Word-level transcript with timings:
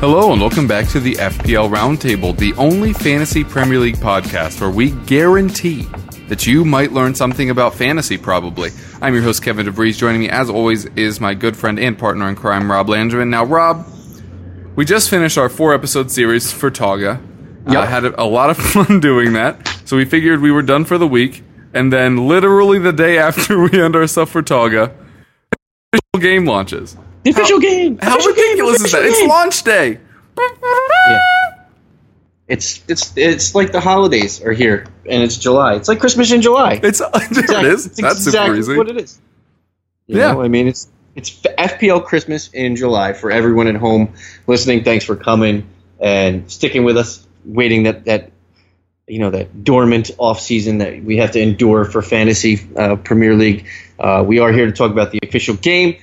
Hello 0.00 0.30
and 0.32 0.40
welcome 0.40 0.68
back 0.68 0.86
to 0.88 1.00
the 1.00 1.14
FPL 1.14 1.68
Roundtable, 1.74 2.36
the 2.36 2.52
only 2.54 2.92
fantasy 2.92 3.42
Premier 3.42 3.78
League 3.80 3.96
podcast 3.96 4.60
where 4.60 4.70
we 4.70 4.90
guarantee 5.06 5.82
that 6.28 6.46
you 6.46 6.64
might 6.64 6.92
learn 6.92 7.14
something 7.14 7.50
about 7.50 7.74
fantasy, 7.74 8.16
probably. 8.16 8.70
I'm 9.02 9.14
your 9.14 9.22
host, 9.24 9.42
Kevin 9.42 9.66
DeVries. 9.66 9.98
Joining 9.98 10.20
me, 10.20 10.28
as 10.28 10.48
always, 10.50 10.84
is 10.96 11.20
my 11.20 11.34
good 11.34 11.56
friend 11.56 11.78
and 11.80 11.98
partner 11.98 12.28
in 12.28 12.36
crime, 12.36 12.70
Rob 12.70 12.86
Landrin. 12.86 13.28
Now, 13.28 13.44
Rob, 13.44 13.86
we 14.76 14.84
just 14.84 15.10
finished 15.10 15.36
our 15.38 15.48
four 15.48 15.74
episode 15.74 16.10
series 16.12 16.52
for 16.52 16.70
Togga. 16.70 17.20
I 17.66 17.70
uh, 17.70 17.72
Yep. 17.80 17.88
had 17.88 18.04
a, 18.04 18.22
a 18.22 18.24
lot 18.24 18.50
of 18.50 18.56
fun 18.58 19.00
doing 19.00 19.32
that, 19.32 19.66
so 19.84 19.96
we 19.96 20.04
figured 20.04 20.40
we 20.40 20.52
were 20.52 20.62
done 20.62 20.84
for 20.84 20.96
the 20.98 21.08
week. 21.08 21.42
And 21.74 21.92
then, 21.92 22.28
literally 22.28 22.78
the 22.78 22.92
day 22.92 23.18
after 23.18 23.58
we 23.62 23.80
end 23.82 23.96
our 23.96 24.06
stuff 24.06 24.30
for 24.30 24.42
Togga, 24.42 24.92
game 26.20 26.46
launches. 26.46 26.96
The 27.34 27.40
official 27.40 27.58
game. 27.60 27.98
How 28.00 28.14
Official 28.14 28.32
game, 28.34 28.44
ridiculous 28.44 28.80
is 28.84 28.92
that? 28.92 29.00
official 29.02 29.18
It's 29.24 29.28
launch 29.28 29.62
day. 29.64 29.98
It's 32.46 32.82
it's 32.88 33.12
it's 33.16 33.54
like 33.54 33.72
the 33.72 33.80
holidays 33.80 34.42
are 34.42 34.52
here, 34.52 34.86
and 35.04 35.22
it's 35.22 35.36
July. 35.36 35.74
It's 35.74 35.86
like 35.88 36.00
Christmas 36.00 36.32
in 36.32 36.40
July. 36.40 36.80
It's 36.82 36.98
there 37.00 37.10
it 37.60 37.66
is. 37.66 37.86
It's 37.86 38.00
That's 38.00 38.26
exactly 38.26 38.62
super 38.62 38.72
easy. 38.72 38.78
what 38.78 38.88
it 38.88 38.96
is. 38.96 39.20
You 40.06 40.18
Yeah. 40.18 40.32
know, 40.32 40.42
I 40.42 40.48
mean, 40.48 40.66
it's 40.66 40.88
it's 41.14 41.30
FPL 41.42 42.04
Christmas 42.06 42.48
in 42.54 42.74
July 42.74 43.12
for 43.12 43.30
everyone 43.30 43.66
at 43.66 43.74
home 43.76 44.14
listening. 44.46 44.82
Thanks 44.82 45.04
for 45.04 45.14
coming 45.14 45.68
and 46.00 46.50
sticking 46.50 46.84
with 46.84 46.96
us, 46.96 47.26
waiting 47.44 47.82
that 47.82 48.06
that 48.06 48.30
you 49.06 49.18
know 49.18 49.28
that 49.30 49.62
dormant 49.62 50.10
off 50.16 50.40
season 50.40 50.78
that 50.78 51.02
we 51.04 51.18
have 51.18 51.32
to 51.32 51.40
endure 51.40 51.84
for 51.84 52.00
fantasy 52.00 52.66
uh, 52.76 52.96
Premier 52.96 53.34
League. 53.34 53.66
Uh, 53.98 54.24
we 54.26 54.38
are 54.38 54.52
here 54.52 54.64
to 54.64 54.72
talk 54.72 54.90
about 54.90 55.10
the 55.12 55.18
official 55.22 55.56
game. 55.56 55.96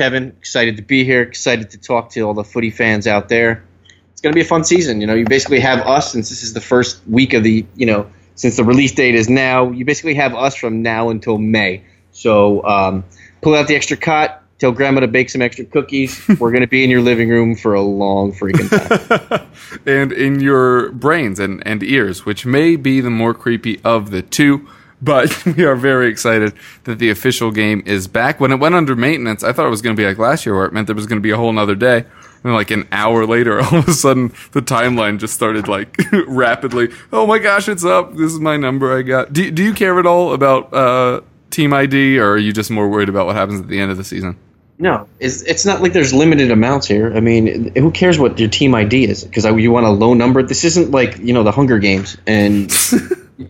Kevin, 0.00 0.28
excited 0.38 0.78
to 0.78 0.82
be 0.82 1.04
here. 1.04 1.20
Excited 1.20 1.68
to 1.72 1.76
talk 1.76 2.08
to 2.12 2.22
all 2.22 2.32
the 2.32 2.42
footy 2.42 2.70
fans 2.70 3.06
out 3.06 3.28
there. 3.28 3.62
It's 4.12 4.22
going 4.22 4.32
to 4.32 4.34
be 4.34 4.40
a 4.40 4.48
fun 4.48 4.64
season. 4.64 5.02
You 5.02 5.06
know, 5.06 5.12
you 5.12 5.26
basically 5.26 5.60
have 5.60 5.80
us 5.80 6.10
since 6.10 6.30
this 6.30 6.42
is 6.42 6.54
the 6.54 6.60
first 6.62 7.06
week 7.06 7.34
of 7.34 7.42
the 7.42 7.66
you 7.76 7.84
know 7.84 8.10
since 8.34 8.56
the 8.56 8.64
release 8.64 8.92
date 8.92 9.14
is 9.14 9.28
now. 9.28 9.70
You 9.70 9.84
basically 9.84 10.14
have 10.14 10.34
us 10.34 10.54
from 10.54 10.80
now 10.80 11.10
until 11.10 11.36
May. 11.36 11.84
So 12.12 12.64
um, 12.64 13.04
pull 13.42 13.54
out 13.54 13.68
the 13.68 13.76
extra 13.76 13.98
cot. 13.98 14.42
Tell 14.58 14.72
grandma 14.72 15.00
to 15.00 15.06
bake 15.06 15.28
some 15.28 15.42
extra 15.42 15.66
cookies. 15.66 16.18
We're 16.40 16.50
going 16.50 16.62
to 16.62 16.66
be 16.66 16.82
in 16.82 16.88
your 16.88 17.02
living 17.02 17.28
room 17.28 17.54
for 17.54 17.74
a 17.74 17.82
long 17.82 18.32
freaking 18.32 18.70
time. 19.28 19.50
and 19.84 20.12
in 20.12 20.40
your 20.40 20.92
brains 20.92 21.38
and, 21.38 21.62
and 21.66 21.82
ears, 21.82 22.24
which 22.24 22.46
may 22.46 22.76
be 22.76 23.02
the 23.02 23.10
more 23.10 23.34
creepy 23.34 23.82
of 23.84 24.12
the 24.12 24.22
two. 24.22 24.66
But 25.02 25.44
we 25.56 25.64
are 25.64 25.76
very 25.76 26.08
excited 26.08 26.54
that 26.84 26.98
the 26.98 27.10
official 27.10 27.50
game 27.50 27.82
is 27.86 28.06
back. 28.08 28.40
When 28.40 28.52
it 28.52 28.56
went 28.56 28.74
under 28.74 28.96
maintenance, 28.96 29.42
I 29.42 29.52
thought 29.52 29.66
it 29.66 29.70
was 29.70 29.82
going 29.82 29.96
to 29.96 30.00
be 30.00 30.06
like 30.06 30.18
last 30.18 30.46
year, 30.46 30.54
where 30.54 30.66
it 30.66 30.72
meant 30.72 30.86
there 30.86 30.96
was 30.96 31.06
going 31.06 31.18
to 31.18 31.22
be 31.22 31.30
a 31.30 31.36
whole 31.36 31.52
nother 31.52 31.74
day. 31.74 32.04
And 32.42 32.54
like 32.54 32.70
an 32.70 32.88
hour 32.90 33.26
later, 33.26 33.60
all 33.64 33.76
of 33.76 33.88
a 33.88 33.92
sudden, 33.92 34.32
the 34.52 34.62
timeline 34.62 35.18
just 35.18 35.34
started 35.34 35.68
like 35.68 35.96
rapidly. 36.26 36.88
Oh 37.12 37.26
my 37.26 37.38
gosh, 37.38 37.68
it's 37.68 37.84
up! 37.84 38.12
This 38.12 38.32
is 38.32 38.40
my 38.40 38.56
number 38.56 38.96
I 38.96 39.02
got. 39.02 39.32
Do 39.32 39.50
Do 39.50 39.62
you 39.62 39.74
care 39.74 39.98
at 39.98 40.06
all 40.06 40.32
about 40.32 40.72
uh, 40.72 41.20
Team 41.50 41.72
ID, 41.72 42.18
or 42.18 42.32
are 42.32 42.38
you 42.38 42.52
just 42.52 42.70
more 42.70 42.88
worried 42.88 43.08
about 43.08 43.26
what 43.26 43.36
happens 43.36 43.60
at 43.60 43.68
the 43.68 43.80
end 43.80 43.90
of 43.90 43.96
the 43.96 44.04
season? 44.04 44.38
No, 44.78 45.06
it's, 45.18 45.42
it's 45.42 45.66
not 45.66 45.82
like 45.82 45.92
there's 45.92 46.14
limited 46.14 46.50
amounts 46.50 46.86
here. 46.86 47.14
I 47.14 47.20
mean, 47.20 47.74
who 47.76 47.90
cares 47.90 48.18
what 48.18 48.38
your 48.38 48.48
team 48.48 48.74
ID 48.74 49.04
is? 49.04 49.24
Because 49.24 49.44
you 49.44 49.70
want 49.70 49.84
a 49.84 49.90
low 49.90 50.14
number. 50.14 50.42
This 50.42 50.64
isn't 50.64 50.90
like 50.90 51.18
you 51.18 51.34
know 51.34 51.42
the 51.42 51.52
Hunger 51.52 51.78
Games, 51.78 52.16
and 52.26 52.72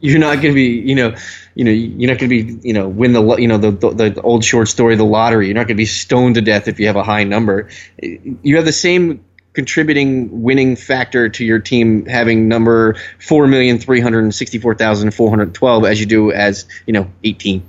you're 0.01 0.19
not 0.19 0.37
going 0.37 0.53
to 0.53 0.55
be 0.55 0.81
you 0.89 0.95
know 0.95 1.15
you 1.55 1.65
know 1.65 1.71
you're 1.71 2.11
not 2.11 2.19
going 2.19 2.31
to 2.31 2.43
be 2.45 2.69
you 2.69 2.73
know 2.73 2.89
win 2.89 3.13
the 3.13 3.37
you 3.37 3.49
know 3.49 3.59
the, 3.59 3.71
the 3.73 4.11
the 4.11 4.23
old 4.23 4.45
short 4.45 4.69
story 4.69 4.97
the 4.97 5.05
lottery. 5.05 5.47
You're 5.47 5.55
not 5.55 5.67
going 5.67 5.77
to 5.77 5.83
be 5.83 5.87
stoned 5.87 6.37
to 6.37 6.41
death 6.41 6.69
if 6.69 6.79
you 6.79 6.87
have 6.87 6.97
a 6.97 7.03
high 7.03 7.25
number. 7.25 7.69
You 8.01 8.57
have 8.57 8.65
the 8.65 8.73
same 8.73 9.25
contributing 9.53 10.43
winning 10.43 10.77
factor 10.77 11.29
to 11.29 11.45
your 11.45 11.59
team 11.59 12.07
having 12.07 12.47
number 12.47 12.95
four 13.19 13.47
million 13.47 13.79
three 13.79 14.01
hundred 14.01 14.33
sixty 14.35 14.59
four 14.59 14.75
thousand 14.75 15.13
four 15.13 15.29
hundred 15.29 15.55
twelve 15.55 15.85
as 15.85 15.99
you 15.99 16.07
do 16.07 16.31
as 16.31 16.67
you 16.87 16.93
know 16.93 17.11
eighteen. 17.25 17.63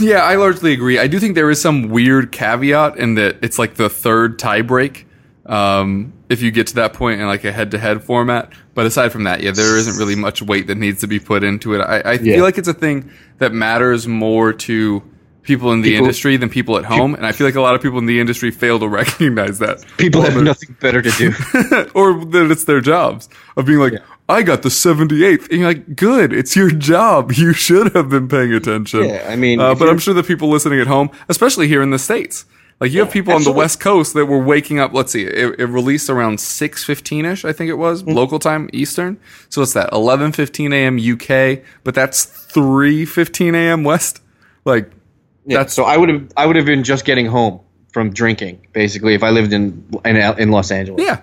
Yeah, 0.00 0.18
I 0.20 0.36
largely 0.36 0.72
agree. 0.72 0.98
I 0.98 1.08
do 1.08 1.18
think 1.18 1.34
there 1.34 1.50
is 1.50 1.60
some 1.60 1.88
weird 1.88 2.32
caveat 2.32 2.96
in 2.96 3.14
that 3.16 3.38
it's 3.42 3.58
like 3.58 3.74
the 3.74 3.90
third 3.90 4.38
tiebreak 4.38 5.04
um, 5.52 6.12
if 6.30 6.40
you 6.40 6.50
get 6.50 6.66
to 6.68 6.74
that 6.76 6.94
point 6.94 7.20
in 7.20 7.26
like 7.26 7.44
a 7.44 7.52
head-to-head 7.52 8.02
format. 8.04 8.52
But 8.74 8.86
aside 8.86 9.10
from 9.12 9.24
that, 9.24 9.42
yeah, 9.42 9.50
there 9.50 9.76
isn't 9.76 9.96
really 9.98 10.16
much 10.16 10.40
weight 10.40 10.66
that 10.68 10.76
needs 10.78 11.00
to 11.02 11.06
be 11.06 11.20
put 11.20 11.44
into 11.44 11.74
it. 11.74 11.80
I, 11.80 12.00
I 12.00 12.12
Yeah. 12.14 12.36
feel 12.36 12.44
like 12.44 12.56
it's 12.58 12.68
a 12.68 12.74
thing 12.74 13.10
that 13.38 13.52
matters 13.52 14.08
more 14.08 14.52
to 14.54 15.02
people 15.42 15.72
in 15.72 15.82
the 15.82 15.90
People- 15.90 16.04
industry 16.06 16.36
than 16.38 16.48
people 16.48 16.78
at 16.78 16.84
home, 16.84 17.14
and 17.14 17.26
I 17.26 17.32
feel 17.32 17.46
like 17.46 17.56
a 17.56 17.60
lot 17.60 17.74
of 17.74 17.82
people 17.82 17.98
in 17.98 18.06
the 18.06 18.18
industry 18.20 18.50
fail 18.50 18.78
to 18.78 18.88
recognize 19.00 19.58
that. 19.58 19.84
People 19.98 20.22
have 20.22 20.40
nothing 20.42 20.74
better 20.80 21.02
to 21.02 21.10
do. 21.10 21.28
or 21.94 22.24
that 22.26 22.48
it's 22.50 22.64
their 22.64 22.80
jobs 22.80 23.28
of 23.56 23.66
being 23.66 23.78
like, 23.80 23.94
I 24.28 24.42
got 24.42 24.62
the 24.62 24.68
78th. 24.70 25.50
And 25.50 25.58
you're 25.58 25.68
like, 25.68 25.96
good, 25.96 26.32
it's 26.32 26.56
your 26.56 26.70
job. 26.70 27.32
You 27.36 27.52
should 27.52 27.92
have 27.94 28.08
been 28.08 28.28
paying 28.28 28.54
attention. 28.54 29.04
Yeah, 29.04 29.26
I 29.28 29.36
mean, 29.36 29.60
uh, 29.60 29.74
but 29.74 29.88
I'm 29.90 29.98
sure 29.98 30.14
the 30.14 30.22
people 30.22 30.48
listening 30.48 30.80
at 30.80 30.86
home, 30.86 31.10
especially 31.28 31.66
here 31.68 31.82
in 31.82 31.90
the 31.90 31.98
States, 31.98 32.46
like 32.80 32.90
you 32.92 33.00
have 33.00 33.10
people 33.12 33.32
on 33.32 33.44
the. 33.44 33.52
West 33.52 33.78
Coast 33.80 34.14
that 34.14 34.26
were 34.26 34.42
waking 34.42 34.78
up. 34.80 34.92
Let's 34.92 35.12
see, 35.12 35.22
it, 35.24 35.60
it 35.60 35.66
released 35.66 36.10
around 36.10 36.38
6:15 36.38 37.32
ish, 37.32 37.44
I 37.44 37.52
think 37.52 37.68
it 37.70 37.74
was 37.78 38.02
Mm-hmm. 38.02 38.12
local 38.12 38.38
time 38.38 38.68
Eastern. 38.72 39.18
So 39.50 39.60
what's 39.60 39.72
that? 39.74 39.90
11:15 39.92 40.72
a.m. 40.74 40.96
UK, 40.98 41.64
but 41.84 41.94
that's 41.94 42.26
3:15 42.26 43.54
a.m. 43.54 43.84
West. 43.84 44.20
Like 44.64 44.90
Yeah, 45.46 45.58
That's- 45.58 45.74
so 45.74 45.84
I 45.84 45.96
would 45.96 46.08
have 46.08 46.32
I 46.36 46.46
would 46.46 46.56
have 46.56 46.66
been 46.66 46.82
just 46.84 47.04
getting 47.04 47.26
home 47.26 47.60
from 47.92 48.10
drinking 48.12 48.66
basically 48.72 49.14
if 49.14 49.22
I 49.22 49.30
lived 49.30 49.52
in 49.52 49.84
in, 50.04 50.16
in 50.16 50.50
Los 50.50 50.70
Angeles. 50.70 51.02
Yeah. 51.04 51.20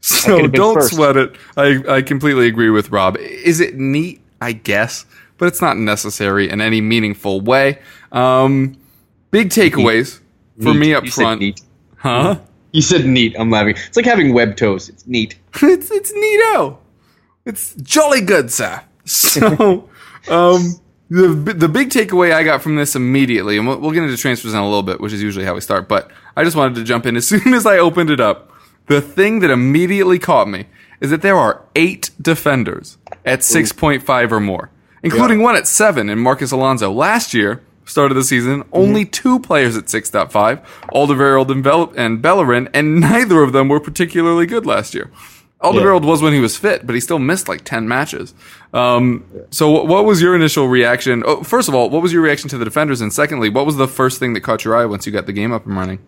So 0.00 0.46
don't 0.48 0.74
first. 0.74 0.94
sweat 0.96 1.16
it. 1.16 1.36
I, 1.56 1.80
I 1.88 2.02
completely 2.02 2.48
agree 2.48 2.70
with 2.70 2.90
Rob. 2.90 3.16
Is 3.18 3.60
it 3.60 3.76
neat? 3.76 4.20
I 4.40 4.50
guess, 4.50 5.06
but 5.38 5.46
it's 5.46 5.60
not 5.62 5.76
necessary 5.76 6.50
in 6.50 6.60
any 6.60 6.80
meaningful 6.80 7.40
way. 7.40 7.78
Um, 8.10 8.76
big 9.30 9.50
takeaways 9.50 10.18
for 10.62 10.72
Neat. 10.74 10.78
me 10.78 10.94
up 10.94 11.04
You 11.04 11.10
said 11.10 11.22
front. 11.22 11.40
neat. 11.40 11.60
Huh? 11.96 12.38
You 12.72 12.82
said 12.82 13.04
neat. 13.06 13.36
I'm 13.38 13.50
laughing. 13.50 13.74
It's 13.76 13.96
like 13.96 14.06
having 14.06 14.32
web 14.32 14.56
toes. 14.56 14.88
It's 14.88 15.06
neat. 15.06 15.36
it's 15.62 15.90
it's 15.90 16.12
neato. 16.12 16.78
It's 17.44 17.74
jolly 17.76 18.20
good, 18.20 18.50
sir. 18.50 18.80
So, 19.04 19.88
um, 20.30 20.74
the 21.10 21.28
the 21.56 21.68
big 21.68 21.90
takeaway 21.90 22.32
I 22.32 22.44
got 22.44 22.62
from 22.62 22.76
this 22.76 22.94
immediately, 22.96 23.58
and 23.58 23.66
we'll, 23.66 23.78
we'll 23.78 23.90
get 23.90 24.04
into 24.04 24.16
transfers 24.16 24.52
in 24.54 24.58
a 24.60 24.64
little 24.64 24.82
bit, 24.82 25.00
which 25.00 25.12
is 25.12 25.22
usually 25.22 25.44
how 25.44 25.54
we 25.54 25.60
start. 25.60 25.88
But 25.88 26.10
I 26.36 26.44
just 26.44 26.56
wanted 26.56 26.76
to 26.76 26.84
jump 26.84 27.04
in 27.06 27.16
as 27.16 27.26
soon 27.32 27.52
as 27.52 27.66
I 27.66 27.78
opened 27.78 28.10
it 28.10 28.20
up. 28.20 28.50
The 28.86 29.00
thing 29.00 29.40
that 29.40 29.50
immediately 29.50 30.18
caught 30.18 30.48
me 30.48 30.66
is 31.00 31.10
that 31.10 31.22
there 31.22 31.36
are 31.36 31.62
eight 31.76 32.10
defenders 32.20 32.96
at 33.24 33.42
six 33.44 33.72
point 33.72 34.02
five 34.02 34.32
or 34.32 34.40
more, 34.40 34.70
including 35.02 35.40
one 35.42 35.56
at 35.56 35.66
seven 35.66 36.08
in 36.08 36.18
Marcos 36.18 36.52
Alonso. 36.52 36.90
Last 36.92 37.34
year, 37.34 37.62
start 37.84 38.10
of 38.10 38.16
the 38.16 38.24
season, 38.24 38.64
only 38.72 39.04
two 39.04 39.38
players 39.40 39.76
at 39.76 39.88
six 39.88 40.10
point 40.10 40.32
five, 40.32 40.60
Alderweireld 40.92 41.50
and, 41.50 41.62
Bell- 41.62 41.92
and 41.96 42.22
Bellerin, 42.22 42.68
and 42.72 43.00
neither 43.00 43.42
of 43.42 43.52
them 43.52 43.68
were 43.68 43.80
particularly 43.80 44.46
good 44.46 44.66
last 44.66 44.94
year. 44.94 45.10
Alderweireld 45.62 46.04
was 46.04 46.20
when 46.20 46.32
he 46.32 46.40
was 46.40 46.56
fit, 46.56 46.84
but 46.84 46.94
he 46.94 47.00
still 47.00 47.20
missed 47.20 47.48
like 47.48 47.62
10 47.62 47.86
matches. 47.86 48.34
Um, 48.74 49.24
so 49.50 49.70
what, 49.70 49.86
what 49.86 50.04
was 50.04 50.20
your 50.20 50.34
initial 50.34 50.66
reaction? 50.66 51.22
Oh, 51.24 51.44
first 51.44 51.68
of 51.68 51.74
all, 51.74 51.88
what 51.88 52.02
was 52.02 52.12
your 52.12 52.22
reaction 52.22 52.48
to 52.50 52.58
the 52.58 52.64
defenders? 52.64 53.00
And 53.00 53.12
secondly, 53.12 53.48
what 53.48 53.64
was 53.64 53.76
the 53.76 53.86
first 53.86 54.18
thing 54.18 54.32
that 54.32 54.40
caught 54.40 54.64
your 54.64 54.76
eye 54.76 54.86
once 54.86 55.06
you 55.06 55.12
got 55.12 55.26
the 55.26 55.32
game 55.32 55.52
up 55.52 55.64
and 55.64 55.76
running? 55.76 56.00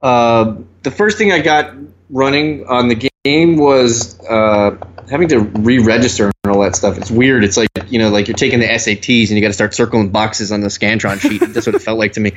Uh, 0.00 0.56
the 0.82 0.90
first 0.90 1.18
thing 1.18 1.30
I 1.30 1.40
got 1.40 1.74
running 2.08 2.66
on 2.68 2.88
the 2.88 3.10
game 3.24 3.58
was 3.58 4.18
uh, 4.20 4.76
having 5.08 5.28
to 5.28 5.40
re-register 5.40 6.30
and 6.44 6.52
all 6.52 6.62
that 6.62 6.76
stuff. 6.76 6.98
It's 6.98 7.10
weird. 7.10 7.44
It's 7.44 7.56
like 7.56 7.68
you 7.88 7.98
know, 7.98 8.10
like 8.10 8.28
you're 8.28 8.36
taking 8.36 8.60
the 8.60 8.66
SATs 8.66 9.28
and 9.28 9.36
you 9.36 9.40
got 9.40 9.48
to 9.48 9.52
start 9.54 9.74
circling 9.74 10.10
boxes 10.10 10.52
on 10.52 10.60
the 10.60 10.68
Scantron 10.68 11.20
sheet. 11.20 11.40
That's 11.40 11.66
what 11.66 11.74
it 11.74 11.82
felt 11.82 11.98
like 11.98 12.14
to 12.14 12.20
me. 12.20 12.32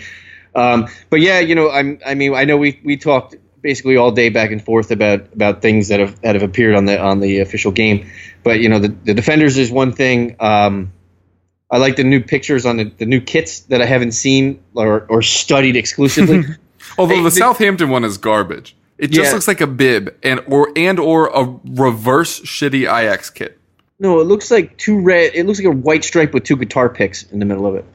Um, 0.56 0.88
but 1.10 1.20
yeah, 1.20 1.40
you 1.40 1.56
know, 1.56 1.70
I'm, 1.70 2.00
I 2.06 2.16
mean, 2.16 2.34
I 2.34 2.46
know 2.46 2.58
we 2.58 2.80
we 2.84 2.98
talked 2.98 3.36
basically 3.62 3.98
all 3.98 4.12
day 4.12 4.30
back 4.30 4.52
and 4.52 4.64
forth 4.64 4.92
about 4.92 5.34
about 5.34 5.62
things 5.62 5.90
that 5.90 6.00
have 6.00 6.20
that 6.22 6.36
have 6.36 6.44
appeared 6.44 6.76
on 6.76 6.86
the 6.86 7.00
on 7.00 7.20
the 7.20 7.40
official 7.40 7.72
game. 7.72 8.10
But 8.44 8.60
you 8.60 8.70
know, 8.70 8.80
the, 8.80 8.90
the 8.90 9.14
defenders 9.14 9.58
is 9.58 9.72
one 9.72 9.94
thing. 9.94 10.36
Um, 10.40 10.94
I 11.72 11.78
like 11.78 11.98
the 11.98 12.04
new 12.04 12.22
pictures 12.22 12.66
on 12.66 12.78
the, 12.78 12.86
the 12.86 13.06
new 13.06 13.22
kits 13.22 13.62
that 13.62 13.82
I 13.82 13.86
haven't 13.86 14.14
seen 14.14 14.64
or, 14.74 15.06
or 15.08 15.22
studied 15.22 15.76
exclusively. 15.76 16.44
Although 16.98 17.22
the- 17.22 17.32
Southampton 17.32 17.90
one 17.90 18.04
is 18.04 18.18
garbage. 18.18 18.76
It 19.00 19.12
just 19.12 19.30
Yeah. 19.30 19.34
looks 19.34 19.48
like 19.48 19.62
a 19.62 19.68
bib 19.68 20.14
and 20.22 20.42
or 20.48 20.72
and 20.76 21.00
or 21.00 21.28
a 21.34 21.56
reverse 21.66 22.42
shitty 22.42 22.84
IX 22.86 23.30
kit. 23.32 23.58
no, 24.00 24.20
it 24.20 24.26
looks 24.26 24.52
like 24.52 24.78
two 24.78 25.00
red. 25.02 25.32
It 25.34 25.46
looks 25.46 25.60
like 25.60 25.68
a 25.74 25.78
white 25.78 26.04
stripe 26.04 26.34
with 26.34 26.44
two 26.44 26.56
guitar 26.58 26.90
picks 26.90 27.24
in 27.24 27.40
the 27.40 27.46
middle 27.46 27.66
of 27.66 27.76
it. 27.76 27.86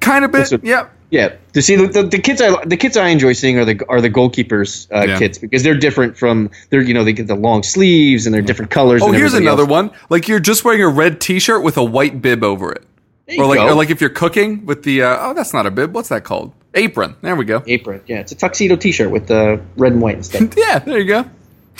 Kind 0.00 0.24
of 0.24 0.32
bit. 0.32 0.50
What- 0.50 0.64
yeah. 0.64 0.86
Yeah, 1.10 1.36
to 1.54 1.62
see 1.62 1.74
the, 1.74 1.86
the, 1.86 2.02
the 2.02 2.18
kits 2.18 2.42
I 2.42 2.62
the 2.66 2.76
kits 2.76 2.94
I 2.98 3.08
enjoy 3.08 3.32
seeing 3.32 3.58
are 3.58 3.64
the 3.64 3.80
are 3.88 4.02
the 4.02 4.10
goalkeepers 4.10 4.86
uh, 4.94 5.06
Yeah. 5.08 5.18
kits 5.18 5.38
because 5.38 5.62
they're 5.62 5.74
different 5.74 6.18
from 6.18 6.50
they're 6.68 6.82
you 6.82 6.92
know 6.92 7.02
they 7.02 7.14
get 7.14 7.26
the 7.28 7.34
long 7.34 7.62
sleeves 7.62 8.26
and 8.26 8.34
they're 8.34 8.42
different 8.42 8.70
colors. 8.70 9.00
Oh, 9.02 9.10
here's 9.10 9.32
another 9.32 9.62
else. 9.62 9.70
one. 9.70 9.90
Like 10.10 10.28
you're 10.28 10.38
just 10.38 10.66
wearing 10.66 10.82
a 10.82 10.88
red 10.88 11.18
T-shirt 11.18 11.62
with 11.62 11.78
a 11.78 11.82
white 11.82 12.20
bib 12.20 12.44
over 12.44 12.70
it, 12.72 12.84
There 13.28 13.40
or 13.40 13.46
like 13.46 13.60
or 13.60 13.74
like 13.74 13.90
if 13.90 14.00
you're 14.00 14.10
cooking 14.10 14.64
with 14.66 14.82
the 14.84 15.02
uh, 15.02 15.16
oh 15.20 15.34
that's 15.34 15.52
not 15.52 15.66
a 15.66 15.70
bib. 15.70 15.94
What's 15.94 16.08
that 16.08 16.24
called? 16.24 16.52
Apron. 16.74 17.14
There 17.20 17.36
we 17.36 17.44
go. 17.44 17.62
apron. 17.66 18.02
Yeah, 18.06 18.20
it's 18.20 18.32
a 18.32 18.34
tuxedo 18.34 18.76
T-shirt 18.76 19.10
with 19.10 19.26
the 19.26 19.60
red 19.76 19.92
and 19.92 20.00
white 20.02 20.14
and 20.16 20.24
stuff. 20.26 20.54
Yeah, 20.56 20.78
there 20.78 20.98
you 20.98 21.04
go. 21.06 21.24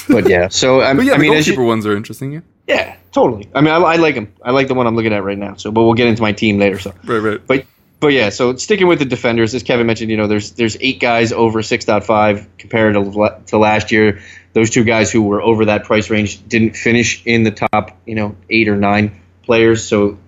but 0.09 0.29
yeah, 0.29 0.49
so 0.49 0.83
um, 0.83 0.97
But 0.99 1.07
yeah, 1.07 1.13
I 1.13 1.17
the 1.17 1.23
mean, 1.23 1.33
goalkeeper 1.33 1.63
you, 1.63 1.67
ones 1.67 1.87
are 1.87 1.97
interesting. 1.97 2.33
Yeah. 2.33 2.41
yeah, 2.67 2.97
totally. 3.13 3.49
I 3.55 3.61
mean, 3.61 3.71
I, 3.71 3.77
I 3.79 3.97
like 3.97 4.15
them. 4.15 4.33
I 4.43 4.51
like 4.53 4.69
the 4.69 4.75
one 4.75 4.87
I'm 4.87 4.95
looking 4.97 5.13
at 5.13 5.25
right 5.25 5.39
now. 5.39 5.55
So, 5.57 5.71
but 5.71 5.83
we'll 5.85 5.95
get 5.95 6.07
into 6.09 6.23
my 6.23 6.33
team 6.33 6.59
later. 6.59 6.79
So, 6.79 6.95
Right, 7.05 7.19
right. 7.19 7.47
But 7.47 7.65
but 8.01 8.09
yeah, 8.09 8.29
so 8.29 8.57
sticking 8.57 8.87
with 8.87 8.99
the 9.01 9.05
defenders, 9.07 9.55
as 9.55 9.63
Kevin 9.63 9.87
mentioned, 9.87 10.11
you 10.11 10.17
know, 10.17 10.27
there's 10.29 10.53
there's 10.53 10.77
eight 10.81 11.01
guys 11.01 11.33
over 11.33 11.63
six 11.63 11.85
point 11.85 12.05
five 12.05 12.47
compared 12.59 12.95
to, 12.95 13.41
to 13.47 13.59
last 13.59 13.91
year. 13.91 14.21
Those 14.53 14.71
two 14.71 14.85
guys 14.85 15.11
who 15.11 15.23
were 15.23 15.43
over 15.43 15.67
that 15.67 15.85
price 15.85 16.09
range 16.11 16.47
didn't 16.49 16.77
finish 16.77 17.23
in 17.27 17.43
the 17.43 17.51
top, 17.51 17.99
you 18.07 18.15
know, 18.15 18.37
eight 18.51 18.69
or 18.69 18.77
nine 18.77 19.21
players. 19.43 19.85
So 19.85 20.19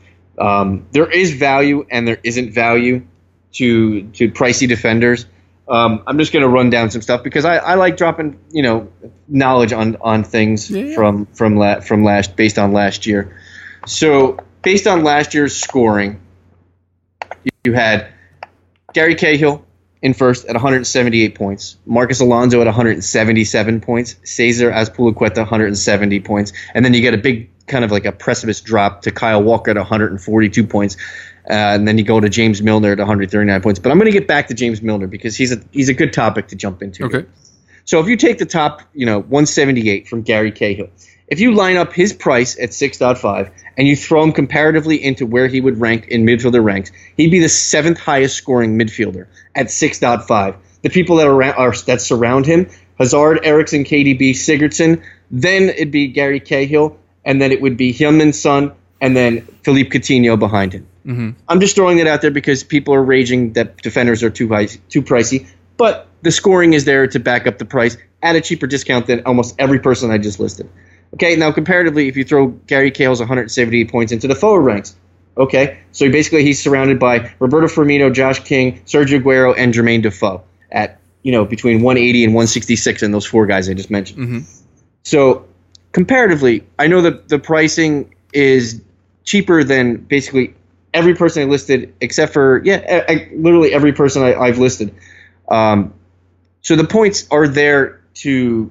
um, 0.41 0.87
there 0.93 1.11
is 1.11 1.35
value 1.35 1.87
and 1.91 2.09
there 2.09 2.19
isn't 2.25 2.53
value 2.53 3.07
to 3.53 4.03
to 4.13 4.31
pricey 4.31 4.67
defenders. 4.67 5.27
Um, 5.69 6.03
I'm 6.07 6.19
just 6.19 6.33
going 6.33 6.43
to 6.43 6.49
run 6.49 6.71
down 6.71 6.91
some 6.91 7.01
stuff 7.03 7.23
because 7.23 7.45
I, 7.45 7.57
I 7.59 7.75
like 7.75 7.97
dropping 7.97 8.41
you 8.51 8.63
know 8.63 8.89
knowledge 9.29 9.73
on 9.73 9.97
on 10.01 10.25
things 10.25 10.71
Yeah, 10.71 10.95
from 10.95 11.27
from 11.27 11.57
la- 11.57 11.81
from 11.81 12.03
last 12.05 12.35
based 12.37 12.59
on 12.59 12.73
last 12.73 13.07
year. 13.07 13.37
So 13.87 14.39
based 14.63 14.87
on 14.87 15.05
last 15.05 15.35
year's 15.35 15.55
scoring, 15.57 16.21
you 17.65 17.75
had 17.75 18.09
Gary 18.93 19.15
Cahill 19.15 19.65
in 20.03 20.15
first 20.15 20.47
at 20.47 20.55
178 20.55 21.35
points, 21.35 21.77
Marcos 21.85 22.21
Alonso 22.21 22.61
at 22.61 22.67
177 22.67 23.81
points, 23.83 24.17
Cesar 24.25 24.71
Azpilicueta 24.71 25.37
170 25.39 26.21
points, 26.21 26.53
and 26.75 26.85
then 26.85 26.95
you 26.95 27.03
get 27.03 27.13
a 27.15 27.19
big 27.19 27.51
kind 27.71 27.85
of 27.85 27.91
like 27.91 28.05
a 28.05 28.13
precipice 28.13 28.61
drop 28.61 29.03
to 29.03 29.11
Kyle 29.11 29.43
Walker 29.43 29.71
at 29.71 29.77
142 29.77 30.67
points. 30.67 30.97
Uh, 31.49 31.55
and 31.55 31.89
then 31.89 31.97
you 31.97 32.05
go 32.05 32.21
to 32.21 32.29
James 32.29 32.63
Milner 32.63 32.93
at 32.93 32.99
139 32.99 33.63
points. 33.63 33.81
But 33.81 33.91
I'm 33.91 33.99
going 33.99 34.13
to 34.13 34.19
get 34.19 34.29
back 34.29 34.49
to 34.49 34.55
James 34.55 34.83
Milner 34.83 35.07
because 35.07 35.37
he's 35.37 35.53
a 35.53 35.63
he's 35.73 35.89
a 35.89 35.95
good 35.95 36.13
topic 36.13 36.49
to 36.49 36.57
jump 36.57 36.83
into. 36.83 37.05
Okay. 37.05 37.25
So 37.85 37.99
if 38.01 38.07
you 38.07 38.17
take 38.17 38.39
the 38.39 38.47
top, 38.47 38.83
you 38.93 39.07
know, 39.07 39.21
178 39.21 40.07
from 40.07 40.23
Gary 40.23 40.53
Cahill, 40.53 40.91
if 41.27 41.41
you 41.41 41.55
line 41.55 41.77
up 41.77 41.93
his 41.93 42.13
price 42.13 42.59
at 42.59 42.71
6.5 42.71 43.51
and 43.77 43.89
you 43.89 43.97
throw 43.97 44.23
him 44.23 44.33
comparatively 44.33 45.03
into 45.03 45.27
where 45.27 45.49
he 45.49 45.61
would 45.61 45.81
rank 45.81 46.09
in 46.09 46.25
midfielder 46.25 46.63
ranks, 46.63 46.93
he'd 47.17 47.31
be 47.31 47.39
the 47.39 47.49
seventh 47.49 47.99
highest 47.99 48.37
scoring 48.37 48.79
midfielder 48.79 49.27
at 49.55 49.67
6.5. 49.67 50.57
The 50.83 50.89
people 50.89 51.17
that 51.17 51.27
are, 51.27 51.43
are 51.43 51.73
that 51.87 52.01
surround 52.01 52.47
him, 52.47 52.69
Hazard, 52.99 53.41
Eriksen, 53.45 53.85
KDB, 53.85 54.33
Sigurdsson, 54.33 55.03
then 55.31 55.71
it'd 55.71 55.91
be 55.91 56.09
Gary 56.09 56.41
Cahill, 56.41 56.99
and 57.25 57.41
then 57.41 57.53
it 57.53 57.61
would 57.61 57.77
be 57.77 57.93
him 57.93 58.21
and 58.21 58.35
Son, 58.35 58.73
and 59.01 59.17
then 59.17 59.43
Philippe 59.63 59.91
Coutinho 59.91 60.39
behind 60.39 60.73
him. 60.73 60.87
Mm-hmm. 61.07 61.31
I'm 61.49 61.61
just 61.61 61.75
throwing 61.75 61.99
it 61.99 62.07
out 62.07 62.21
there 62.21 62.31
because 62.31 62.63
people 62.63 62.95
are 62.95 63.03
raging 63.03 63.55
that 63.55 63.79
defenders 63.79 64.23
are 64.23 64.31
too 64.31 64.49
high, 64.49 64.67
too 64.67 65.03
pricey. 65.03 65.47
But 65.77 66.09
the 66.23 66.31
scoring 66.31 66.75
is 66.75 66.85
there 66.85 67.07
to 67.07 67.19
back 67.19 67.47
up 67.47 67.59
the 67.59 67.65
price 67.65 67.97
at 68.23 68.37
a 68.37 68.41
cheaper 68.41 68.67
discount 68.67 69.07
than 69.07 69.23
almost 69.25 69.55
every 69.59 69.79
person 69.79 70.11
I 70.11 70.19
just 70.19 70.39
listed. 70.39 70.69
Okay, 71.15 71.37
now 71.37 71.51
comparatively, 71.51 72.09
if 72.09 72.17
you 72.17 72.25
throw 72.25 72.49
Gary 72.49 72.91
Cahill's 72.91 73.19
178 73.19 73.91
points 73.91 74.13
into 74.13 74.29
the 74.29 74.35
forward 74.35 74.63
ranks, 74.63 74.95
okay, 75.37 75.79
so 75.93 76.11
basically 76.11 76.45
he's 76.45 76.63
surrounded 76.63 76.99
by 76.99 77.33
Roberto 77.39 77.67
Firmino, 77.67 78.13
Josh 78.13 78.41
King, 78.41 78.81
Sergio 78.85 79.21
Aguero, 79.21 79.55
and 79.57 79.75
Jermaine 79.75 80.03
Defoe 80.03 80.43
at 80.71 81.01
you 81.23 81.33
know 81.33 81.45
between 81.45 81.83
180 81.83 82.25
and 82.25 82.35
166, 82.35 83.03
and 83.03 83.13
those 83.13 83.27
four 83.27 83.47
guys 83.47 83.69
I 83.69 83.75
just 83.75 83.91
mentioned. 83.91 84.19
Mm-hmm. 84.21 84.39
So 85.03 85.47
comparatively, 85.93 86.67
I 86.79 86.87
know 86.87 87.03
that 87.03 87.29
the 87.29 87.39
pricing 87.39 88.15
is 88.33 88.83
cheaper 89.25 89.65
than 89.65 89.97
basically 89.97 90.55
every 90.95 91.15
person 91.15 91.43
I 91.43 91.47
listed, 91.47 91.95
except 92.01 92.33
for 92.33 92.63
yeah, 92.65 93.05
I, 93.09 93.13
I- 93.13 93.31
literally 93.35 93.73
every 93.73 93.93
person 93.93 94.23
I, 94.23 94.35
I've 94.35 94.59
listed. 94.59 94.95
Um, 95.49 95.95
so 96.63 96.77
the 96.77 96.85
points 96.85 97.27
are 97.31 97.49
there 97.49 98.01
to 98.15 98.71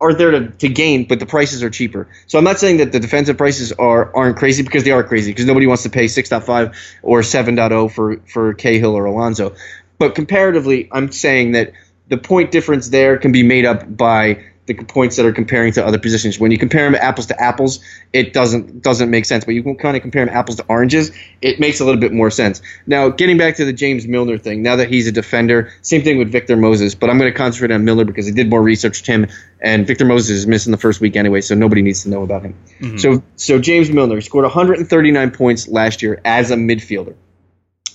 are 0.00 0.14
there 0.14 0.30
to, 0.30 0.48
to 0.48 0.68
gain, 0.68 1.06
but 1.08 1.18
the 1.18 1.26
prices 1.26 1.62
are 1.62 1.70
cheaper. 1.70 2.08
So 2.28 2.38
I'm 2.38 2.44
not 2.44 2.58
saying 2.58 2.76
that 2.76 2.92
the 2.92 3.00
defensive 3.00 3.36
prices 3.36 3.72
are 3.72 4.14
aren't 4.14 4.36
crazy 4.36 4.62
because 4.62 4.84
they 4.84 4.92
are 4.92 5.02
crazy 5.02 5.32
because 5.32 5.46
nobody 5.46 5.66
wants 5.66 5.82
to 5.84 5.90
pay 5.90 6.06
6.5 6.06 6.74
or 7.02 7.20
7.0 7.20 7.92
for 7.92 8.18
for 8.20 8.54
Cahill 8.54 8.94
or 8.96 9.06
Alonso. 9.06 9.54
But 9.98 10.14
comparatively, 10.14 10.88
I'm 10.92 11.10
saying 11.10 11.52
that 11.52 11.72
the 12.08 12.16
point 12.16 12.50
difference 12.52 12.88
there 12.88 13.18
can 13.18 13.32
be 13.32 13.42
made 13.42 13.64
up 13.66 13.96
by 13.96 14.44
the 14.68 14.74
points 14.74 15.16
that 15.16 15.26
are 15.26 15.32
comparing 15.32 15.72
to 15.72 15.84
other 15.84 15.98
positions. 15.98 16.38
When 16.38 16.52
you 16.52 16.58
compare 16.58 16.88
them 16.88 16.94
apples 17.00 17.26
to 17.26 17.42
apples, 17.42 17.80
it 18.12 18.32
doesn't 18.32 18.82
doesn't 18.82 19.10
make 19.10 19.24
sense. 19.24 19.44
But 19.44 19.54
you 19.54 19.62
can 19.64 19.76
kind 19.76 19.96
of 19.96 20.02
compare 20.02 20.24
them 20.24 20.34
apples 20.34 20.58
to 20.58 20.64
oranges. 20.68 21.10
It 21.42 21.58
makes 21.58 21.80
a 21.80 21.84
little 21.84 22.00
bit 22.00 22.12
more 22.12 22.30
sense. 22.30 22.62
Now, 22.86 23.08
getting 23.08 23.36
back 23.36 23.56
to 23.56 23.64
the 23.64 23.72
James 23.72 24.06
Milner 24.06 24.38
thing. 24.38 24.62
Now 24.62 24.76
that 24.76 24.88
he's 24.88 25.08
a 25.08 25.12
defender, 25.12 25.72
same 25.82 26.02
thing 26.02 26.18
with 26.18 26.30
Victor 26.30 26.56
Moses. 26.56 26.94
But 26.94 27.10
I'm 27.10 27.18
going 27.18 27.32
to 27.32 27.36
concentrate 27.36 27.74
on 27.74 27.84
Milner 27.84 28.04
because 28.04 28.28
I 28.28 28.30
did 28.30 28.48
more 28.48 28.62
research 28.62 29.02
to 29.02 29.12
him, 29.12 29.26
and 29.60 29.86
Victor 29.86 30.04
Moses 30.04 30.30
is 30.30 30.46
missing 30.46 30.70
the 30.70 30.78
first 30.78 31.00
week 31.00 31.16
anyway, 31.16 31.40
so 31.40 31.54
nobody 31.54 31.82
needs 31.82 32.04
to 32.04 32.10
know 32.10 32.22
about 32.22 32.42
him. 32.42 32.54
Mm-hmm. 32.80 32.98
So, 32.98 33.22
so 33.36 33.58
James 33.58 33.90
Milner 33.90 34.20
scored 34.20 34.44
139 34.44 35.30
points 35.32 35.66
last 35.66 36.02
year 36.02 36.20
as 36.24 36.50
a 36.50 36.56
midfielder. 36.56 37.16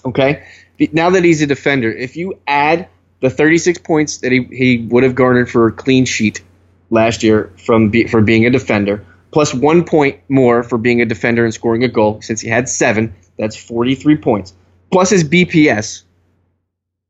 Okay, 0.05 0.43
now 0.91 1.11
that 1.11 1.23
he's 1.23 1.41
a 1.41 1.47
defender, 1.47 1.89
if 1.89 2.17
you 2.17 2.39
add 2.45 2.89
the 3.21 3.29
36 3.29 3.79
points 3.79 4.17
that 4.17 4.33
he, 4.33 4.43
he 4.43 4.85
would 4.89 5.03
have 5.03 5.15
garnered 5.15 5.49
for 5.49 5.67
a 5.67 5.71
clean 5.71 6.03
sheet 6.03 6.43
last 6.93 7.23
year 7.23 7.51
from 7.57 7.89
be, 7.89 8.07
for 8.07 8.21
being 8.21 8.45
a 8.45 8.51
defender, 8.51 9.03
plus 9.31 9.53
one 9.53 9.83
point 9.83 10.19
more 10.29 10.61
for 10.61 10.77
being 10.77 11.01
a 11.01 11.05
defender 11.05 11.43
and 11.43 11.53
scoring 11.53 11.83
a 11.83 11.87
goal, 11.87 12.21
since 12.21 12.39
he 12.39 12.47
had 12.47 12.69
seven, 12.69 13.15
that's 13.37 13.57
43 13.57 14.17
points, 14.17 14.53
plus 14.91 15.09
his 15.09 15.23
BPS. 15.23 16.03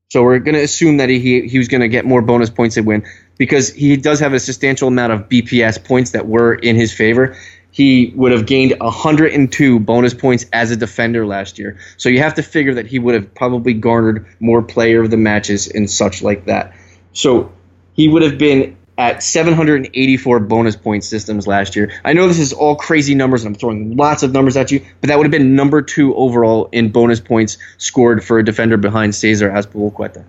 So 0.10 0.24
we're 0.24 0.40
going 0.40 0.56
to 0.56 0.62
assume 0.62 0.98
that 0.98 1.10
he, 1.10 1.48
he, 1.48 1.58
was 1.58 1.68
going 1.68 1.82
to 1.82 1.88
get 1.88 2.06
more 2.06 2.22
bonus 2.22 2.50
points 2.50 2.76
to 2.76 2.82
win 2.82 3.04
because 3.38 3.74
he 3.74 3.98
does 3.98 4.20
have 4.20 4.34
a 4.34 4.40
substantial 4.40 4.88
amount 4.88 5.12
of 5.12 5.28
BPS 5.28 5.84
points 5.84 6.12
that 6.12 6.28
were 6.28 6.54
in 6.54 6.76
his 6.76 6.94
favor. 6.94 7.36
He 7.72 8.14
would 8.16 8.32
have 8.32 8.46
gained 8.46 8.76
102 8.80 9.80
bonus 9.80 10.14
points 10.14 10.46
as 10.54 10.70
a 10.70 10.78
defender 10.78 11.26
last 11.26 11.58
year. 11.58 11.80
So 11.98 12.10
you 12.10 12.20
have 12.20 12.36
to 12.36 12.44
figure 12.44 12.76
that 12.76 12.86
he 12.86 13.00
would 13.00 13.16
have 13.16 13.34
probably 13.34 13.74
garnered 13.74 14.28
more 14.40 14.62
player 14.62 15.02
of 15.02 15.10
the 15.10 15.18
matches 15.18 15.68
and 15.68 15.90
such 15.90 16.22
like 16.22 16.46
that. 16.46 16.76
So 17.14 17.52
he 17.94 18.08
would 18.08 18.22
have 18.22 18.38
been 18.38 18.78
at 18.98 19.24
784 19.24 20.40
bonus 20.42 20.76
point 20.76 21.04
systems 21.04 21.48
last 21.48 21.76
year. 21.76 21.92
I 22.04 22.14
know 22.14 22.28
this 22.28 22.40
is 22.40 22.54
all 22.54 22.76
crazy 22.76 23.16
numbers, 23.16 23.44
and 23.44 23.56
I'm 23.56 23.60
throwing 23.60 23.98
lots 23.98 24.24
of 24.24 24.32
numbers 24.32 24.56
at 24.56 24.72
you, 24.72 24.86
but 25.02 25.08
that 25.08 25.18
would 25.18 25.26
have 25.26 25.32
been 25.32 25.56
number 25.56 25.82
two 25.82 26.16
overall 26.16 26.70
in 26.72 26.92
bonus 26.92 27.20
points 27.20 27.58
scored 27.78 28.24
for 28.24 28.40
a 28.40 28.46
defender 28.46 28.78
behind 28.78 29.16
Cesar 29.16 29.50
Azpilicueta. 29.50 30.24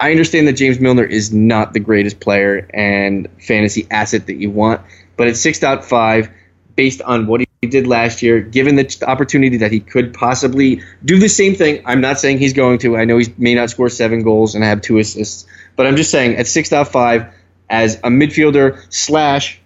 I 0.00 0.10
understand 0.10 0.48
that 0.48 0.54
James 0.54 0.80
Milner 0.80 1.04
is 1.04 1.32
not 1.32 1.72
the 1.72 1.80
greatest 1.80 2.18
player 2.18 2.68
and 2.74 3.28
fantasy 3.40 3.86
asset 3.90 4.26
that 4.26 4.34
you 4.34 4.50
want, 4.50 4.80
but 5.16 5.28
at 5.28 5.34
6.5, 5.34 6.30
based 6.74 7.00
on 7.00 7.28
what 7.28 7.40
he 7.40 7.68
did 7.68 7.86
last 7.86 8.20
year, 8.20 8.40
given 8.40 8.74
the 8.74 9.04
opportunity 9.06 9.58
that 9.58 9.70
he 9.70 9.78
could 9.78 10.12
possibly 10.12 10.82
do 11.04 11.18
the 11.18 11.28
same 11.28 11.54
thing, 11.54 11.82
I'm 11.86 12.00
not 12.00 12.18
saying 12.18 12.38
he's 12.38 12.52
going 12.54 12.78
to. 12.80 12.96
I 12.96 13.04
know 13.04 13.18
he 13.18 13.32
may 13.38 13.54
not 13.54 13.70
score 13.70 13.88
seven 13.88 14.22
goals 14.22 14.56
and 14.56 14.64
have 14.64 14.82
two 14.82 14.98
assists, 14.98 15.46
but 15.76 15.86
I'm 15.86 15.96
just 15.96 16.10
saying 16.10 16.36
at 16.36 16.46
6.5, 16.46 17.32
as 17.68 17.96
a 17.96 18.08
midfielder 18.08 18.84
slash, 18.92 19.60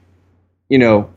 you 0.69 0.79
know, 0.79 1.11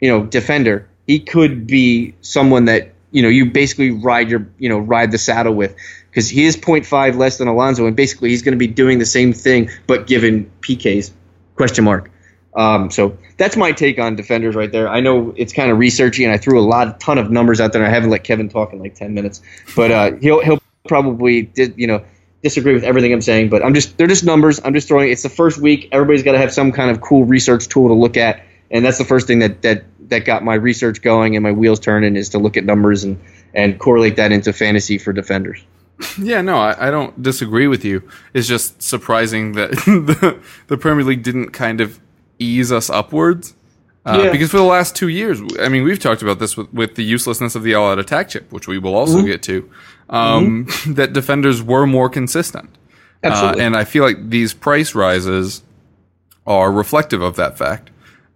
you 0.00 0.08
know, 0.08 0.24
defender, 0.24 0.88
he 1.06 1.18
could 1.18 1.66
be 1.66 2.14
someone 2.20 2.66
that 2.66 2.92
you 3.10 3.22
know 3.22 3.28
you 3.28 3.46
basically 3.46 3.90
ride 3.90 4.30
your 4.30 4.46
you 4.58 4.68
know 4.68 4.78
ride 4.78 5.10
the 5.10 5.18
saddle 5.18 5.54
with 5.54 5.74
because 6.10 6.28
he 6.28 6.44
is 6.44 6.56
0.5 6.56 7.16
less 7.16 7.38
than 7.38 7.48
Alonso, 7.48 7.86
and 7.86 7.96
basically 7.96 8.30
he's 8.30 8.42
going 8.42 8.52
to 8.52 8.58
be 8.58 8.66
doing 8.66 8.98
the 8.98 9.06
same 9.06 9.32
thing 9.32 9.70
but 9.86 10.06
given 10.06 10.50
PKs 10.60 11.10
question 11.56 11.84
mark. 11.84 12.10
Um, 12.54 12.90
so 12.90 13.16
that's 13.36 13.56
my 13.56 13.72
take 13.72 13.98
on 13.98 14.16
defenders 14.16 14.56
right 14.56 14.72
there. 14.72 14.88
I 14.88 15.00
know 15.00 15.32
it's 15.36 15.52
kind 15.52 15.70
of 15.70 15.78
researchy, 15.78 16.24
and 16.24 16.32
I 16.32 16.36
threw 16.36 16.58
a 16.58 16.66
lot, 16.66 16.98
ton 16.98 17.18
of 17.18 17.30
numbers 17.30 17.60
out 17.60 17.72
there. 17.72 17.84
I 17.84 17.88
haven't 17.88 18.10
let 18.10 18.24
Kevin 18.24 18.48
talk 18.48 18.72
in 18.72 18.80
like 18.80 18.94
ten 18.94 19.14
minutes, 19.14 19.40
but 19.76 19.90
uh, 19.90 20.12
he'll 20.16 20.42
he'll 20.42 20.60
probably 20.88 21.42
did 21.42 21.74
you 21.76 21.86
know 21.86 22.04
disagree 22.42 22.72
with 22.74 22.84
everything 22.84 23.12
I'm 23.12 23.20
saying, 23.20 23.48
but 23.50 23.64
I'm 23.64 23.74
just 23.74 23.96
they're 23.98 24.06
just 24.06 24.24
numbers. 24.24 24.60
I'm 24.64 24.74
just 24.74 24.88
throwing. 24.88 25.10
It's 25.10 25.22
the 25.22 25.28
first 25.28 25.58
week. 25.58 25.88
Everybody's 25.92 26.22
got 26.22 26.32
to 26.32 26.38
have 26.38 26.52
some 26.52 26.72
kind 26.72 26.90
of 26.90 27.00
cool 27.00 27.24
research 27.24 27.68
tool 27.68 27.88
to 27.88 27.94
look 27.94 28.16
at, 28.16 28.42
and 28.70 28.84
that's 28.84 28.98
the 28.98 29.04
first 29.04 29.26
thing 29.26 29.38
that 29.40 29.62
that 29.62 29.84
that 30.08 30.24
got 30.24 30.42
my 30.42 30.54
research 30.54 31.02
going 31.02 31.36
and 31.36 31.42
my 31.42 31.52
wheels 31.52 31.78
turning 31.80 32.16
is 32.16 32.28
to 32.30 32.38
look 32.38 32.56
at 32.56 32.64
numbers 32.64 33.04
and 33.04 33.20
and 33.54 33.78
correlate 33.78 34.16
that 34.16 34.32
into 34.32 34.52
fantasy 34.52 34.98
for 34.98 35.12
defenders. 35.12 35.62
Yeah, 36.18 36.40
no, 36.40 36.58
I, 36.58 36.88
I 36.88 36.90
don't 36.90 37.20
disagree 37.22 37.66
with 37.66 37.84
you. 37.84 38.02
It's 38.32 38.48
just 38.48 38.80
surprising 38.82 39.52
that 39.52 39.70
the, 39.86 40.38
the 40.68 40.78
Premier 40.78 41.04
League 41.04 41.22
didn't 41.22 41.50
kind 41.50 41.80
of 41.82 42.00
ease 42.38 42.72
us 42.72 42.88
upwards. 42.88 43.54
Uh, 44.06 44.22
Yeah. 44.24 44.32
Because 44.32 44.50
for 44.50 44.56
the 44.56 44.62
last 44.62 44.96
two 44.96 45.08
years, 45.08 45.42
I 45.60 45.68
mean, 45.68 45.82
we've 45.84 45.98
talked 45.98 46.22
about 46.22 46.38
this 46.38 46.56
with, 46.56 46.72
with 46.72 46.94
the 46.94 47.04
uselessness 47.04 47.54
of 47.54 47.64
the 47.64 47.74
all-out 47.74 47.98
attack 47.98 48.30
chip, 48.30 48.50
which 48.50 48.66
we 48.66 48.78
will 48.78 48.94
also 48.94 49.18
Mm-hmm. 49.18 49.26
get 49.26 49.42
to. 49.42 49.70
Um, 50.10 50.66
That 50.86 51.12
defenders 51.12 51.62
were 51.62 51.86
more 51.86 52.08
consistent, 52.10 52.68
Absolutely. 53.22 53.62
uh, 53.62 53.66
and 53.66 53.76
I 53.76 53.84
feel 53.84 54.04
like 54.04 54.30
these 54.30 54.52
price 54.52 54.94
rises 54.94 55.62
are 56.46 56.70
reflective 56.72 57.22
of 57.22 57.36
that 57.36 57.56
fact. 57.56 57.90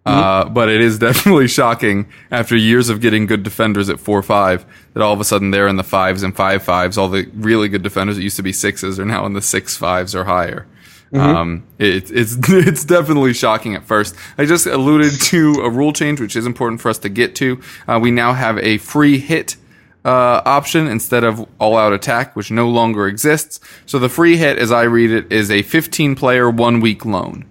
Uh, 0.07 0.45
but 0.50 0.69
it 0.69 0.83
is 0.83 0.99
definitely 1.09 1.49
shocking 1.49 2.07
after 2.31 2.54
years 2.54 2.90
of 2.90 3.00
getting 3.00 3.25
good 3.26 3.43
defenders 3.43 3.88
at 3.88 3.99
four 3.99 4.23
five 4.23 4.66
that 4.93 5.02
all 5.02 5.14
of 5.14 5.21
a 5.21 5.25
sudden 5.25 5.50
they're 5.50 5.66
in 5.66 5.76
the 5.76 5.83
fives 5.83 6.23
and 6.23 6.37
five 6.37 6.62
fives. 6.62 6.99
All 6.99 7.09
the 7.09 7.28
really 7.35 7.69
good 7.69 7.83
defenders 7.83 8.16
that 8.16 8.23
used 8.23 8.37
to 8.37 8.43
be 8.43 8.52
sixes 8.52 9.00
are 9.00 9.07
now 9.07 9.25
in 9.26 9.33
the 9.33 9.40
six 9.43 9.76
fives 9.76 10.14
or 10.14 10.25
higher. 10.25 10.66
Um, 11.14 11.62
it, 11.78 12.11
it's 12.11 12.37
it's 12.49 12.85
definitely 12.85 13.33
shocking 13.35 13.75
at 13.75 13.85
first. 13.85 14.14
I 14.37 14.45
just 14.45 14.66
alluded 14.66 15.12
to 15.23 15.52
a 15.62 15.71
rule 15.71 15.93
change, 15.93 16.21
which 16.21 16.37
is 16.37 16.45
important 16.45 16.81
for 16.81 16.88
us 16.88 16.99
to 16.99 17.09
get 17.09 17.35
to. 17.37 17.61
Uh, 17.88 17.99
we 18.02 18.11
now 18.11 18.33
have 18.33 18.59
a 18.59 18.78
free 18.78 19.19
hit 19.19 19.57
uh, 20.04 20.42
option 20.44 20.87
instead 20.87 21.25
of 21.25 21.46
all 21.58 21.76
out 21.76 21.92
attack, 21.92 22.37
which 22.37 22.50
no 22.50 22.68
longer 22.68 23.08
exists. 23.08 23.61
So 23.87 23.99
the 23.99 24.08
free 24.08 24.37
hit, 24.37 24.58
as 24.58 24.70
I 24.70 24.82
read 24.82 25.11
it, 25.11 25.32
is 25.32 25.50
a 25.50 25.62
15 25.62 26.14
player 26.14 26.50
one 26.50 26.80
week 26.80 27.04
loan. 27.04 27.46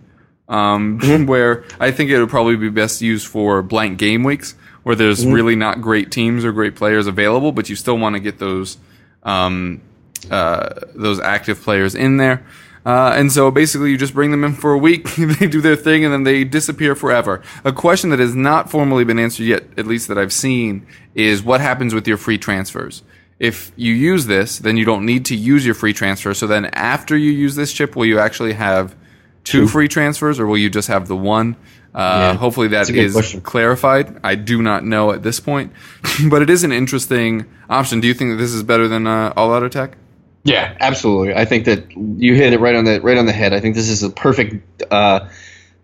Um, 0.48 1.00
where 1.26 1.64
I 1.80 1.92
think 1.92 2.12
it 2.12 2.20
would 2.20 2.30
probably 2.30 2.56
be 2.56 2.70
best 2.70 3.02
used 3.02 3.28
for 3.28 3.62
blank 3.62 3.98
game 3.98 4.24
weeks 4.24 4.56
where 4.84 4.96
there's 4.96 5.26
really 5.26 5.56
not 5.56 5.82
great 5.82 6.12
teams 6.12 6.44
or 6.46 6.52
great 6.52 6.76
players 6.76 7.08
available, 7.08 7.52
but 7.52 7.70
you 7.70 7.76
still 7.76 7.98
want 7.98 8.16
to 8.16 8.20
get 8.20 8.38
those, 8.38 8.78
um, 9.24 9.82
uh, 10.30 10.70
those 10.94 11.20
active 11.22 11.62
players 11.62 11.96
in 11.96 12.18
there. 12.18 12.46
Uh, 12.86 13.14
and 13.16 13.32
so 13.32 13.50
basically 13.50 13.92
you 13.92 13.98
just 13.98 14.14
bring 14.14 14.32
them 14.32 14.44
in 14.44 14.54
for 14.54 14.74
a 14.74 14.78
week, 14.78 15.08
they 15.16 15.48
do 15.48 15.62
their 15.62 15.76
thing, 15.76 16.04
and 16.04 16.14
then 16.14 16.24
they 16.24 16.44
disappear 16.44 16.96
forever. 16.96 17.42
A 17.64 17.72
question 17.72 18.10
that 18.10 18.20
has 18.20 18.36
not 18.36 18.70
formally 18.70 19.04
been 19.06 19.20
answered 19.20 19.44
yet, 19.46 19.64
at 19.78 19.88
least 19.88 20.08
that 20.10 20.18
I've 20.18 20.34
seen, 20.34 20.86
is 21.16 21.42
what 21.42 21.62
happens 21.62 21.94
with 21.94 22.08
your 22.08 22.18
free 22.18 22.38
transfers. 22.38 23.04
If 23.40 23.72
you 23.76 23.94
use 23.94 24.26
this, 24.26 24.60
then 24.60 24.78
you 24.78 24.86
don't 24.86 25.06
need 25.06 25.26
to 25.26 25.36
use 25.36 25.66
your 25.66 25.76
free 25.76 25.94
transfer. 25.94 26.34
So 26.34 26.46
then 26.48 26.66
after 26.68 27.18
you 27.18 27.32
use 27.32 27.56
this 27.56 27.74
chip, 27.74 27.96
will 27.96 28.06
you 28.06 28.20
actually 28.20 28.54
have 28.54 28.96
two 29.44 29.68
free 29.68 29.88
transfers 29.88 30.40
or 30.40 30.46
will 30.46 30.58
you 30.58 30.70
just 30.70 30.88
have 30.88 31.08
the 31.08 31.16
one? 31.16 31.56
Uh, 31.94 31.98
Yeah, 32.34 32.34
hopefully 32.36 32.70
good 32.70 32.90
is 32.90 33.14
question. 33.14 33.42
clarified. 33.42 34.20
I 34.24 34.36
do 34.36 34.62
not 34.62 34.84
know 34.84 35.12
at 35.12 35.24
this 35.24 35.40
point, 35.40 35.72
but 36.30 36.42
it 36.42 36.50
is 36.50 36.64
an 36.64 36.72
interesting 36.72 37.46
option. 37.70 38.00
Do 38.00 38.08
you 38.08 38.14
think 38.14 38.32
that 38.32 38.38
this 38.38 38.54
is 38.54 38.64
better 38.64 38.88
than 38.88 39.08
uh, 39.08 39.34
All 39.36 39.54
Out 39.54 39.64
Attack? 39.64 39.98
Yeah, 40.44 40.76
absolutely. 40.80 41.34
I 41.36 41.46
think 41.46 41.66
that 41.66 41.92
you 41.92 42.36
hit 42.36 42.54
it 42.54 42.60
right 42.60 42.76
on 42.76 42.84
the 42.84 43.00
right 43.02 43.18
on 43.18 43.26
the 43.26 43.32
head. 43.32 43.54
I 43.54 43.60
think 43.62 43.76
this 43.76 43.90
is 43.90 44.04
a 44.04 44.10
perfect 44.10 44.84
uh, 44.92 45.30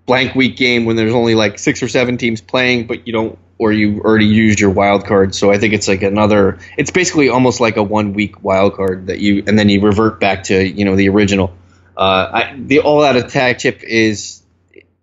blank 0.06 0.36
week 0.36 0.58
game 0.58 0.86
when 0.86 0.96
there's 0.98 1.14
only 1.14 1.36
like 1.36 1.60
six 1.60 1.82
or 1.82 1.88
seven 1.88 2.18
teams 2.18 2.42
playing, 2.42 2.88
but 2.88 3.08
you 3.08 3.14
don't 3.14 3.40
or 3.58 3.72
you 3.72 4.00
already 4.02 4.26
used 4.26 4.60
your 4.60 4.72
wild 4.72 5.06
card. 5.06 5.34
So 5.34 5.52
I 5.52 5.58
think 5.60 5.74
it's 5.74 5.88
like 5.88 6.02
another. 6.02 6.60
It's 6.78 6.92
basically 6.92 7.30
almost 7.30 7.62
like 7.62 7.78
a 7.78 7.84
one 7.84 8.14
week 8.14 8.44
wild 8.44 8.74
card 8.76 9.08
that 9.08 9.20
you 9.20 9.44
and 9.48 9.58
then 9.58 9.70
you 9.70 9.80
revert 9.82 10.20
back 10.20 10.44
to 10.46 10.62
you 10.62 10.84
know 10.84 10.98
the 10.98 11.08
original. 11.08 11.56
Uh, 11.96 12.30
I, 12.34 12.56
the 12.58 12.80
all 12.80 13.04
out 13.04 13.16
attack 13.16 13.60
chip 13.60 13.82
is 13.84 14.42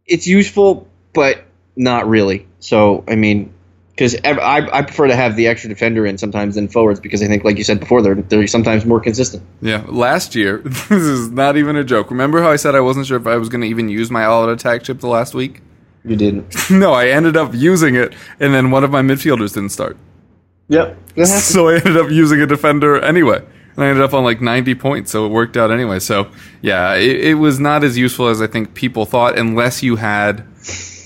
it's 0.06 0.26
useful, 0.26 0.88
but 1.14 1.44
not 1.76 2.08
really. 2.08 2.46
So 2.60 3.04
I 3.08 3.14
mean, 3.14 3.54
because 3.97 4.15
I, 4.25 4.69
I 4.71 4.83
prefer 4.83 5.07
to 5.07 5.17
have 5.17 5.37
the 5.37 5.47
extra 5.47 5.71
defender 5.71 6.05
in 6.05 6.19
sometimes 6.19 6.57
than 6.57 6.69
forwards 6.69 7.00
because 7.00 7.23
I 7.23 7.29
think, 7.29 7.45
like 7.45 7.57
you 7.57 7.65
said 7.65 7.81
before, 7.81 8.03
they're 8.03 8.15
they're 8.15 8.47
sometimes 8.47 8.85
more 8.85 9.00
consistent. 9.00 9.43
Yeah, 9.62 9.85
last 9.88 10.35
year, 10.35 10.59
this 10.65 10.91
is 10.91 11.31
not 11.31 11.57
even 11.57 11.76
a 11.76 11.85
joke. 11.85 12.11
Remember 12.11 12.43
how 12.43 12.50
I 12.50 12.57
said 12.57 12.75
I 12.75 12.81
wasn't 12.81 13.07
sure 13.07 13.17
if 13.17 13.26
I 13.26 13.37
was 13.37 13.49
going 13.49 13.62
to 13.62 13.67
even 13.67 13.88
use 13.88 14.11
my 14.11 14.26
all 14.26 14.45
out 14.45 14.50
attack 14.50 14.83
chip 14.83 15.00
the 15.00 15.09
last 15.09 15.35
week? 15.35 15.62
You 16.05 16.15
didn't. 16.15 16.55
no, 16.71 16.93
I 16.93 17.09
ended 17.09 17.38
up 17.38 17.55
using 17.55 17.95
it, 17.95 18.15
and 18.38 18.53
then 18.53 18.71
one 18.71 18.85
of 18.85 18.91
my 18.91 19.00
midfielders 19.00 19.55
didn't 19.55 19.71
start. 19.71 19.97
Yep. 20.69 20.99
So 21.25 21.69
I 21.69 21.76
ended 21.76 21.97
up 21.97 22.11
using 22.11 22.43
a 22.43 22.47
defender 22.47 23.00
anyway. 23.00 23.43
And 23.76 23.85
I 23.85 23.88
ended 23.88 24.05
up 24.05 24.12
on 24.12 24.23
like 24.23 24.43
90 24.43 24.75
points, 24.75 25.11
so 25.11 25.25
it 25.25 25.31
worked 25.31 25.57
out 25.57 25.71
anyway. 25.71 25.99
So, 25.99 26.31
yeah, 26.61 26.95
it, 26.95 27.21
it 27.21 27.35
was 27.35 27.59
not 27.59 27.85
as 27.85 27.97
useful 27.97 28.29
as 28.29 28.43
I 28.43 28.47
think 28.47 28.75
people 28.75 29.07
thought, 29.07 29.38
unless 29.38 29.83
you 29.83 29.97
had 29.97 30.47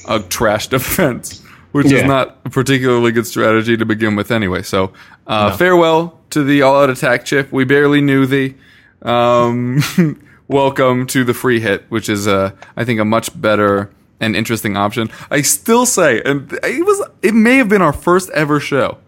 a 0.09 0.19
trash 0.19 0.67
defense, 0.67 1.40
which 1.73 1.87
is 1.87 2.05
not 2.05 2.39
a 2.45 2.51
particularly 2.51 3.13
good 3.13 3.27
strategy 3.27 3.77
to 3.77 3.85
begin 3.85 4.17
with 4.17 4.31
anyway. 4.31 4.63
So, 4.63 4.93
uh, 5.27 5.57
farewell 5.57 6.19
to 6.31 6.45
the 6.45 6.63
all 6.63 6.83
out 6.83 6.91
attack 6.91 7.25
chip. 7.25 7.53
We 7.53 7.65
barely 7.65 8.01
knew 8.01 8.27
thee. 8.27 8.55
Um, 9.03 9.83
welcome 10.49 11.07
to 11.09 11.25
the 11.25 11.35
free 11.35 11.61
hit, 11.61 11.85
which 11.89 12.09
is, 12.09 12.27
uh, 12.27 12.53
I 12.77 12.85
think, 12.85 13.01
a 13.01 13.05
much 13.05 13.41
better 13.41 13.91
and 14.21 14.37
interesting 14.37 14.77
option. 14.77 15.09
I 15.31 15.43
still 15.43 15.87
say, 15.87 16.21
and 16.23 16.53
it 16.63 16.85
was, 16.85 17.09
it 17.23 17.35
may 17.35 17.57
have 17.57 17.69
been 17.69 17.83
our 17.83 17.93
first 17.93 18.31
ever 18.31 18.61
show 18.61 18.99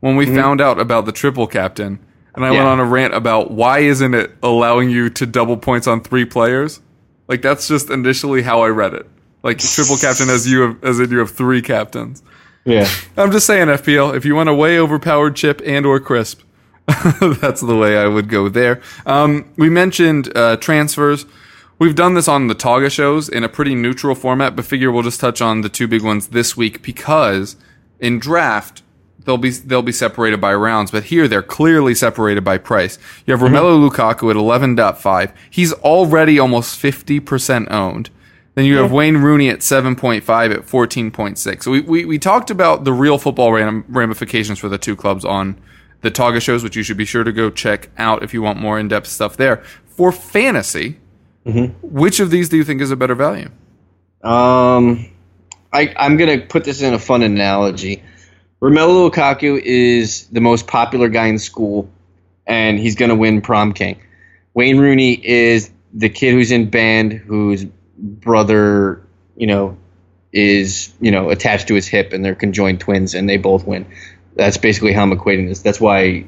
when 0.00 0.16
we 0.16 0.26
found 0.26 0.60
out 0.60 0.80
about 0.80 1.06
the 1.06 1.12
triple 1.12 1.46
captain. 1.46 1.98
And 2.34 2.44
I 2.46 2.50
went 2.50 2.62
on 2.62 2.80
a 2.80 2.84
rant 2.84 3.14
about 3.14 3.50
why 3.50 3.80
isn't 3.80 4.14
it 4.14 4.32
allowing 4.42 4.88
you 4.88 5.10
to 5.10 5.26
double 5.26 5.58
points 5.58 5.86
on 5.86 6.00
three 6.00 6.24
players? 6.24 6.80
Like 7.28 7.42
that's 7.42 7.68
just 7.68 7.90
initially 7.90 8.42
how 8.42 8.62
I 8.62 8.68
read 8.68 8.94
it. 8.94 9.08
Like 9.42 9.58
triple 9.58 9.96
captain 9.96 10.28
as 10.30 10.48
you 10.48 10.60
have, 10.60 10.84
as 10.84 11.00
in 11.00 11.10
you 11.10 11.18
have 11.18 11.30
three 11.30 11.62
captains. 11.62 12.22
Yeah. 12.64 12.88
I'm 13.16 13.32
just 13.32 13.46
saying, 13.46 13.68
FPL, 13.68 14.16
if 14.16 14.24
you 14.24 14.34
want 14.34 14.48
a 14.48 14.54
way 14.54 14.78
overpowered 14.78 15.34
chip 15.34 15.60
and 15.64 15.84
or 15.84 15.98
crisp, 15.98 16.42
that's 16.86 17.60
the 17.60 17.76
way 17.76 17.96
I 17.96 18.06
would 18.06 18.28
go 18.28 18.48
there. 18.48 18.80
Um, 19.04 19.50
we 19.56 19.68
mentioned 19.68 20.36
uh, 20.36 20.56
transfers. 20.56 21.26
We've 21.78 21.94
done 21.94 22.14
this 22.14 22.28
on 22.28 22.46
the 22.46 22.54
Togga 22.54 22.90
shows 22.90 23.28
in 23.28 23.42
a 23.42 23.48
pretty 23.48 23.74
neutral 23.74 24.14
format, 24.14 24.54
but 24.54 24.64
figure 24.64 24.92
we'll 24.92 25.02
just 25.02 25.20
touch 25.20 25.40
on 25.40 25.62
the 25.62 25.68
two 25.68 25.88
big 25.88 26.02
ones 26.02 26.28
this 26.28 26.56
week 26.56 26.82
because 26.82 27.56
in 27.98 28.18
draft 28.20 28.82
they'll 29.24 29.38
be 29.38 29.50
they'll 29.50 29.82
be 29.82 29.92
separated 29.92 30.40
by 30.40 30.54
rounds, 30.54 30.90
but 30.90 31.04
here 31.04 31.26
they're 31.28 31.42
clearly 31.42 31.94
separated 31.94 32.44
by 32.44 32.58
price. 32.58 32.98
You 33.26 33.36
have 33.36 33.40
Romelu 33.40 33.88
Lukaku 33.88 34.30
at 34.30 34.36
11.5. 34.36 35.32
He's 35.50 35.72
already 35.72 36.38
almost 36.38 36.80
50% 36.80 37.70
owned. 37.70 38.10
Then 38.54 38.66
you 38.66 38.76
have 38.76 38.92
Wayne 38.92 39.16
Rooney 39.16 39.48
at 39.48 39.60
7.5 39.60 40.54
at 40.54 40.60
14.6. 40.60 41.62
So 41.62 41.70
we, 41.70 41.80
we, 41.80 42.04
we 42.04 42.18
talked 42.18 42.50
about 42.50 42.84
the 42.84 42.92
real 42.92 43.16
football 43.16 43.50
ram- 43.50 43.84
ramifications 43.88 44.58
for 44.58 44.68
the 44.68 44.76
two 44.76 44.94
clubs 44.94 45.24
on 45.24 45.58
the 46.02 46.10
Togga 46.10 46.42
shows, 46.42 46.62
which 46.62 46.76
you 46.76 46.82
should 46.82 46.98
be 46.98 47.06
sure 47.06 47.24
to 47.24 47.32
go 47.32 47.48
check 47.48 47.88
out 47.96 48.22
if 48.22 48.34
you 48.34 48.42
want 48.42 48.58
more 48.58 48.78
in 48.78 48.88
depth 48.88 49.06
stuff 49.06 49.38
there. 49.38 49.62
For 49.86 50.12
fantasy, 50.12 50.98
which 51.82 52.20
of 52.20 52.30
these 52.30 52.48
do 52.50 52.56
you 52.58 52.64
think 52.64 52.82
is 52.82 52.90
a 52.90 52.96
better 52.96 53.14
value? 53.14 53.48
Um, 54.22 55.10
I, 55.72 55.94
I'm 55.96 56.16
going 56.16 56.40
to 56.40 56.46
put 56.46 56.64
this 56.64 56.82
in 56.82 56.92
a 56.92 56.98
fun 56.98 57.22
analogy. 57.22 58.02
Romelu 58.60 59.10
Lukaku 59.10 59.60
is 59.60 60.26
the 60.28 60.40
most 60.40 60.66
popular 60.66 61.08
guy 61.08 61.26
in 61.26 61.38
school, 61.38 61.90
and 62.46 62.78
he's 62.78 62.94
going 62.94 63.08
to 63.08 63.16
win 63.16 63.40
prom 63.40 63.72
king. 63.72 64.00
Wayne 64.54 64.78
Rooney 64.78 65.14
is 65.14 65.70
the 65.92 66.08
kid 66.08 66.34
who's 66.34 66.52
in 66.52 66.70
band, 66.70 67.12
whose 67.12 67.66
brother, 68.02 69.02
you 69.36 69.46
know, 69.46 69.78
is 70.32 70.92
you 71.00 71.10
know 71.10 71.30
attached 71.30 71.68
to 71.68 71.74
his 71.74 71.86
hip, 71.86 72.12
and 72.12 72.24
they're 72.24 72.34
conjoined 72.34 72.80
twins, 72.80 73.14
and 73.14 73.28
they 73.28 73.36
both 73.36 73.66
win. 73.66 73.86
That's 74.34 74.56
basically 74.56 74.92
how 74.92 75.02
I'm 75.02 75.16
equating 75.16 75.48
this. 75.48 75.62
That's 75.62 75.80
why, 75.80 76.26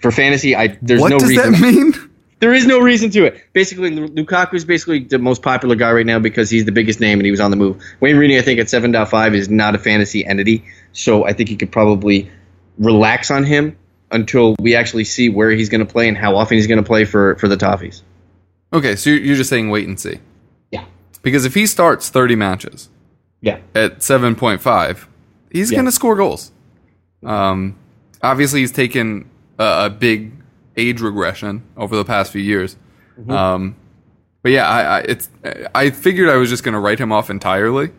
for 0.00 0.10
fantasy, 0.10 0.54
I 0.56 0.78
there's 0.80 1.00
what 1.00 1.10
no 1.10 1.18
does 1.18 1.28
reason. 1.28 1.52
that 1.52 1.60
mean? 1.60 1.92
There 2.38 2.52
is 2.52 2.66
no 2.66 2.80
reason 2.80 3.08
to 3.12 3.24
it. 3.24 3.42
Basically, 3.54 3.90
Lukaku 3.90 4.54
is 4.54 4.66
basically 4.66 4.98
the 4.98 5.18
most 5.18 5.42
popular 5.42 5.74
guy 5.74 5.90
right 5.92 6.04
now 6.04 6.18
because 6.18 6.50
he's 6.50 6.66
the 6.66 6.72
biggest 6.72 7.00
name 7.00 7.18
and 7.18 7.24
he 7.24 7.30
was 7.30 7.40
on 7.40 7.50
the 7.50 7.56
move. 7.56 7.82
Wayne 8.00 8.18
Rooney, 8.18 8.36
I 8.38 8.42
think, 8.42 8.60
at 8.60 8.66
7.5 8.66 9.34
is 9.34 9.48
not 9.48 9.74
a 9.74 9.78
fantasy 9.78 10.22
entity, 10.26 10.62
so 10.92 11.24
I 11.24 11.32
think 11.32 11.50
you 11.50 11.56
could 11.56 11.72
probably 11.72 12.30
relax 12.76 13.30
on 13.30 13.44
him 13.44 13.78
until 14.10 14.54
we 14.60 14.76
actually 14.76 15.04
see 15.04 15.30
where 15.30 15.50
he's 15.50 15.70
going 15.70 15.84
to 15.84 15.90
play 15.90 16.08
and 16.08 16.16
how 16.16 16.36
often 16.36 16.58
he's 16.58 16.66
going 16.66 16.76
to 16.76 16.86
play 16.86 17.06
for, 17.06 17.36
for 17.36 17.48
the 17.48 17.56
Toffees. 17.56 18.02
Okay, 18.70 18.96
so 18.96 19.08
you're 19.08 19.36
just 19.36 19.48
saying 19.48 19.70
wait 19.70 19.88
and 19.88 19.98
see. 19.98 20.18
Because 21.22 21.44
if 21.44 21.54
he 21.54 21.66
starts 21.66 22.08
30 22.08 22.36
matches 22.36 22.88
Yeah. 23.40 23.58
at 23.74 23.98
7.5, 24.00 25.06
he's 25.50 25.70
Yeah. 25.70 25.76
going 25.76 25.86
to 25.86 25.92
score 25.92 26.16
goals. 26.16 26.52
Um, 27.24 27.76
obviously, 28.22 28.60
he's 28.60 28.72
taken 28.72 29.28
a, 29.58 29.86
a 29.86 29.90
big 29.90 30.32
age 30.76 31.00
regression 31.00 31.62
over 31.76 31.96
the 31.96 32.04
past 32.04 32.32
few 32.32 32.42
years. 32.42 32.76
Mm-hmm. 33.18 33.30
Um, 33.30 33.76
but 34.42 34.52
yeah, 34.52 34.68
I, 34.68 34.82
I, 34.82 35.00
it's, 35.00 35.28
I 35.74 35.90
figured 35.90 36.28
I 36.28 36.36
was 36.36 36.48
just 36.50 36.62
going 36.62 36.74
to 36.74 36.78
write 36.80 36.98
him 37.00 37.10
off 37.12 37.30
entirely. 37.30 37.90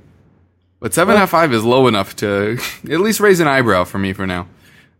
But 0.79 0.91
7.5 0.91 1.53
is 1.53 1.63
low 1.63 1.87
enough 1.87 2.15
to 2.17 2.57
at 2.89 2.99
least 3.01 3.19
raise 3.19 3.39
an 3.39 3.47
eyebrow 3.47 3.83
for 3.83 3.97
me 3.97 4.13
for 4.13 4.27
now. 4.27 4.47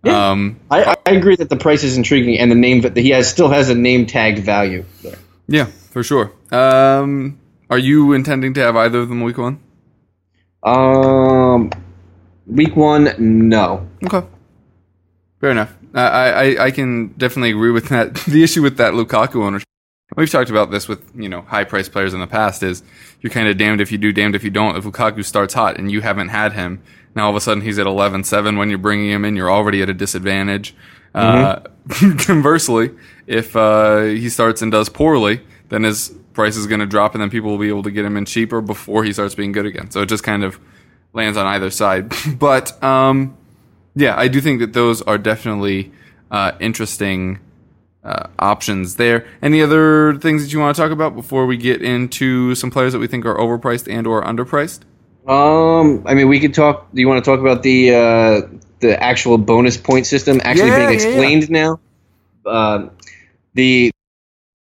Um, 0.04 0.60
I, 0.72 0.96
I 1.06 1.12
agree 1.12 1.36
that 1.36 1.50
the 1.50 1.58
price 1.58 1.84
is 1.84 1.98
intriguing 1.98 2.38
and 2.40 2.50
the 2.50 2.56
name 2.56 2.82
that 2.82 2.96
he 2.96 3.10
has 3.10 3.30
still 3.30 3.50
has 3.50 3.70
a 3.70 3.76
name 3.76 4.06
tagged 4.06 4.40
value 4.40 4.86
there. 5.04 5.18
Yeah, 5.48 5.66
for 5.66 6.02
sure. 6.02 6.32
Um, 6.52 7.40
are 7.70 7.78
you 7.78 8.14
intending 8.14 8.54
to 8.56 8.62
have 8.62 8.76
either 8.76 9.00
of 9.00 9.10
them 9.10 9.22
week 9.22 9.38
one? 9.38 9.60
Um, 10.64 11.72
week 12.46 12.76
one, 12.76 13.14
no. 13.18 13.88
Okay. 14.06 14.26
Fair 15.40 15.52
enough. 15.52 15.76
I, 15.94 16.02
I, 16.02 16.66
I 16.66 16.72
can 16.72 17.08
definitely 17.10 17.52
agree 17.52 17.72
with 17.72 17.90
that. 17.90 18.14
The 18.28 18.44
issue 18.44 18.62
with 18.62 18.78
that 18.78 18.94
Lukaku 18.94 19.44
ownership, 19.44 19.68
we've 20.16 20.30
talked 20.30 20.50
about 20.50 20.72
this 20.72 20.88
with, 20.88 21.12
you 21.16 21.30
know, 21.30 21.42
high 21.42 21.64
priced 21.64 21.92
players 21.92 22.14
in 22.14 22.20
the 22.20 22.28
past 22.28 22.64
is 22.64 22.84
you're 23.22 23.32
kind 23.32 23.48
of 23.48 23.58
damned 23.58 23.82
if 23.82 23.92
you 23.92 23.98
do, 23.98 24.12
damned 24.12 24.36
if 24.36 24.44
you 24.44 24.50
don't. 24.50 24.76
If 24.76 24.84
Lukaku 24.84 25.24
starts 25.24 25.54
hot 25.54 25.78
and 25.78 25.92
you 25.92 26.02
haven't 26.02 26.30
had 26.30 26.54
him, 26.54 26.82
now 27.16 27.26
all 27.26 27.30
of 27.32 27.36
a 27.36 27.42
sudden 27.42 27.64
he's 27.64 27.80
at 27.80 27.86
11-7 27.86 28.58
when 28.58 28.70
you're 28.70 28.78
bringing 28.78 29.10
him 29.10 29.26
in, 29.26 29.36
you're 29.36 29.52
already 29.52 29.82
at 29.82 29.90
a 29.90 29.94
disadvantage. 29.94 30.76
Uh, 31.16 31.62
conversely, 32.20 32.92
if 33.26 33.56
uh, 33.56 34.02
he 34.02 34.30
starts 34.30 34.62
and 34.62 34.72
does 34.72 34.90
poorly, 34.90 35.42
then 35.70 35.84
his 35.84 36.14
price 36.38 36.56
is 36.56 36.68
going 36.68 36.80
to 36.80 36.86
drop, 36.86 37.16
and 37.16 37.22
then 37.22 37.30
people 37.30 37.50
will 37.50 37.58
be 37.58 37.68
able 37.68 37.84
to 37.84 37.92
get 37.92 38.06
him 38.06 38.16
in 38.16 38.24
cheaper 38.24 38.62
before 38.62 39.04
he 39.04 39.12
starts 39.12 39.36
being 39.36 39.52
good 39.52 39.66
again. 39.66 39.92
So 39.92 40.04
it 40.04 40.06
just 40.06 40.24
kind 40.24 40.44
of 40.44 40.60
lands 41.12 41.36
on 41.38 41.48
either 41.48 41.72
side. 41.72 42.14
but 42.40 42.82
um, 42.82 43.36
yeah, 43.96 44.16
I 44.16 44.30
do 44.30 44.40
think 44.40 44.62
that 44.62 44.72
those 44.72 45.02
are 45.02 45.18
definitely 45.18 45.92
uh, 46.32 46.52
interesting 46.60 47.40
uh, 48.04 48.28
options 48.38 48.96
there. 48.96 49.28
Any 49.42 49.62
other 49.64 50.16
things 50.20 50.44
that 50.44 50.54
you 50.54 50.60
want 50.60 50.76
to 50.76 50.82
talk 50.82 50.92
about 50.92 51.16
before 51.16 51.48
we 51.48 51.58
get 51.58 51.82
into 51.82 52.54
some 52.56 52.70
players 52.70 52.94
that 52.94 53.00
we 53.00 53.08
think 53.08 53.26
are 53.26 53.36
overpriced 53.36 53.92
and 53.92 54.06
or 54.06 54.24
underpriced? 54.24 54.82
Um, 55.28 56.04
I 56.06 56.14
mean, 56.14 56.30
we 56.30 56.40
could 56.40 56.54
talk. 56.54 56.90
Do 56.94 57.02
you 57.02 57.08
want 57.08 57.26
to 57.26 57.30
talk 57.30 57.42
about 57.42 57.64
the 57.64 57.94
uh, 57.94 58.42
the 58.80 59.04
actual 59.04 59.38
bonus 59.40 59.76
point 59.76 60.06
system 60.06 60.40
actually 60.44 60.70
Yeah, 60.70 60.78
being 60.78 60.90
yeah, 60.90 60.96
explained 60.96 61.50
now? 61.50 61.80
Uh, 62.46 62.90
the 63.56 63.92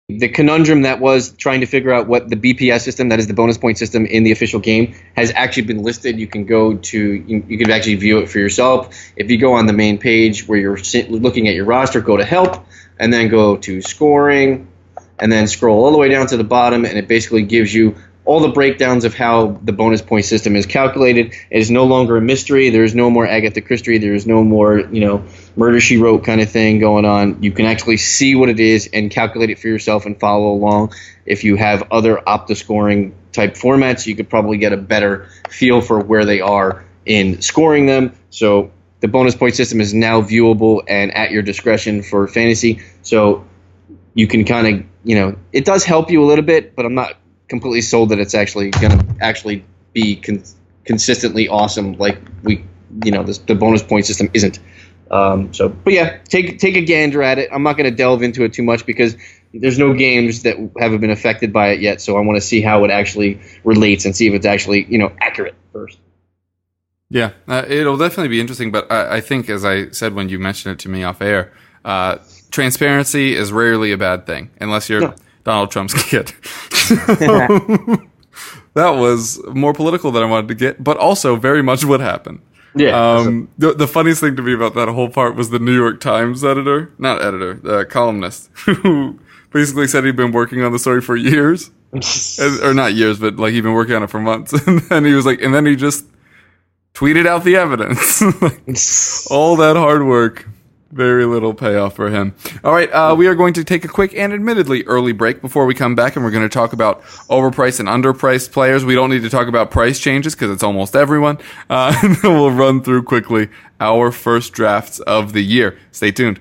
the 0.09 0.27
conundrum 0.27 0.81
that 0.81 0.99
was 0.99 1.31
trying 1.31 1.61
to 1.61 1.65
figure 1.65 1.93
out 1.93 2.07
what 2.07 2.29
the 2.29 2.35
BPS 2.35 2.81
system, 2.81 3.07
that 3.09 3.19
is 3.19 3.27
the 3.27 3.33
bonus 3.33 3.57
point 3.57 3.77
system 3.77 4.05
in 4.05 4.23
the 4.23 4.33
official 4.33 4.59
game, 4.59 4.93
has 5.15 5.31
actually 5.33 5.63
been 5.63 5.81
listed. 5.81 6.19
You 6.19 6.27
can 6.27 6.45
go 6.45 6.75
to 6.75 7.13
you, 7.13 7.57
can 7.57 7.71
actually 7.71 7.95
view 7.95 8.19
it 8.19 8.29
for 8.29 8.39
yourself. 8.39 8.93
If 9.15 9.31
you 9.31 9.37
go 9.37 9.53
on 9.53 9.65
the 9.65 9.73
main 9.73 9.97
page 9.97 10.45
where 10.45 10.59
you're 10.59 10.77
looking 11.07 11.47
at 11.47 11.55
your 11.55 11.63
roster, 11.63 12.01
go 12.01 12.17
to 12.17 12.25
help, 12.25 12.65
and 12.99 13.13
then 13.13 13.29
go 13.29 13.55
to 13.57 13.81
scoring, 13.81 14.67
and 15.19 15.31
then 15.31 15.47
scroll 15.47 15.85
all 15.85 15.91
the 15.93 15.97
way 15.97 16.09
down 16.09 16.27
to 16.27 16.37
the 16.37 16.43
bottom, 16.43 16.83
and 16.83 16.97
it 16.97 17.07
basically 17.07 17.43
gives 17.43 17.73
you 17.73 17.95
all 18.25 18.39
the 18.39 18.49
breakdowns 18.49 19.03
of 19.03 19.13
how 19.13 19.59
the 19.63 19.73
bonus 19.73 20.01
point 20.01 20.25
system 20.25 20.55
is 20.55 20.65
calculated. 20.65 21.33
It 21.49 21.59
is 21.59 21.69
no 21.69 21.83
longer 21.83 22.17
a 22.17 22.21
mystery. 22.21 22.69
There 22.69 22.83
is 22.83 22.95
no 22.95 23.09
more 23.09 23.27
Agatha 23.27 23.61
Christie. 23.61 23.97
There 23.97 24.13
is 24.13 24.25
no 24.25 24.43
more, 24.43 24.79
you 24.79 25.01
know, 25.01 25.25
murder 25.57 25.81
she 25.81 25.97
wrote 25.97 26.23
kind 26.23 26.39
of 26.39 26.49
thing 26.49 26.79
going 26.79 27.03
on. 27.03 27.43
You 27.43 27.51
can 27.51 27.65
actually 27.65 27.97
see 27.97 28.35
what 28.35 28.47
it 28.47 28.59
is 28.59 28.89
and 28.93 29.11
calculate 29.11 29.49
it 29.49 29.59
for 29.59 29.67
yourself 29.67 30.05
and 30.05 30.17
follow 30.17 30.53
along. 30.53 30.93
If 31.25 31.43
you 31.43 31.57
have 31.57 31.83
other 31.91 32.17
Opta 32.25 32.55
scoring 32.55 33.13
type 33.33 33.55
formats, 33.55 34.05
you 34.05 34.15
could 34.15 34.29
probably 34.29 34.57
get 34.57 34.71
a 34.71 34.77
better 34.77 35.27
feel 35.49 35.81
for 35.81 35.99
where 35.99 36.23
they 36.23 36.39
are 36.39 36.85
in 37.05 37.41
scoring 37.41 37.87
them. 37.87 38.15
So 38.29 38.71
the 39.01 39.09
bonus 39.09 39.35
point 39.35 39.55
system 39.55 39.81
is 39.81 39.93
now 39.93 40.21
viewable 40.21 40.81
and 40.87 41.13
at 41.13 41.31
your 41.31 41.41
discretion 41.41 42.03
for 42.03 42.25
fantasy. 42.29 42.81
So 43.01 43.45
you 44.13 44.27
can 44.27 44.45
kind 44.45 44.67
of, 44.67 44.85
you 45.03 45.15
know, 45.15 45.35
it 45.51 45.65
does 45.65 45.83
help 45.83 46.09
you 46.09 46.23
a 46.23 46.25
little 46.25 46.45
bit, 46.45 46.73
but 46.73 46.85
I'm 46.85 46.95
not 46.95 47.17
completely 47.49 47.81
sold 47.81 48.09
that 48.09 48.19
it's 48.19 48.33
actually 48.33 48.71
going 48.71 48.97
to 48.97 49.15
actually 49.21 49.65
be 49.93 50.15
con- 50.15 50.43
consistently 50.85 51.47
awesome 51.47 51.93
like 51.93 52.19
we, 52.43 52.63
you 53.03 53.11
know, 53.11 53.23
this, 53.23 53.37
the 53.39 53.55
bonus 53.55 53.83
point 53.83 54.05
system 54.05 54.29
isn't. 54.33 54.59
Um, 55.11 55.53
so, 55.53 55.69
but 55.69 55.93
yeah, 55.93 56.17
take 56.23 56.57
take 56.57 56.75
a 56.75 56.81
gander 56.81 57.21
at 57.21 57.37
it. 57.37 57.49
I'm 57.51 57.61
not 57.61 57.77
going 57.77 57.89
to 57.89 57.95
delve 57.95 58.23
into 58.23 58.43
it 58.43 58.53
too 58.53 58.63
much 58.63 58.85
because 58.85 59.15
there's 59.53 59.77
no 59.77 59.93
games 59.93 60.41
that 60.43 60.57
haven't 60.79 61.01
been 61.01 61.11
affected 61.11 61.53
by 61.53 61.67
it 61.69 61.81
yet. 61.81 62.01
So 62.01 62.17
I 62.17 62.21
want 62.21 62.37
to 62.37 62.41
see 62.41 62.61
how 62.61 62.83
it 62.83 62.89
actually 62.89 63.39
relates 63.63 64.05
and 64.05 64.15
see 64.15 64.27
if 64.27 64.33
it's 64.33 64.45
actually 64.45 64.85
you 64.89 64.97
know 64.97 65.11
accurate 65.21 65.55
first. 65.71 65.99
Yeah, 67.09 67.31
uh, 67.47 67.63
it'll 67.67 67.97
definitely 67.97 68.29
be 68.29 68.41
interesting. 68.41 68.71
But 68.71 68.91
I, 68.91 69.17
I 69.17 69.21
think, 69.21 69.49
as 69.49 69.63
I 69.63 69.89
said 69.89 70.15
when 70.15 70.29
you 70.29 70.39
mentioned 70.39 70.73
it 70.73 70.79
to 70.79 70.89
me 70.89 71.03
off 71.03 71.21
air, 71.21 71.53
uh, 71.85 72.17
transparency 72.49 73.35
is 73.35 73.51
rarely 73.51 73.91
a 73.91 73.97
bad 73.97 74.25
thing 74.25 74.49
unless 74.59 74.89
you're 74.89 75.01
No. 75.01 75.15
Donald 75.43 75.71
Trump's 75.71 75.93
kid. 76.09 76.33
that 78.73 78.89
was 78.95 79.41
more 79.53 79.73
political 79.73 80.11
than 80.11 80.23
I 80.23 80.25
wanted 80.25 80.47
to 80.49 80.55
get, 80.55 80.83
but 80.83 80.97
also 80.97 81.35
very 81.35 81.61
much 81.61 81.85
what 81.85 81.99
happened. 81.99 82.41
Yeah. 82.75 83.17
Um, 83.17 83.49
the, 83.57 83.73
the 83.73 83.87
funniest 83.87 84.19
thing 84.21 84.35
to 84.35 84.41
me 84.41 84.53
about 84.53 84.73
that 84.75 84.87
whole 84.89 85.09
part 85.09 85.35
was 85.35 85.51
the 85.51 85.59
New 85.59 85.75
York 85.75 85.99
Times 85.99 86.43
editor, 86.43 86.91
not 86.97 87.21
editor, 87.21 87.59
uh, 87.65 87.85
columnist, 87.85 88.49
who 88.65 89.19
basically 89.51 89.87
said 89.87 90.03
he'd 90.05 90.15
been 90.15 90.31
working 90.31 90.63
on 90.63 90.71
the 90.71 90.79
story 90.79 91.01
for 91.01 91.15
years, 91.15 91.69
And- 91.91 92.03
or 92.63 92.73
not 92.73 92.93
years, 92.95 93.19
but 93.19 93.35
like 93.35 93.53
he'd 93.53 93.61
been 93.61 93.73
working 93.73 93.95
on 93.95 94.01
it 94.03 94.09
for 94.09 94.19
months, 94.19 94.53
and 94.53 94.79
then 94.81 95.05
he 95.05 95.13
was 95.13 95.25
like, 95.25 95.39
and 95.41 95.53
then 95.53 95.67
he 95.67 95.75
just 95.75 96.05
tweeted 96.95 97.27
out 97.27 97.43
the 97.43 97.55
evidence. 97.57 98.21
Like, 98.41 98.61
all 99.29 99.55
that 99.57 99.75
hard 99.75 100.03
work, 100.05 100.47
very 100.93 101.25
little 101.25 101.53
payoff 101.53 101.95
for 101.95 102.09
him. 102.09 102.35
All 102.63 102.71
right, 102.71 102.91
uh, 102.91 103.15
we 103.17 103.27
are 103.27 103.35
going 103.35 103.53
to 103.53 103.63
take 103.63 103.83
a 103.83 103.87
quick 103.87 104.13
and 104.13 104.31
admittedly 104.31 104.83
early 104.83 105.11
break 105.11 105.41
before 105.41 105.65
we 105.65 105.73
come 105.73 105.95
back, 105.95 106.15
and 106.15 106.23
we're 106.23 106.31
going 106.31 106.43
to 106.47 106.53
talk 106.53 106.73
about 106.73 107.01
overpriced 107.29 107.79
and 107.79 107.89
underpriced 107.89 108.51
players. 108.51 108.85
We 108.85 108.95
don't 108.95 109.09
need 109.09 109.23
to 109.23 109.29
talk 109.29 109.47
about 109.47 109.71
price 109.71 109.99
changes 109.99 110.35
because 110.35 110.51
it's 110.51 110.63
almost 110.63 110.95
everyone. 110.95 111.39
Uh, 111.69 111.93
we'll 112.23 112.51
run 112.51 112.81
through 112.83 113.03
quickly 113.03 113.49
our 113.79 114.11
first 114.11 114.53
drafts 114.53 114.99
of 115.01 115.33
the 115.33 115.41
year. 115.41 115.77
Stay 115.91 116.11
tuned. 116.11 116.39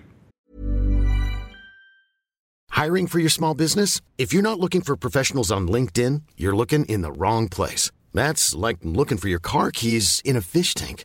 Hiring 2.71 3.07
for 3.07 3.19
your 3.19 3.31
small 3.31 3.55
business? 3.55 4.01
If 4.17 4.33
you're 4.33 4.43
not 4.43 4.59
looking 4.59 4.81
for 4.81 4.97
professionals 4.97 5.53
on 5.53 5.69
LinkedIn, 5.69 6.23
you're 6.37 6.57
looking 6.57 6.87
in 6.87 7.03
the 7.03 7.13
wrong 7.13 7.49
place. 7.49 7.91
That's 8.15 8.55
like 8.55 8.79
looking 8.83 9.19
for 9.19 9.29
your 9.29 9.39
car 9.39 9.71
keys 9.71 10.21
in 10.25 10.37
a 10.37 10.41
fish 10.41 10.75
tank. 10.75 11.05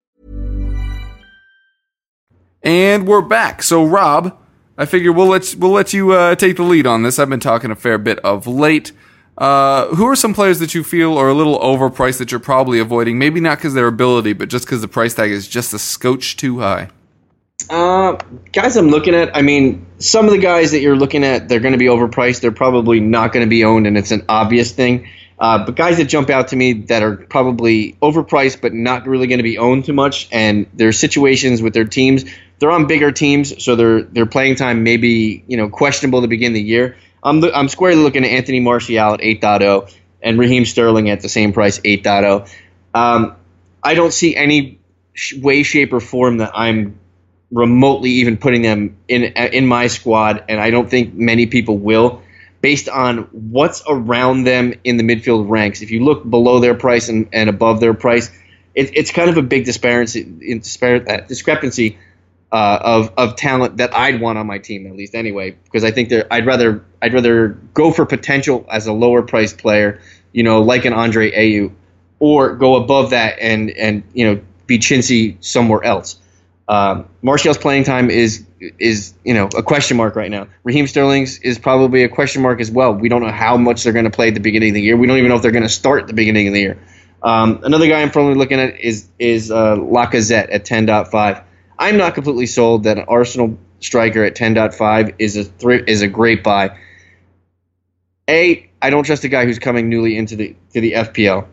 And 2.63 3.07
we're 3.07 3.21
back. 3.21 3.63
So, 3.63 3.83
Rob, 3.83 4.37
I 4.77 4.85
figure 4.85 5.11
we'll 5.11 5.27
let 5.27 5.55
we'll 5.57 5.71
let 5.71 5.93
you 5.93 6.11
uh, 6.11 6.35
take 6.35 6.57
the 6.57 6.63
lead 6.63 6.85
on 6.85 7.01
this. 7.01 7.17
I've 7.17 7.29
been 7.29 7.39
talking 7.39 7.71
a 7.71 7.75
fair 7.75 7.97
bit 7.97 8.19
of 8.19 8.45
late. 8.45 8.91
Uh, 9.37 9.87
who 9.95 10.05
are 10.07 10.15
some 10.15 10.35
players 10.35 10.59
that 10.59 10.75
you 10.75 10.83
feel 10.83 11.17
are 11.17 11.29
a 11.29 11.33
little 11.33 11.57
overpriced 11.59 12.19
that 12.19 12.31
you're 12.31 12.39
probably 12.39 12.77
avoiding? 12.79 13.17
Maybe 13.17 13.39
not 13.39 13.57
because 13.57 13.73
their 13.73 13.87
ability, 13.87 14.33
but 14.33 14.49
just 14.49 14.65
because 14.65 14.81
the 14.81 14.87
price 14.87 15.15
tag 15.15 15.31
is 15.31 15.47
just 15.47 15.73
a 15.73 15.79
scotch 15.79 16.37
too 16.37 16.59
high. 16.59 16.89
Uh, 17.69 18.17
guys, 18.51 18.77
I'm 18.77 18.89
looking 18.89 19.15
at. 19.15 19.35
I 19.35 19.41
mean, 19.41 19.87
some 19.97 20.25
of 20.25 20.31
the 20.31 20.37
guys 20.37 20.71
that 20.71 20.81
you're 20.81 20.95
looking 20.95 21.23
at, 21.23 21.49
they're 21.49 21.59
going 21.59 21.73
to 21.73 21.79
be 21.79 21.85
overpriced. 21.85 22.41
They're 22.41 22.51
probably 22.51 22.99
not 22.99 23.33
going 23.33 23.43
to 23.43 23.49
be 23.49 23.63
owned, 23.63 23.87
and 23.87 23.97
it's 23.97 24.11
an 24.11 24.25
obvious 24.29 24.71
thing. 24.71 25.07
Uh, 25.39 25.65
but 25.65 25.75
guys 25.75 25.97
that 25.97 26.05
jump 26.05 26.29
out 26.29 26.49
to 26.49 26.55
me 26.55 26.73
that 26.73 27.01
are 27.01 27.15
probably 27.15 27.93
overpriced 28.03 28.61
but 28.61 28.75
not 28.75 29.07
really 29.07 29.25
going 29.25 29.39
to 29.39 29.43
be 29.43 29.57
owned 29.57 29.85
too 29.85 29.93
much, 29.93 30.27
and 30.31 30.67
their 30.75 30.91
situations 30.91 31.63
with 31.63 31.73
their 31.73 31.85
teams, 31.85 32.25
they're 32.61 32.71
on 32.71 32.85
bigger 32.85 33.11
teams, 33.11 33.61
so 33.61 33.75
their 33.75 34.03
their 34.03 34.27
playing 34.27 34.55
time 34.55 34.83
may 34.83 34.97
be 34.97 35.43
you 35.47 35.57
know 35.57 35.67
questionable 35.67 36.21
to 36.21 36.27
begin 36.27 36.53
the 36.53 36.61
year. 36.61 36.95
I'm 37.23 37.43
I'm 37.43 37.67
squarely 37.67 38.01
looking 38.03 38.23
at 38.23 38.29
Anthony 38.29 38.59
Martial 38.59 38.97
at 39.15 39.19
8.0 39.19 39.91
and 40.21 40.37
Raheem 40.37 40.65
Sterling 40.65 41.09
at 41.09 41.21
the 41.21 41.29
same 41.29 41.53
price 41.53 41.79
8.0. 41.79 42.47
Um, 42.93 43.35
I 43.83 43.95
don't 43.95 44.13
see 44.13 44.35
any 44.35 44.79
way, 45.37 45.63
shape, 45.63 45.91
or 45.91 45.99
form 45.99 46.37
that 46.37 46.51
I'm 46.53 46.99
remotely 47.51 48.11
even 48.11 48.37
putting 48.37 48.61
them 48.61 48.95
in 49.07 49.23
in 49.23 49.65
my 49.65 49.87
squad, 49.87 50.45
and 50.47 50.61
I 50.61 50.69
don't 50.69 50.89
think 50.89 51.15
many 51.15 51.47
people 51.47 51.79
will 51.79 52.21
based 52.61 52.87
on 52.87 53.23
what's 53.31 53.81
around 53.89 54.43
them 54.43 54.75
in 54.83 54.97
the 54.97 55.03
midfield 55.03 55.49
ranks. 55.49 55.81
If 55.81 55.89
you 55.89 56.03
look 56.03 56.29
below 56.29 56.59
their 56.59 56.75
price 56.75 57.09
and, 57.09 57.27
and 57.33 57.49
above 57.49 57.79
their 57.79 57.95
price, 57.95 58.29
it, 58.75 58.95
it's 58.95 59.11
kind 59.11 59.31
of 59.31 59.37
a 59.37 59.41
big 59.41 59.65
disparity, 59.65 60.27
uh, 60.83 61.21
discrepancy 61.21 61.97
uh, 62.51 62.79
of 62.81 63.13
of 63.17 63.35
talent 63.35 63.77
that 63.77 63.95
I'd 63.95 64.19
want 64.19 64.37
on 64.37 64.47
my 64.47 64.57
team 64.57 64.87
at 64.87 64.95
least 64.95 65.15
anyway. 65.15 65.51
Because 65.51 65.83
I 65.83 65.91
think 65.91 66.09
there 66.09 66.27
I'd 66.31 66.45
rather 66.45 66.83
I'd 67.01 67.13
rather 67.13 67.49
go 67.73 67.91
for 67.91 68.05
potential 68.05 68.65
as 68.69 68.87
a 68.87 68.93
lower 68.93 69.21
priced 69.21 69.57
player, 69.57 70.01
you 70.31 70.43
know, 70.43 70.61
like 70.61 70.85
an 70.85 70.93
Andre 70.93 71.31
Ayew, 71.31 71.73
or 72.19 72.55
go 72.55 72.75
above 72.75 73.11
that 73.11 73.39
and 73.39 73.71
and 73.71 74.03
you 74.13 74.25
know 74.25 74.41
be 74.67 74.79
chintzy 74.79 75.37
somewhere 75.43 75.83
else. 75.83 76.17
Um, 76.67 77.09
Martial's 77.21 77.57
playing 77.57 77.83
time 77.83 78.09
is 78.09 78.45
is 78.79 79.13
you 79.23 79.33
know 79.33 79.49
a 79.57 79.63
question 79.63 79.97
mark 79.97 80.15
right 80.15 80.31
now. 80.31 80.47
Raheem 80.63 80.87
Sterling's 80.87 81.39
is 81.39 81.59
probably 81.59 82.03
a 82.03 82.09
question 82.09 82.41
mark 82.41 82.61
as 82.61 82.71
well. 82.71 82.93
We 82.93 83.09
don't 83.09 83.21
know 83.21 83.31
how 83.31 83.57
much 83.57 83.83
they're 83.83 83.93
going 83.93 84.05
to 84.05 84.11
play 84.11 84.29
at 84.29 84.35
the 84.35 84.39
beginning 84.39 84.69
of 84.69 84.75
the 84.75 84.81
year. 84.81 84.95
We 84.95 85.07
don't 85.07 85.17
even 85.17 85.29
know 85.29 85.35
if 85.35 85.41
they're 85.41 85.51
going 85.51 85.63
to 85.63 85.69
start 85.69 86.01
at 86.01 86.07
the 86.07 86.13
beginning 86.13 86.47
of 86.47 86.53
the 86.53 86.59
year. 86.61 86.77
Um, 87.23 87.59
another 87.63 87.87
guy 87.87 88.01
I'm 88.01 88.11
probably 88.11 88.35
looking 88.35 88.59
at 88.59 88.79
is 88.79 89.07
is 89.19 89.51
uh, 89.51 89.75
Lacazette 89.75 90.47
at 90.51 90.65
10.5. 90.65 91.43
I'm 91.81 91.97
not 91.97 92.13
completely 92.13 92.45
sold 92.45 92.83
that 92.83 92.99
an 92.99 93.05
Arsenal 93.07 93.57
striker 93.79 94.23
at 94.23 94.35
10.5 94.35 95.15
is 95.17 95.35
a 95.35 95.89
is 95.89 96.03
a 96.03 96.07
great 96.07 96.43
buy. 96.43 96.77
A, 98.29 98.69
I 98.81 98.91
don't 98.91 99.03
trust 99.03 99.23
a 99.23 99.29
guy 99.29 99.45
who's 99.45 99.57
coming 99.57 99.89
newly 99.89 100.15
into 100.15 100.35
the 100.35 100.55
to 100.73 100.79
the 100.79 100.93
FPL. 100.93 101.47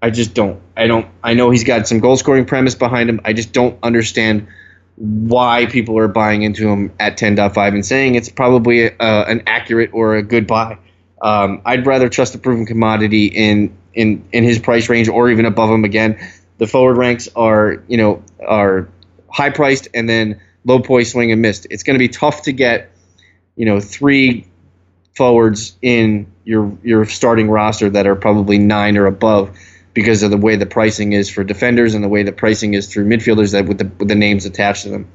I 0.00 0.10
just 0.10 0.34
don't. 0.34 0.62
I 0.76 0.86
don't. 0.86 1.08
I 1.22 1.34
know 1.34 1.50
he's 1.50 1.64
got 1.64 1.88
some 1.88 1.98
goal 1.98 2.16
scoring 2.16 2.44
premise 2.44 2.76
behind 2.76 3.10
him. 3.10 3.20
I 3.24 3.32
just 3.32 3.52
don't 3.52 3.76
understand 3.82 4.46
why 4.94 5.66
people 5.66 5.98
are 5.98 6.08
buying 6.08 6.42
into 6.42 6.68
him 6.68 6.92
at 7.00 7.18
10.5 7.18 7.74
and 7.74 7.84
saying 7.84 8.14
it's 8.14 8.28
probably 8.28 8.86
a, 8.86 8.96
uh, 9.00 9.24
an 9.26 9.42
accurate 9.46 9.90
or 9.92 10.14
a 10.14 10.22
good 10.22 10.46
buy. 10.46 10.78
Um, 11.20 11.62
I'd 11.64 11.86
rather 11.86 12.08
trust 12.08 12.34
a 12.36 12.38
proven 12.38 12.66
commodity 12.66 13.26
in, 13.26 13.76
in 13.94 14.24
in 14.30 14.44
his 14.44 14.60
price 14.60 14.88
range 14.88 15.08
or 15.08 15.28
even 15.28 15.44
above 15.44 15.70
him 15.70 15.84
again. 15.84 16.18
The 16.58 16.68
forward 16.68 16.98
ranks 16.98 17.28
are 17.34 17.82
you 17.88 17.96
know 17.96 18.22
are 18.46 18.88
high 19.32 19.50
priced 19.50 19.88
and 19.94 20.08
then 20.08 20.40
low 20.64 20.80
point 20.80 21.06
swing 21.06 21.32
and 21.32 21.42
missed. 21.42 21.66
It's 21.70 21.82
going 21.82 21.94
to 21.94 21.98
be 21.98 22.08
tough 22.08 22.42
to 22.42 22.52
get 22.52 22.90
you 23.56 23.66
know 23.66 23.80
three 23.80 24.46
forwards 25.14 25.76
in 25.82 26.32
your 26.44 26.76
your 26.82 27.04
starting 27.04 27.50
roster 27.50 27.90
that 27.90 28.06
are 28.06 28.16
probably 28.16 28.58
nine 28.58 28.96
or 28.96 29.06
above 29.06 29.56
because 29.94 30.22
of 30.22 30.30
the 30.30 30.38
way 30.38 30.56
the 30.56 30.66
pricing 30.66 31.12
is 31.12 31.28
for 31.28 31.44
defenders 31.44 31.94
and 31.94 32.02
the 32.02 32.08
way 32.08 32.22
the 32.22 32.32
pricing 32.32 32.74
is 32.74 32.90
through 32.90 33.06
midfielders 33.06 33.52
that 33.52 33.66
with 33.66 33.78
the, 33.78 33.84
with 33.98 34.08
the 34.08 34.14
names 34.14 34.46
attached 34.46 34.84
to 34.84 34.88
them. 34.88 35.08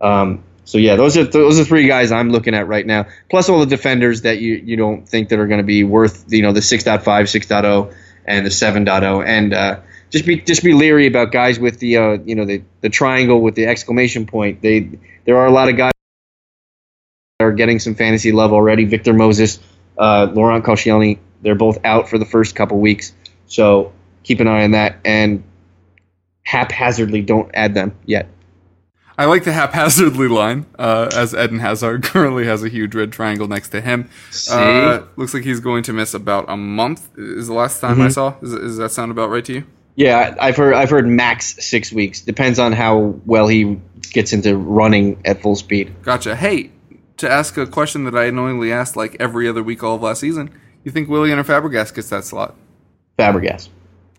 Um, 0.00 0.44
so 0.64 0.78
yeah, 0.78 0.96
those 0.96 1.16
are 1.16 1.24
those 1.24 1.60
are 1.60 1.64
three 1.64 1.86
guys 1.86 2.10
I'm 2.12 2.30
looking 2.30 2.54
at 2.54 2.68
right 2.68 2.86
now. 2.86 3.06
Plus 3.28 3.48
all 3.48 3.60
the 3.60 3.66
defenders 3.66 4.22
that 4.22 4.38
you 4.38 4.54
you 4.54 4.76
don't 4.76 5.08
think 5.08 5.28
that 5.28 5.38
are 5.38 5.46
going 5.46 5.58
to 5.58 5.64
be 5.64 5.84
worth 5.84 6.24
you 6.28 6.42
know 6.42 6.52
the 6.52 6.60
6.5, 6.60 7.02
6.0, 7.02 7.94
and 8.24 8.46
the 8.46 8.50
7.0, 8.50 9.26
and 9.26 9.52
uh, 9.52 9.80
just 10.14 10.26
be 10.26 10.40
just 10.40 10.62
be 10.62 10.72
leery 10.74 11.08
about 11.08 11.32
guys 11.32 11.58
with 11.58 11.80
the 11.80 11.96
uh, 11.96 12.18
you 12.24 12.36
know 12.36 12.44
the 12.44 12.62
the 12.82 12.88
triangle 12.88 13.40
with 13.40 13.56
the 13.56 13.66
exclamation 13.66 14.26
point. 14.26 14.62
They 14.62 14.88
there 15.24 15.36
are 15.38 15.46
a 15.46 15.50
lot 15.50 15.68
of 15.68 15.76
guys 15.76 15.90
that 17.40 17.46
are 17.46 17.52
getting 17.52 17.80
some 17.80 17.96
fantasy 17.96 18.30
love 18.30 18.52
already. 18.52 18.84
Victor 18.84 19.12
Moses, 19.12 19.58
uh, 19.98 20.28
Laurent 20.32 20.64
Koscielny, 20.64 21.18
they're 21.42 21.56
both 21.56 21.84
out 21.84 22.08
for 22.08 22.18
the 22.18 22.24
first 22.24 22.54
couple 22.54 22.78
weeks. 22.78 23.12
So 23.46 23.92
keep 24.22 24.38
an 24.38 24.46
eye 24.46 24.62
on 24.62 24.70
that 24.70 24.98
and 25.04 25.42
haphazardly 26.44 27.22
don't 27.22 27.50
add 27.52 27.74
them 27.74 27.96
yet. 28.06 28.28
I 29.18 29.24
like 29.24 29.42
the 29.42 29.52
haphazardly 29.52 30.28
line, 30.28 30.66
uh, 30.78 31.10
as 31.12 31.34
Eden 31.34 31.58
Hazard 31.58 32.02
currently 32.04 32.46
has 32.46 32.62
a 32.62 32.68
huge 32.68 32.94
red 32.94 33.12
triangle 33.12 33.48
next 33.48 33.70
to 33.70 33.80
him. 33.80 34.08
Uh, 34.48 35.02
looks 35.16 35.34
like 35.34 35.42
he's 35.42 35.60
going 35.60 35.82
to 35.84 35.92
miss 35.92 36.14
about 36.14 36.44
a 36.48 36.56
month. 36.56 37.10
Is 37.18 37.48
the 37.48 37.54
last 37.54 37.80
time 37.80 37.94
mm-hmm. 37.94 38.02
I 38.02 38.08
saw? 38.08 38.34
Is, 38.42 38.52
does 38.52 38.76
that 38.76 38.90
sound 38.90 39.10
about 39.10 39.30
right 39.30 39.44
to 39.46 39.52
you? 39.54 39.64
Yeah, 39.96 40.34
I've 40.40 40.56
heard. 40.56 40.74
I've 40.74 40.90
heard 40.90 41.06
max 41.06 41.64
six 41.64 41.92
weeks. 41.92 42.20
Depends 42.20 42.58
on 42.58 42.72
how 42.72 43.20
well 43.26 43.46
he 43.46 43.80
gets 44.12 44.32
into 44.32 44.56
running 44.56 45.20
at 45.24 45.40
full 45.40 45.56
speed. 45.56 45.94
Gotcha. 46.02 46.34
Hey, 46.34 46.72
to 47.18 47.30
ask 47.30 47.56
a 47.56 47.66
question 47.66 48.04
that 48.04 48.16
I 48.16 48.24
annoyingly 48.24 48.72
asked 48.72 48.96
like 48.96 49.16
every 49.20 49.48
other 49.48 49.62
week 49.62 49.82
all 49.84 49.96
of 49.96 50.02
last 50.02 50.20
season, 50.20 50.50
you 50.82 50.90
think 50.90 51.08
Willian 51.08 51.38
or 51.38 51.44
Fabregas 51.44 51.94
gets 51.94 52.08
that 52.10 52.24
slot? 52.24 52.56
Fabregas. 53.18 53.68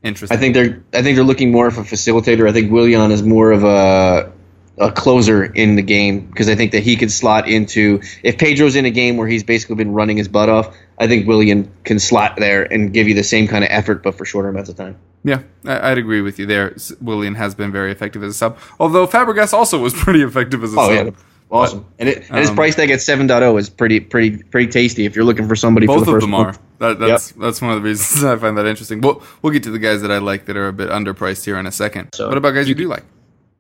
Interesting. 0.02 0.38
I 0.38 0.40
think 0.40 0.54
they're 0.54 0.84
I 0.94 1.02
think 1.02 1.16
they're 1.16 1.26
looking 1.26 1.52
more 1.52 1.68
of 1.68 1.78
a 1.78 1.82
facilitator. 1.82 2.48
I 2.48 2.54
think 2.54 2.72
Willian 2.72 3.12
is 3.12 3.24
more 3.24 3.52
of 3.52 3.64
a 3.64 4.32
a 4.78 4.92
closer 4.92 5.44
in 5.44 5.76
the 5.76 5.82
game 5.82 6.28
because 6.28 6.50
I 6.50 6.56
think 6.56 6.72
that 6.74 6.84
he 6.84 6.96
could 6.96 7.12
slot 7.12 7.48
into 7.48 8.02
if 8.24 8.38
Pedro's 8.38 8.76
in 8.76 8.86
a 8.86 8.92
game 8.92 9.18
where 9.18 9.28
he's 9.28 9.44
basically 9.44 9.76
been 9.76 9.94
running 9.94 10.18
his 10.18 10.28
butt 10.28 10.50
off. 10.50 10.76
I 10.98 11.08
think 11.08 11.28
Willian 11.28 11.72
can 11.84 12.00
slot 12.00 12.38
there 12.38 12.64
and 12.64 12.94
give 12.94 13.08
you 13.08 13.14
the 13.14 13.24
same 13.24 13.48
kind 13.48 13.64
of 13.64 13.70
effort, 13.70 14.04
but 14.04 14.16
for 14.16 14.26
shorter 14.26 14.50
amounts 14.50 14.70
of 14.70 14.78
time. 14.78 14.98
Yeah, 15.24 15.42
I'd 15.66 15.98
agree 15.98 16.22
with 16.22 16.40
you 16.40 16.46
there. 16.46 16.76
Willian 17.02 17.36
has 17.36 17.56
been 17.56 17.72
very 17.72 17.92
effective 17.92 18.24
as 18.24 18.32
a 18.32 18.34
sub, 18.34 18.58
although 18.80 19.08
Fabregas 19.08 19.54
also 19.54 19.80
was 19.80 19.94
pretty 20.04 20.22
effective 20.22 20.64
as 20.64 20.74
a 20.74 20.80
oh, 20.80 20.88
sub. 20.88 21.08
Yeah. 21.08 21.14
Awesome, 21.52 21.82
but, 21.82 21.88
and, 22.00 22.10
it, 22.10 22.30
and 22.30 22.40
his 22.40 22.50
um, 22.50 22.56
price 22.56 22.76
tag 22.76 22.90
at 22.90 23.00
7.0 23.00 23.60
is 23.60 23.70
pretty, 23.70 24.00
pretty, 24.00 24.42
pretty 24.44 24.72
tasty. 24.72 25.06
If 25.06 25.16
you're 25.16 25.26
looking 25.26 25.48
for 25.48 25.56
somebody, 25.56 25.86
both 25.86 26.06
for 26.06 26.12
the 26.12 26.16
of 26.18 26.22
them 26.22 26.34
are. 26.34 26.56
That, 26.80 27.00
that's 27.00 27.32
yep. 27.32 27.40
that's 27.40 27.62
one 27.62 27.72
of 27.72 27.78
the 27.78 27.84
reasons 27.84 28.24
I 28.26 28.36
find 28.36 28.58
that 28.58 28.66
interesting. 28.66 29.00
We'll 29.00 29.22
we'll 29.42 29.54
get 29.54 29.64
to 29.64 29.72
the 29.72 29.80
guys 29.80 30.02
that 30.02 30.12
I 30.12 30.18
like 30.18 30.46
that 30.46 30.58
are 30.58 30.68
a 30.68 30.74
bit 30.74 30.90
underpriced 30.90 31.46
here 31.46 31.58
in 31.58 31.68
a 31.68 31.72
second. 31.72 32.10
So, 32.16 32.28
what 32.28 32.38
about 32.38 32.56
guys 32.56 32.68
you 32.68 32.76
do 32.76 32.88
like? 32.88 33.04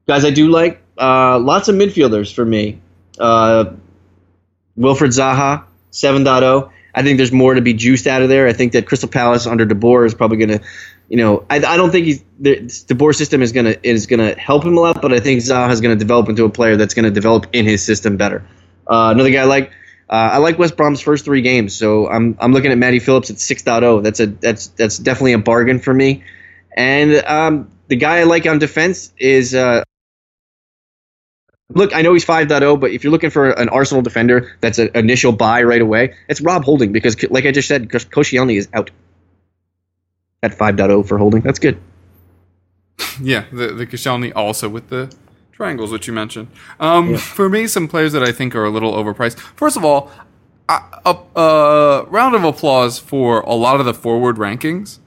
Guys, 0.07 0.23
I 0.23 0.29
do 0.29 0.49
like 0.49 0.81
uh, 0.99 1.39
lots 1.39 1.67
of 1.67 1.75
midfielders 1.75 2.33
for 2.33 2.45
me. 2.45 2.79
Uh, 3.19 3.73
Wilfried 4.77 5.11
Zaha, 5.11 5.65
7.0. 5.91 6.71
I 6.93 7.03
think 7.03 7.17
there's 7.17 7.31
more 7.31 7.53
to 7.53 7.61
be 7.61 7.73
juiced 7.73 8.07
out 8.07 8.21
of 8.21 8.29
there. 8.29 8.47
I 8.47 8.53
think 8.53 8.73
that 8.73 8.85
Crystal 8.87 9.09
Palace 9.09 9.47
under 9.47 9.65
De 9.65 9.75
Boer 9.75 10.05
is 10.05 10.13
probably 10.13 10.37
going 10.37 10.59
to, 10.59 10.65
you 11.09 11.17
know, 11.17 11.45
I, 11.49 11.57
I 11.57 11.77
don't 11.77 11.91
think 11.91 12.05
he's 12.05 12.23
the 12.39 12.71
De 12.87 12.95
Boer 12.95 13.13
system 13.13 13.41
is 13.41 13.51
going 13.51 13.65
to 13.65 13.87
is 13.87 14.05
going 14.07 14.19
to 14.19 14.39
help 14.39 14.63
him 14.63 14.77
a 14.77 14.81
lot, 14.81 15.01
but 15.01 15.11
I 15.13 15.19
think 15.19 15.41
Zaha 15.41 15.71
is 15.71 15.81
going 15.81 15.97
to 15.97 15.99
develop 15.99 16.29
into 16.29 16.45
a 16.45 16.49
player 16.49 16.77
that's 16.77 16.93
going 16.93 17.03
to 17.03 17.11
develop 17.11 17.47
in 17.51 17.65
his 17.65 17.83
system 17.83 18.15
better. 18.15 18.47
Uh, 18.87 19.11
another 19.13 19.29
guy 19.29 19.41
I 19.41 19.45
like 19.45 19.71
uh, 20.09 20.13
I 20.33 20.37
like 20.37 20.57
West 20.57 20.77
Brom's 20.77 21.01
first 21.01 21.25
three 21.25 21.41
games, 21.41 21.75
so 21.75 22.07
I'm 22.07 22.37
I'm 22.39 22.53
looking 22.53 22.71
at 22.71 22.77
Matty 22.77 22.99
Phillips 22.99 23.29
at 23.29 23.37
6.0. 23.37 24.03
That's 24.03 24.19
a 24.21 24.27
that's 24.27 24.67
that's 24.67 24.97
definitely 24.97 25.33
a 25.33 25.39
bargain 25.39 25.79
for 25.79 25.93
me. 25.93 26.23
And 26.77 27.15
um, 27.25 27.71
the 27.87 27.95
guy 27.95 28.19
I 28.19 28.23
like 28.23 28.45
on 28.45 28.59
defense 28.59 29.11
is 29.17 29.53
uh, 29.53 29.83
look. 31.69 31.95
I 31.95 32.01
know 32.01 32.13
he's 32.13 32.25
5.0, 32.25 32.79
but 32.79 32.91
if 32.91 33.03
you're 33.03 33.11
looking 33.11 33.29
for 33.29 33.51
an 33.51 33.69
Arsenal 33.69 34.01
defender 34.01 34.55
that's 34.61 34.79
an 34.79 34.89
initial 34.95 35.31
buy 35.31 35.63
right 35.63 35.81
away, 35.81 36.15
it's 36.27 36.41
Rob 36.41 36.63
Holding 36.63 36.91
because, 36.91 37.21
like 37.29 37.45
I 37.45 37.51
just 37.51 37.67
said, 37.67 37.89
Koscielny 37.89 38.57
is 38.57 38.67
out 38.73 38.91
at 40.43 40.51
5.0 40.51 41.07
for 41.07 41.17
Holding. 41.17 41.41
That's 41.41 41.59
good. 41.59 41.79
Yeah, 43.21 43.45
the 43.51 43.67
the 43.67 43.87
Koscielny 43.87 44.33
also 44.35 44.67
with 44.67 44.89
the 44.89 45.13
triangles, 45.53 45.91
which 45.91 46.05
you 46.05 46.13
mentioned. 46.13 46.49
Um, 46.81 47.11
yeah. 47.11 47.17
For 47.17 47.49
me, 47.49 47.67
some 47.67 47.87
players 47.87 48.11
that 48.11 48.23
I 48.23 48.31
think 48.33 48.55
are 48.55 48.65
a 48.65 48.69
little 48.69 48.91
overpriced. 48.93 49.39
First 49.39 49.77
of 49.77 49.85
all, 49.85 50.11
a, 50.67 50.81
a, 51.05 51.39
a 51.39 52.03
round 52.05 52.35
of 52.35 52.43
applause 52.43 52.99
for 52.99 53.39
a 53.41 53.53
lot 53.53 53.79
of 53.79 53.85
the 53.85 53.93
forward 53.93 54.35
rankings. 54.35 54.99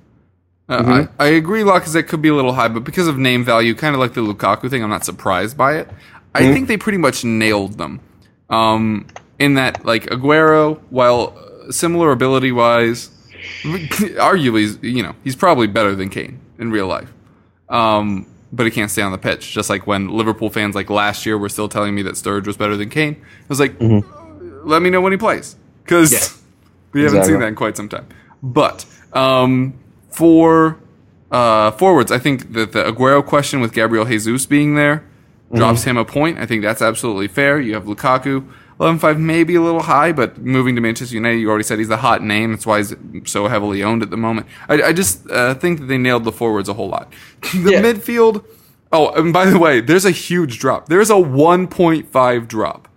Uh, 0.68 0.82
mm-hmm. 0.82 1.20
I, 1.20 1.24
I 1.24 1.28
agree 1.28 1.62
Lacazette 1.62 2.08
could 2.08 2.20
be 2.20 2.28
a 2.28 2.34
little 2.34 2.52
high, 2.52 2.68
but 2.68 2.84
because 2.84 3.08
of 3.08 3.18
name 3.18 3.44
value, 3.44 3.74
kind 3.74 3.94
of 3.94 4.00
like 4.00 4.14
the 4.14 4.20
Lukaku 4.20 4.68
thing, 4.68 4.82
I'm 4.82 4.90
not 4.90 5.04
surprised 5.04 5.56
by 5.56 5.76
it. 5.76 5.88
I 6.34 6.42
mm-hmm. 6.42 6.52
think 6.52 6.68
they 6.68 6.76
pretty 6.76 6.98
much 6.98 7.24
nailed 7.24 7.78
them. 7.78 8.00
Um, 8.50 9.06
in 9.38 9.54
that, 9.54 9.84
like, 9.84 10.04
Aguero, 10.06 10.80
while 10.90 11.36
similar 11.70 12.10
ability 12.12 12.52
wise, 12.52 13.10
arguably, 13.62 14.82
you 14.82 15.02
know, 15.02 15.14
he's 15.24 15.36
probably 15.36 15.66
better 15.66 15.94
than 15.94 16.08
Kane 16.08 16.40
in 16.58 16.70
real 16.70 16.86
life. 16.86 17.12
Um, 17.68 18.26
but 18.52 18.64
he 18.64 18.72
can't 18.72 18.90
stay 18.90 19.02
on 19.02 19.12
the 19.12 19.18
pitch. 19.18 19.52
Just 19.52 19.70
like 19.70 19.86
when 19.86 20.08
Liverpool 20.08 20.50
fans 20.50 20.74
like 20.74 20.90
last 20.90 21.26
year 21.26 21.36
were 21.36 21.48
still 21.48 21.68
telling 21.68 21.94
me 21.94 22.02
that 22.02 22.14
Sturridge 22.14 22.46
was 22.46 22.56
better 22.56 22.76
than 22.76 22.88
Kane. 22.88 23.16
I 23.16 23.46
was 23.48 23.60
like, 23.60 23.78
mm-hmm. 23.78 24.68
let 24.68 24.82
me 24.82 24.90
know 24.90 25.00
when 25.00 25.12
he 25.12 25.18
plays 25.18 25.56
because 25.84 26.12
yeah. 26.12 26.18
we 26.92 27.02
haven't 27.02 27.18
exactly. 27.18 27.34
seen 27.34 27.40
that 27.40 27.48
in 27.48 27.54
quite 27.54 27.76
some 27.76 27.88
time. 27.88 28.08
But 28.42 28.86
um, 29.12 29.78
for 30.10 30.78
uh, 31.30 31.72
forwards, 31.72 32.10
I 32.10 32.18
think 32.18 32.52
that 32.52 32.72
the 32.72 32.84
Aguero 32.84 33.24
question 33.24 33.60
with 33.60 33.72
Gabriel 33.72 34.04
Jesus 34.04 34.46
being 34.46 34.74
there 34.74 35.07
mm-hmm. 35.48 35.56
drops 35.58 35.84
him 35.84 35.96
a 35.96 36.04
point. 36.04 36.38
I 36.38 36.46
think 36.46 36.62
that's 36.62 36.80
absolutely 36.82 37.28
fair. 37.28 37.60
You 37.60 37.74
have 37.74 37.84
Lukaku. 37.84 38.48
11.5 38.80 39.18
maybe 39.18 39.56
a 39.56 39.60
little 39.60 39.82
high, 39.82 40.12
but 40.12 40.38
moving 40.38 40.76
to 40.76 40.80
Manchester 40.80 41.16
United, 41.16 41.38
you 41.40 41.48
already 41.50 41.64
said 41.64 41.80
he's 41.80 41.88
the 41.88 41.96
hot 41.96 42.22
name. 42.22 42.52
That's 42.52 42.64
why 42.64 42.78
he's 42.78 42.94
so 43.24 43.48
heavily 43.48 43.82
owned 43.82 44.04
at 44.04 44.10
the 44.10 44.16
moment. 44.16 44.46
I, 44.68 44.80
I 44.82 44.92
just 44.92 45.28
uh, 45.30 45.54
think 45.54 45.80
that 45.80 45.86
they 45.86 45.98
nailed 45.98 46.22
the 46.22 46.30
forwards 46.30 46.68
a 46.68 46.74
whole 46.74 46.88
lot. 46.88 47.12
the 47.52 47.72
Yeah. 47.72 47.82
midfield. 47.82 48.44
Oh, 48.92 49.10
and 49.10 49.32
by 49.32 49.46
the 49.46 49.58
way, 49.58 49.80
there's 49.80 50.04
a 50.04 50.12
huge 50.12 50.60
drop. 50.60 50.86
There's 50.88 51.10
a 51.10 51.14
1.5 51.14 52.48
drop 52.48 52.88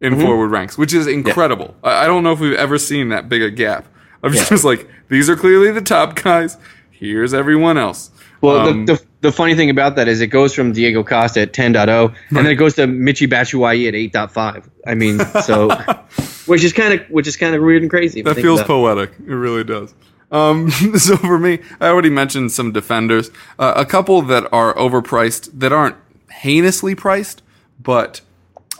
in 0.00 0.14
Mm-hmm. 0.14 0.22
forward 0.22 0.48
ranks, 0.48 0.78
which 0.78 0.94
is 0.94 1.06
incredible. 1.06 1.74
I, 1.82 2.04
I 2.04 2.06
don't 2.06 2.22
know 2.24 2.32
if 2.32 2.40
we've 2.40 2.54
ever 2.54 2.78
seen 2.78 3.08
that 3.10 3.28
big 3.28 3.42
a 3.42 3.50
gap. 3.50 3.86
I'm 4.22 4.32
Yeah. 4.32 4.44
just 4.44 4.64
like, 4.64 4.88
these 5.08 5.28
are 5.28 5.36
clearly 5.36 5.70
the 5.72 5.80
top 5.82 6.14
guys. 6.22 6.56
Here's 6.90 7.34
everyone 7.34 7.76
else. 7.78 8.10
Well, 8.40 8.66
Um, 8.68 8.86
the, 8.86 8.94
the 8.94 9.02
the 9.20 9.32
funny 9.32 9.54
thing 9.54 9.70
about 9.70 9.96
that 9.96 10.08
is 10.08 10.20
it 10.20 10.28
goes 10.28 10.54
from 10.54 10.72
Diego 10.72 11.02
Costa 11.02 11.42
at 11.42 11.52
10.0 11.52 12.14
and 12.28 12.36
then 12.36 12.46
it 12.46 12.54
goes 12.54 12.74
to 12.74 12.86
Michi 12.86 13.28
Batshuayi 13.28 13.88
at 13.88 13.94
8.5. 13.94 14.68
I 14.86 14.94
mean, 14.94 15.18
so 15.42 15.68
which 16.46 16.64
is 16.64 16.72
kind 16.72 16.94
of 16.94 17.06
which 17.10 17.26
is 17.26 17.36
kind 17.36 17.54
of 17.54 17.62
weird 17.62 17.82
and 17.82 17.90
crazy. 17.90 18.22
That 18.22 18.36
feels 18.36 18.62
poetic. 18.62 19.12
It 19.18 19.34
really 19.34 19.64
does. 19.64 19.94
Um, 20.30 20.70
so 20.98 21.16
for 21.16 21.38
me, 21.38 21.60
I 21.80 21.88
already 21.88 22.10
mentioned 22.10 22.52
some 22.52 22.72
defenders. 22.72 23.30
Uh, 23.58 23.74
a 23.76 23.86
couple 23.86 24.22
that 24.22 24.50
are 24.52 24.74
overpriced, 24.74 25.50
that 25.58 25.72
aren't 25.72 25.96
heinously 26.30 26.94
priced, 26.94 27.42
but 27.80 28.20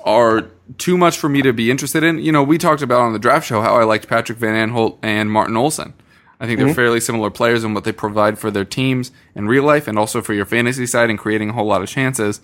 are 0.04 0.50
too 0.76 0.96
much 0.96 1.18
for 1.18 1.28
me 1.28 1.42
to 1.42 1.52
be 1.52 1.70
interested 1.70 2.02
in. 2.02 2.18
You 2.18 2.32
know, 2.32 2.42
we 2.42 2.58
talked 2.58 2.82
about 2.82 3.00
on 3.00 3.12
the 3.12 3.18
draft 3.18 3.46
show 3.46 3.62
how 3.62 3.76
I 3.76 3.84
liked 3.84 4.08
Patrick 4.08 4.38
Van 4.38 4.70
Aanholt 4.70 4.98
and 5.02 5.30
Martin 5.30 5.54
Olsson. 5.54 5.92
I 6.40 6.46
think 6.46 6.60
they're 6.60 6.72
fairly 6.74 7.00
similar 7.00 7.30
players 7.30 7.64
in 7.64 7.74
what 7.74 7.84
they 7.84 7.92
provide 7.92 8.38
for 8.38 8.50
their 8.50 8.64
teams 8.64 9.10
in 9.34 9.48
real 9.48 9.64
life 9.64 9.88
and 9.88 9.98
also 9.98 10.22
for 10.22 10.34
your 10.34 10.44
fantasy 10.44 10.86
side 10.86 11.10
and 11.10 11.18
creating 11.18 11.50
a 11.50 11.52
whole 11.52 11.66
lot 11.66 11.82
of 11.82 11.88
chances. 11.88 12.40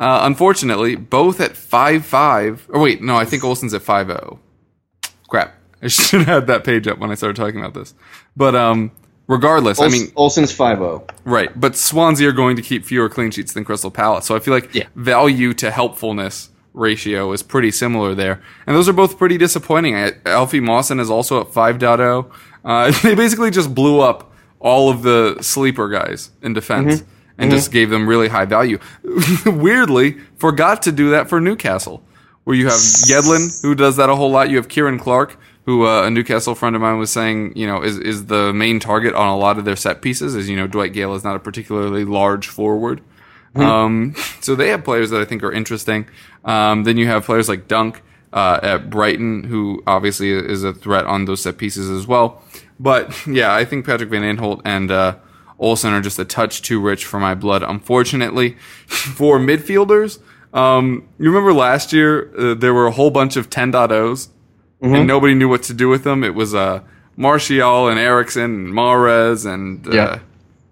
Uh, 0.00 0.20
unfortunately, 0.22 0.96
both 0.96 1.40
at 1.40 1.56
five 1.56 2.04
five. 2.04 2.66
or 2.68 2.80
wait, 2.80 3.00
no, 3.02 3.16
I 3.16 3.24
think 3.24 3.42
Olsson's 3.44 3.72
at 3.72 3.82
5'0 3.82 4.38
crap. 5.28 5.54
I 5.82 5.88
should 5.88 6.20
have 6.22 6.26
had 6.26 6.46
that 6.48 6.64
page 6.64 6.86
up 6.88 6.98
when 6.98 7.10
I 7.10 7.14
started 7.14 7.36
talking 7.36 7.60
about 7.60 7.74
this. 7.74 7.94
But 8.36 8.54
um, 8.56 8.90
regardless, 9.26 9.80
I 9.80 9.88
mean, 9.88 10.08
Olsson's 10.16 10.56
5.0. 10.56 11.08
right. 11.24 11.50
But 11.58 11.76
Swansea 11.76 12.28
are 12.28 12.32
going 12.32 12.56
to 12.56 12.62
keep 12.62 12.84
fewer 12.84 13.08
clean 13.08 13.30
sheets 13.30 13.52
than 13.52 13.64
Crystal 13.64 13.90
Palace, 13.90 14.24
so 14.26 14.34
I 14.34 14.38
feel 14.40 14.54
like 14.54 14.74
Yeah. 14.74 14.86
value 14.96 15.52
to 15.54 15.70
helpfulness 15.70 16.50
ratio 16.74 17.32
is 17.32 17.42
pretty 17.42 17.70
similar 17.70 18.14
there. 18.14 18.42
And 18.66 18.76
those 18.76 18.86
are 18.88 18.92
both 18.92 19.16
pretty 19.16 19.38
disappointing. 19.38 19.96
I, 19.96 20.12
Alfie 20.26 20.60
Mawson 20.60 21.00
is 21.00 21.08
also 21.08 21.40
at 21.40 21.46
5.0. 21.48 22.30
Uh, 22.66 22.90
they 23.02 23.14
basically 23.14 23.50
just 23.50 23.74
blew 23.74 24.00
up 24.00 24.32
all 24.60 24.90
of 24.90 25.02
the 25.02 25.38
sleeper 25.40 25.88
guys 25.88 26.30
in 26.42 26.52
defense. 26.52 27.02
And 27.38 27.50
just 27.50 27.70
gave 27.70 27.90
them 27.90 28.08
really 28.08 28.28
high 28.28 28.46
value. 28.46 28.78
Weirdly, 29.44 30.12
forgot 30.36 30.80
to 30.84 30.90
do 30.90 31.10
that 31.10 31.28
for 31.28 31.38
Newcastle 31.38 32.02
where 32.46 32.54
you 32.54 32.66
have 32.66 32.78
Yedlin, 32.78 33.60
who 33.62 33.74
does 33.74 33.96
that 33.96 34.08
a 34.08 34.14
whole 34.14 34.30
lot. 34.30 34.48
You 34.50 34.56
have 34.56 34.68
Kieran 34.68 35.00
Clark, 35.00 35.36
who 35.64 35.84
uh, 35.84 36.04
a 36.04 36.10
Newcastle 36.10 36.54
friend 36.54 36.76
of 36.76 36.80
mine 36.80 36.96
was 36.96 37.10
saying, 37.10 37.54
you 37.56 37.66
know, 37.66 37.82
is 37.82 37.98
is 37.98 38.26
the 38.26 38.52
main 38.52 38.78
target 38.78 39.14
on 39.14 39.26
a 39.26 39.36
lot 39.36 39.58
of 39.58 39.64
their 39.64 39.74
set 39.74 40.00
pieces. 40.00 40.36
As 40.36 40.48
you 40.48 40.54
know, 40.54 40.68
Dwight 40.68 40.92
Gayle 40.92 41.16
is 41.16 41.24
not 41.24 41.34
a 41.34 41.40
particularly 41.40 42.04
large 42.04 42.46
forward. 42.46 43.02
Um, 43.56 44.14
so 44.40 44.54
they 44.54 44.68
have 44.68 44.84
players 44.84 45.10
that 45.10 45.20
I 45.20 45.24
think 45.24 45.42
are 45.42 45.50
interesting. 45.50 46.06
Um, 46.44 46.84
then 46.84 46.98
you 46.98 47.06
have 47.08 47.24
players 47.24 47.48
like 47.48 47.66
Dunk 47.66 48.00
uh, 48.32 48.60
at 48.62 48.90
Brighton, 48.90 49.42
who 49.42 49.82
obviously 49.86 50.30
is 50.30 50.62
a 50.62 50.72
threat 50.72 51.06
on 51.06 51.24
those 51.24 51.42
set 51.42 51.58
pieces 51.58 51.90
as 51.90 52.06
well. 52.06 52.42
But 52.78 53.26
yeah, 53.26 53.54
I 53.54 53.64
think 53.64 53.86
Patrick 53.86 54.10
Van 54.10 54.22
Aanholt 54.22 54.60
and 54.64 54.90
uh, 54.90 55.16
Olsson 55.60 55.92
are 55.92 56.00
just 56.00 56.18
a 56.18 56.24
touch 56.24 56.62
too 56.62 56.80
rich 56.80 57.04
for 57.04 57.18
my 57.18 57.34
blood, 57.34 57.62
unfortunately. 57.62 58.50
for 58.86 59.38
midfielders, 59.38 60.18
um, 60.52 61.08
you 61.18 61.26
remember 61.28 61.52
last 61.52 61.92
year 61.92 62.30
uh, 62.38 62.54
there 62.54 62.74
were 62.74 62.86
a 62.86 62.90
whole 62.92 63.10
bunch 63.10 63.36
of 63.36 63.48
10.0s 63.50 64.28
and 64.82 65.06
nobody 65.06 65.34
knew 65.34 65.48
what 65.48 65.62
to 65.64 65.74
do 65.74 65.88
with 65.88 66.04
them. 66.04 66.22
It 66.22 66.34
was 66.34 66.54
uh, 66.54 66.82
Martial 67.16 67.88
and 67.88 67.98
Eriksen 67.98 68.44
and 68.44 68.68
Mahrez 68.74 69.50
and 69.50 69.86
uh, 69.88 69.90
Yeah. 69.90 70.18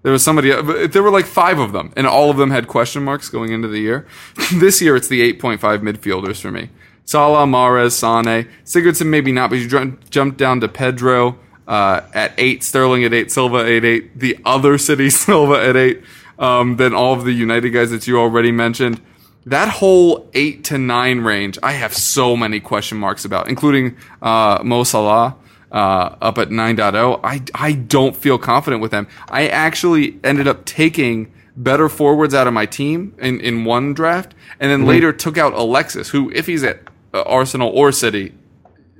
there 0.03 0.13
was 0.13 0.23
somebody. 0.23 0.51
but 0.53 0.93
There 0.93 1.03
were 1.03 1.11
like 1.11 1.25
five 1.27 1.59
of 1.59 1.73
them, 1.73 1.93
and 1.97 2.07
all 2.07 2.31
of 2.31 2.37
them 2.37 2.51
had 2.51 2.69
question 2.69 3.03
marks 3.03 3.31
going 3.31 3.51
into 3.53 3.67
the 3.67 3.81
year. 3.81 4.07
this 4.55 4.83
year, 4.83 4.95
it's 4.95 5.09
the 5.09 5.33
8.5 5.33 5.59
midfielders 5.81 6.41
for 6.41 6.51
me. 6.51 6.69
Salah, 7.07 7.47
Mahrez, 7.47 7.93
Sane, 7.93 8.47
Sigurdsson 8.65 9.07
maybe 9.07 9.33
not, 9.33 9.49
but 9.51 9.59
you 9.59 9.97
jumped 10.11 10.37
down 10.39 10.61
to 10.61 10.69
Pedro 10.69 11.39
uh, 11.67 12.03
at 12.13 12.33
eight, 12.39 12.63
Sterling 12.63 13.05
at 13.05 13.13
eight, 13.13 13.31
Silva 13.31 13.59
at 13.59 13.85
eight, 13.85 14.19
the 14.19 14.39
other 14.45 14.79
city 14.79 15.11
Silva 15.25 15.55
at 15.55 15.77
eight, 15.77 16.03
um, 16.39 16.77
then 16.77 16.95
all 16.95 17.15
of 17.15 17.25
the 17.25 17.33
United 17.33 17.71
guys 17.71 17.91
that 17.91 18.07
you 18.07 18.19
already 18.19 18.53
mentioned. 18.53 19.01
That 19.47 19.69
whole 19.69 20.31
eight 20.33 20.65
to 20.65 20.79
nine 20.79 21.21
range, 21.21 21.59
I 21.63 21.73
have 21.73 21.95
so 21.95 22.37
many 22.37 22.61
question 22.61 22.99
marks 22.99 23.25
about, 23.25 23.49
including 23.49 23.97
uh, 24.23 24.61
Mo 24.65 24.85
Salah 24.85 25.37
uh, 25.71 26.17
up 26.23 26.39
at 26.39 26.49
9.0. 26.49 27.21
I, 27.23 27.43
I 27.55 27.73
don't 27.73 28.17
feel 28.17 28.39
confident 28.39 28.81
with 28.81 28.91
them. 28.91 29.07
I 29.29 29.49
actually 29.49 30.19
ended 30.25 30.49
up 30.49 30.65
taking 30.65 31.33
better 31.57 31.89
forwards 31.89 32.33
out 32.33 32.47
of 32.47 32.53
my 32.53 32.67
team 32.67 33.15
in, 33.19 33.41
in 33.41 33.65
one 33.65 33.93
draft, 33.93 34.35
and 34.61 34.71
then 34.71 34.87
later 34.87 35.13
took 35.13 35.37
out 35.37 35.53
Alexis, 35.53 36.11
who, 36.11 36.31
if 36.31 36.47
he's 36.47 36.63
at 36.63 36.81
Arsenal 37.13 37.71
or 37.71 37.93
City, 37.93 38.35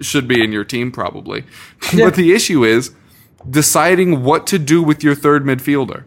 should 0.01 0.27
be 0.29 0.43
in 0.43 0.53
your 0.53 0.65
team 0.65 0.91
probably. 0.91 1.45
but 1.97 2.15
the 2.15 2.33
issue 2.33 2.65
is 2.65 2.95
deciding 3.49 4.23
what 4.23 4.47
to 4.49 4.59
do 4.59 4.83
with 4.83 5.03
your 5.03 5.15
third 5.15 5.45
midfielder. 5.45 6.05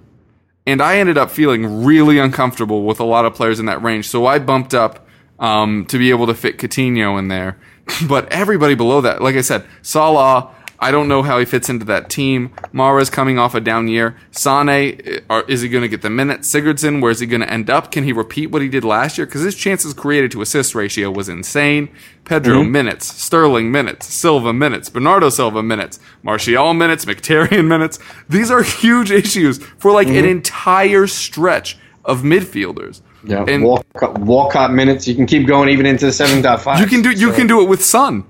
And 0.66 0.82
I 0.82 0.98
ended 0.98 1.18
up 1.18 1.32
feeling 1.32 1.86
really 1.86 2.20
uncomfortable 2.20 2.84
with 2.84 3.00
a 3.00 3.06
lot 3.06 3.26
of 3.26 3.34
players 3.34 3.60
in 3.60 3.68
that 3.68 3.82
range. 3.82 4.08
So 4.08 4.26
I 4.26 4.40
bumped 4.40 4.74
up 4.74 5.08
um, 5.40 5.86
to 5.86 5.98
be 5.98 6.10
able 6.10 6.28
to 6.28 6.34
fit 6.34 6.58
Coutinho 6.58 7.18
in 7.18 7.28
there. 7.28 7.58
But 8.06 8.30
everybody 8.34 8.76
below 8.76 9.00
that, 9.00 9.22
like 9.22 9.38
I 9.38 9.42
said, 9.42 9.66
Salah, 9.82 10.54
I 10.80 10.92
don't 10.92 11.08
know 11.08 11.24
how 11.24 11.40
he 11.40 11.46
fits 11.46 11.70
into 11.70 11.86
that 11.86 12.10
team. 12.10 12.50
Mahrez 12.74 13.12
coming 13.12 13.40
off 13.40 13.56
a 13.56 13.60
down 13.60 13.88
year. 13.88 14.16
Sane, 14.32 14.70
uh, 14.70 15.20
are, 15.30 15.44
is 15.48 15.62
he 15.62 15.70
going 15.70 15.82
to 15.82 15.88
get 15.88 16.04
the 16.04 16.10
minutes? 16.10 16.52
Sigurdsson, 16.54 17.02
where 17.02 17.12
is 17.12 17.20
he 17.20 17.26
going 17.26 17.42
to 17.42 17.52
end 17.52 17.70
up? 17.70 17.92
Can 17.92 18.04
he 18.04 18.14
repeat 18.14 18.48
what 18.48 18.62
he 18.62 18.70
did 18.70 18.84
last 18.84 19.18
year? 19.18 19.26
Because 19.26 19.42
his 19.42 19.56
chances 19.56 19.94
created 19.94 20.32
to 20.32 20.42
assist 20.42 20.76
ratio 20.76 21.10
was 21.10 21.30
insane. 21.30 21.90
Pedro 22.26 22.62
mm-hmm. 22.62 22.72
minutes, 22.72 23.08
Sterling 23.08 23.72
minutes, 23.72 24.06
Silva 24.06 24.54
minutes, 24.54 24.90
Bernardo 24.90 25.30
Silva 25.30 25.64
minutes, 25.64 26.00
Martial 26.22 26.74
minutes, 26.74 27.06
Mkhitaryan 27.06 27.66
minutes. 27.68 27.98
These 28.30 28.52
are 28.52 28.62
huge 28.62 29.10
issues 29.10 29.58
for 29.58 29.92
like 29.92 30.08
an 30.08 30.16
mm-hmm. 30.16 30.26
entire 30.26 31.08
stretch 31.08 31.78
of 32.06 32.22
midfielders. 32.22 33.02
Yeah, 33.24 33.46
And- 33.48 33.64
Walcott, 33.64 34.18
Walcott 34.20 34.74
minutes. 34.74 35.08
You 35.08 35.16
can 35.16 35.26
keep 35.26 35.48
going 35.48 35.70
even 35.70 35.86
into 35.86 36.06
the 36.06 36.12
7.5. 36.12 36.80
You 36.80 36.86
can 36.86 37.02
do 37.02 37.12
you 37.12 37.32
can 37.32 37.48
do 37.48 37.62
it 37.62 37.68
with 37.68 37.84
Son 37.84 38.26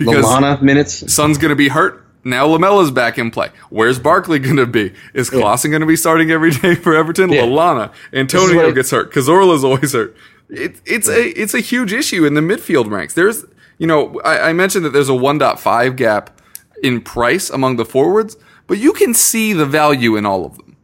because 0.00 0.24
Lallana 0.24 0.60
minutes. 0.62 1.12
Son's 1.12 1.38
going 1.38 1.50
to 1.50 1.56
be 1.56 1.68
hurt. 1.68 2.04
Now 2.24 2.46
Lamela's 2.48 2.90
back 2.90 3.16
in 3.18 3.30
play. 3.30 3.50
Where's 3.70 3.98
Barkley 3.98 4.38
going 4.40 4.56
to 4.56 4.66
be? 4.66 4.92
Is 5.14 5.30
Klaassen 5.30 5.70
going 5.70 5.80
to 5.80 5.86
be 5.86 5.96
starting 5.96 6.30
every 6.30 6.50
day 6.50 6.74
for 6.74 6.94
Everton? 6.94 7.30
Yeah. 7.30 7.42
Lallana. 7.42 7.88
what 7.88 7.94
Antonio 8.12 8.68
it- 8.68 8.74
gets 8.74 8.90
hurt. 8.90 9.12
Cazorla's 9.12 9.64
always 9.64 9.92
hurt. 9.92 10.14
It, 10.50 10.80
it's 10.84 11.08
a 11.08 11.28
it's 11.40 11.54
a 11.54 11.60
huge 11.60 11.92
issue 11.92 12.24
in 12.26 12.34
the 12.34 12.40
midfield 12.40 12.90
ranks. 12.90 13.14
There's 13.14 13.44
you 13.78 13.86
know 13.86 14.20
I, 14.24 14.50
I 14.50 14.52
mentioned 14.52 14.84
that 14.84 14.90
there's 14.90 15.08
a 15.08 15.12
1.5 15.12 15.94
gap 15.96 16.40
in 16.82 17.00
price 17.00 17.48
among 17.50 17.76
the 17.76 17.84
forwards, 17.84 18.36
but 18.66 18.76
you 18.78 18.92
can 18.92 19.14
see 19.14 19.52
the 19.52 19.64
value 19.66 20.16
in 20.16 20.26
all 20.26 20.44
of 20.44 20.56
them. 20.56 20.76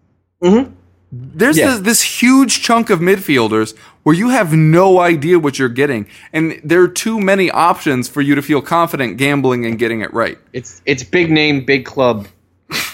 Mm-hmm. 0.43 0.73
There's 1.13 1.59
Yeah. 1.59 1.71
this, 1.73 1.81
this 1.81 2.03
huge 2.03 2.63
chunk 2.63 2.91
of 2.91 3.01
midfielders 3.01 3.75
where 4.07 4.15
you 4.15 4.29
have 4.29 4.53
no 4.53 5.01
idea 5.01 5.37
what 5.37 5.59
you're 5.59 5.69
getting, 5.69 6.07
and 6.33 6.61
there 6.63 6.81
are 6.81 6.87
too 6.87 7.19
many 7.19 7.51
options 7.51 8.09
for 8.09 8.21
you 8.23 8.37
to 8.37 8.41
feel 8.43 8.63
confident 8.63 9.17
gambling 9.17 9.67
and 9.67 9.81
getting 9.81 10.01
it 10.01 10.15
right. 10.15 10.39
It's 10.53 10.81
it's 10.87 11.03
big 11.03 11.29
name, 11.29 11.65
big 11.65 11.85
club, 11.85 12.29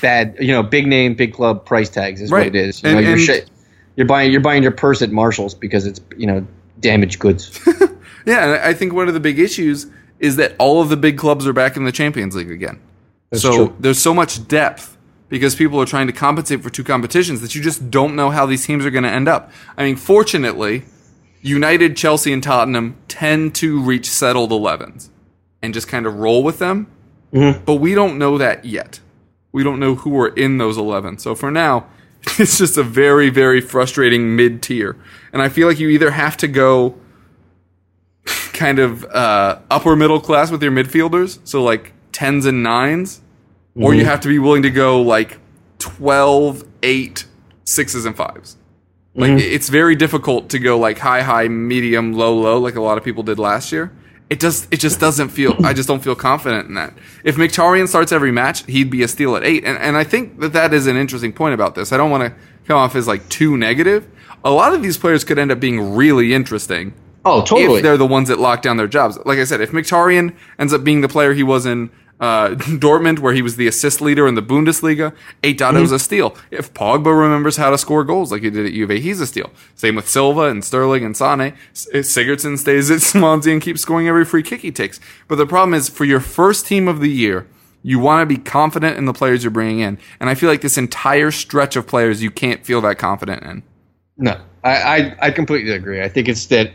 bad. 0.00 0.34
You 0.40 0.52
know, 0.52 0.62
big 0.62 0.86
name, 0.86 1.12
big 1.12 1.34
club 1.34 1.66
price 1.66 1.90
tags 1.90 2.22
is 2.22 2.30
Right. 2.30 2.46
what 2.46 2.46
it 2.46 2.54
is. 2.56 2.82
You 2.82 2.88
And- 2.88 2.96
know, 2.96 3.00
you're, 3.02 3.12
and- 3.12 3.20
shi- 3.20 3.42
you're 3.96 4.06
buying 4.06 4.32
you're 4.32 4.40
buying 4.40 4.62
your 4.62 4.72
purse 4.72 5.02
at 5.02 5.12
Marshalls 5.12 5.52
because 5.54 5.84
it's 5.84 6.00
you 6.16 6.26
know 6.26 6.46
damaged 6.80 7.18
goods. 7.18 7.60
Yeah, 8.24 8.44
and 8.54 8.62
I 8.62 8.72
think 8.72 8.92
one 8.92 9.08
of 9.08 9.14
the 9.14 9.20
big 9.20 9.38
issues 9.40 9.88
is 10.20 10.36
that 10.36 10.54
all 10.60 10.80
of 10.80 10.88
the 10.88 10.96
big 10.96 11.18
clubs 11.18 11.44
are 11.46 11.52
back 11.52 11.76
in 11.76 11.82
the 11.84 11.90
Champions 11.92 12.36
League 12.36 12.52
again. 12.52 12.78
so 13.34 13.52
true. 13.66 13.76
there's 13.80 13.98
so 13.98 14.14
much 14.14 14.46
depth 14.46 14.96
because 15.28 15.56
people 15.56 15.80
are 15.80 15.84
trying 15.86 16.06
to 16.06 16.12
compensate 16.12 16.62
for 16.62 16.70
two 16.70 16.84
competitions 16.84 17.40
that 17.40 17.56
you 17.56 17.60
just 17.60 17.90
don't 17.90 18.14
know 18.14 18.30
how 18.30 18.46
these 18.46 18.64
teams 18.64 18.86
are 18.86 18.90
going 18.90 19.02
to 19.02 19.10
end 19.10 19.26
up. 19.28 19.50
I 19.76 19.82
mean, 19.82 19.96
fortunately, 19.96 20.84
United, 21.42 21.96
Chelsea, 21.96 22.32
and 22.32 22.42
Tottenham 22.42 22.96
tend 23.08 23.54
to 23.56 23.80
reach 23.80 24.08
settled 24.08 24.50
11s 24.50 25.10
and 25.60 25.74
just 25.74 25.88
kind 25.88 26.06
of 26.06 26.16
roll 26.16 26.42
with 26.42 26.58
them. 26.58 26.86
But 27.64 27.76
we 27.76 27.94
don't 27.94 28.18
know 28.18 28.38
that 28.38 28.64
yet. 28.64 29.00
We 29.52 29.62
don't 29.62 29.78
know 29.78 29.96
who 29.96 30.18
are 30.20 30.28
in 30.28 30.58
those 30.58 30.78
11. 30.78 31.18
So 31.18 31.34
for 31.34 31.50
now, 31.50 31.86
it's 32.38 32.58
just 32.58 32.76
a 32.76 32.82
very, 32.82 33.28
very 33.28 33.60
frustrating 33.60 34.34
mid 34.36 34.62
tier. 34.62 34.96
And 35.32 35.42
I 35.42 35.48
feel 35.48 35.68
like 35.68 35.78
you 35.78 35.88
either 35.88 36.12
have 36.12 36.36
to 36.38 36.48
go 36.48 36.96
kind 38.52 38.78
of 38.78 39.04
uh, 39.04 39.58
upper 39.70 39.96
middle 39.96 40.20
class 40.20 40.50
with 40.50 40.62
your 40.62 40.72
midfielders, 40.72 41.40
so 41.44 41.62
like 41.62 41.92
tens 42.12 42.46
and 42.46 42.64
9s 42.64 43.20
or 43.74 43.94
you 43.94 44.04
have 44.04 44.20
to 44.20 44.28
be 44.28 44.38
willing 44.38 44.62
to 44.62 44.70
go 44.70 45.00
like 45.00 45.38
12, 45.78 46.64
8, 46.82 47.24
sixes 47.64 48.04
and 48.04 48.16
fives. 48.16 48.56
Like 49.14 49.30
mm-hmm. 49.32 49.38
it's 49.38 49.68
very 49.68 49.94
difficult 49.94 50.48
to 50.50 50.58
go 50.58 50.78
like 50.78 50.98
high, 50.98 51.22
high, 51.22 51.48
medium, 51.48 52.12
low, 52.14 52.34
low, 52.34 52.58
like 52.58 52.76
a 52.76 52.80
lot 52.80 52.96
of 52.98 53.04
people 53.04 53.22
did 53.22 53.38
last 53.38 53.70
year. 53.70 53.92
it 54.30 54.40
does 54.40 54.66
it 54.70 54.80
just 54.80 54.98
doesn't 55.00 55.28
feel 55.28 55.54
I 55.64 55.74
just 55.74 55.86
don't 55.86 56.02
feel 56.02 56.14
confident 56.14 56.68
in 56.68 56.74
that. 56.74 56.94
If 57.22 57.36
Mkhitaryan 57.36 57.88
starts 57.88 58.10
every 58.12 58.32
match, 58.32 58.64
he'd 58.66 58.88
be 58.90 59.02
a 59.02 59.08
steal 59.08 59.36
at 59.36 59.44
eight, 59.44 59.64
and 59.64 59.76
and 59.78 59.96
I 59.98 60.04
think 60.04 60.40
that 60.40 60.54
that 60.54 60.72
is 60.72 60.86
an 60.86 60.96
interesting 60.96 61.32
point 61.32 61.52
about 61.52 61.74
this. 61.74 61.92
I 61.92 61.98
don't 61.98 62.10
want 62.10 62.24
to 62.24 62.34
come 62.66 62.78
off 62.78 62.96
as 62.96 63.06
like 63.06 63.28
too 63.28 63.56
negative. 63.58 64.08
A 64.44 64.50
lot 64.50 64.72
of 64.72 64.82
these 64.82 64.96
players 64.96 65.24
could 65.24 65.38
end 65.38 65.52
up 65.52 65.60
being 65.60 65.94
really 65.94 66.32
interesting 66.34 66.94
Oh, 67.24 67.42
totally. 67.44 67.76
if 67.76 67.82
they're 67.82 67.96
the 67.98 68.06
ones 68.06 68.28
that 68.28 68.40
lock 68.40 68.62
down 68.62 68.76
their 68.76 68.88
jobs. 68.88 69.18
Like 69.24 69.38
I 69.38 69.44
said, 69.44 69.60
if 69.60 69.70
Mkhitaryan 69.70 70.34
ends 70.58 70.72
up 70.72 70.82
being 70.82 71.02
the 71.02 71.08
player 71.08 71.34
he 71.34 71.42
was 71.44 71.66
in 71.66 71.90
uh, 72.20 72.48
Dortmund, 72.78 73.18
where 73.18 73.32
he 73.32 73.42
was 73.42 73.56
the 73.56 73.66
assist 73.66 74.00
leader 74.00 74.26
in 74.28 74.34
the 74.34 74.42
Bundesliga, 74.42 75.14
8 75.42 75.58
Mm-hmm. 75.58 75.76
is 75.84 75.92
a 75.92 75.98
steal. 75.98 76.36
If 76.50 76.72
Pogba 76.74 77.06
remembers 77.18 77.56
how 77.56 77.70
to 77.70 77.78
score 77.78 78.04
goals 78.04 78.30
like 78.32 78.42
he 78.42 78.50
did 78.50 78.66
at 78.66 78.72
Juve, 78.72 78.90
he's 79.02 79.20
a 79.20 79.26
steal. 79.26 79.50
Same 79.74 79.96
with 79.96 80.08
Silva 80.08 80.42
and 80.42 80.64
Sterling 80.64 81.04
and 81.04 81.16
Sane. 81.16 81.54
S- 81.72 81.88
Sigurdsson 81.92 82.58
stays 82.58 82.90
at 82.90 83.00
Swansea 83.02 83.52
and 83.52 83.62
keeps 83.62 83.80
scoring 83.82 84.08
every 84.08 84.24
free 84.24 84.42
kick 84.42 84.60
he 84.60 84.70
takes. 84.72 85.00
But 85.28 85.36
the 85.36 85.46
problem 85.46 85.74
is, 85.74 85.88
for 85.88 86.04
your 86.04 86.20
first 86.20 86.66
team 86.66 86.88
of 86.88 87.00
the 87.00 87.10
year, 87.10 87.46
you 87.82 87.98
want 87.98 88.22
to 88.22 88.26
be 88.26 88.40
confident 88.40 88.96
in 88.96 89.06
the 89.06 89.12
players 89.12 89.42
you're 89.42 89.50
bringing 89.50 89.80
in. 89.80 89.98
And 90.20 90.30
I 90.30 90.34
feel 90.34 90.48
like 90.48 90.60
this 90.60 90.78
entire 90.78 91.32
stretch 91.32 91.74
of 91.74 91.86
players 91.86 92.22
you 92.22 92.30
can't 92.30 92.64
feel 92.64 92.80
that 92.82 92.98
confident 92.98 93.42
in. 93.42 93.62
No, 94.18 94.40
I, 94.62 94.76
I, 95.00 95.16
I 95.20 95.30
completely 95.32 95.72
agree. 95.72 96.00
I 96.00 96.08
think 96.08 96.28
it's 96.28 96.46
that 96.46 96.70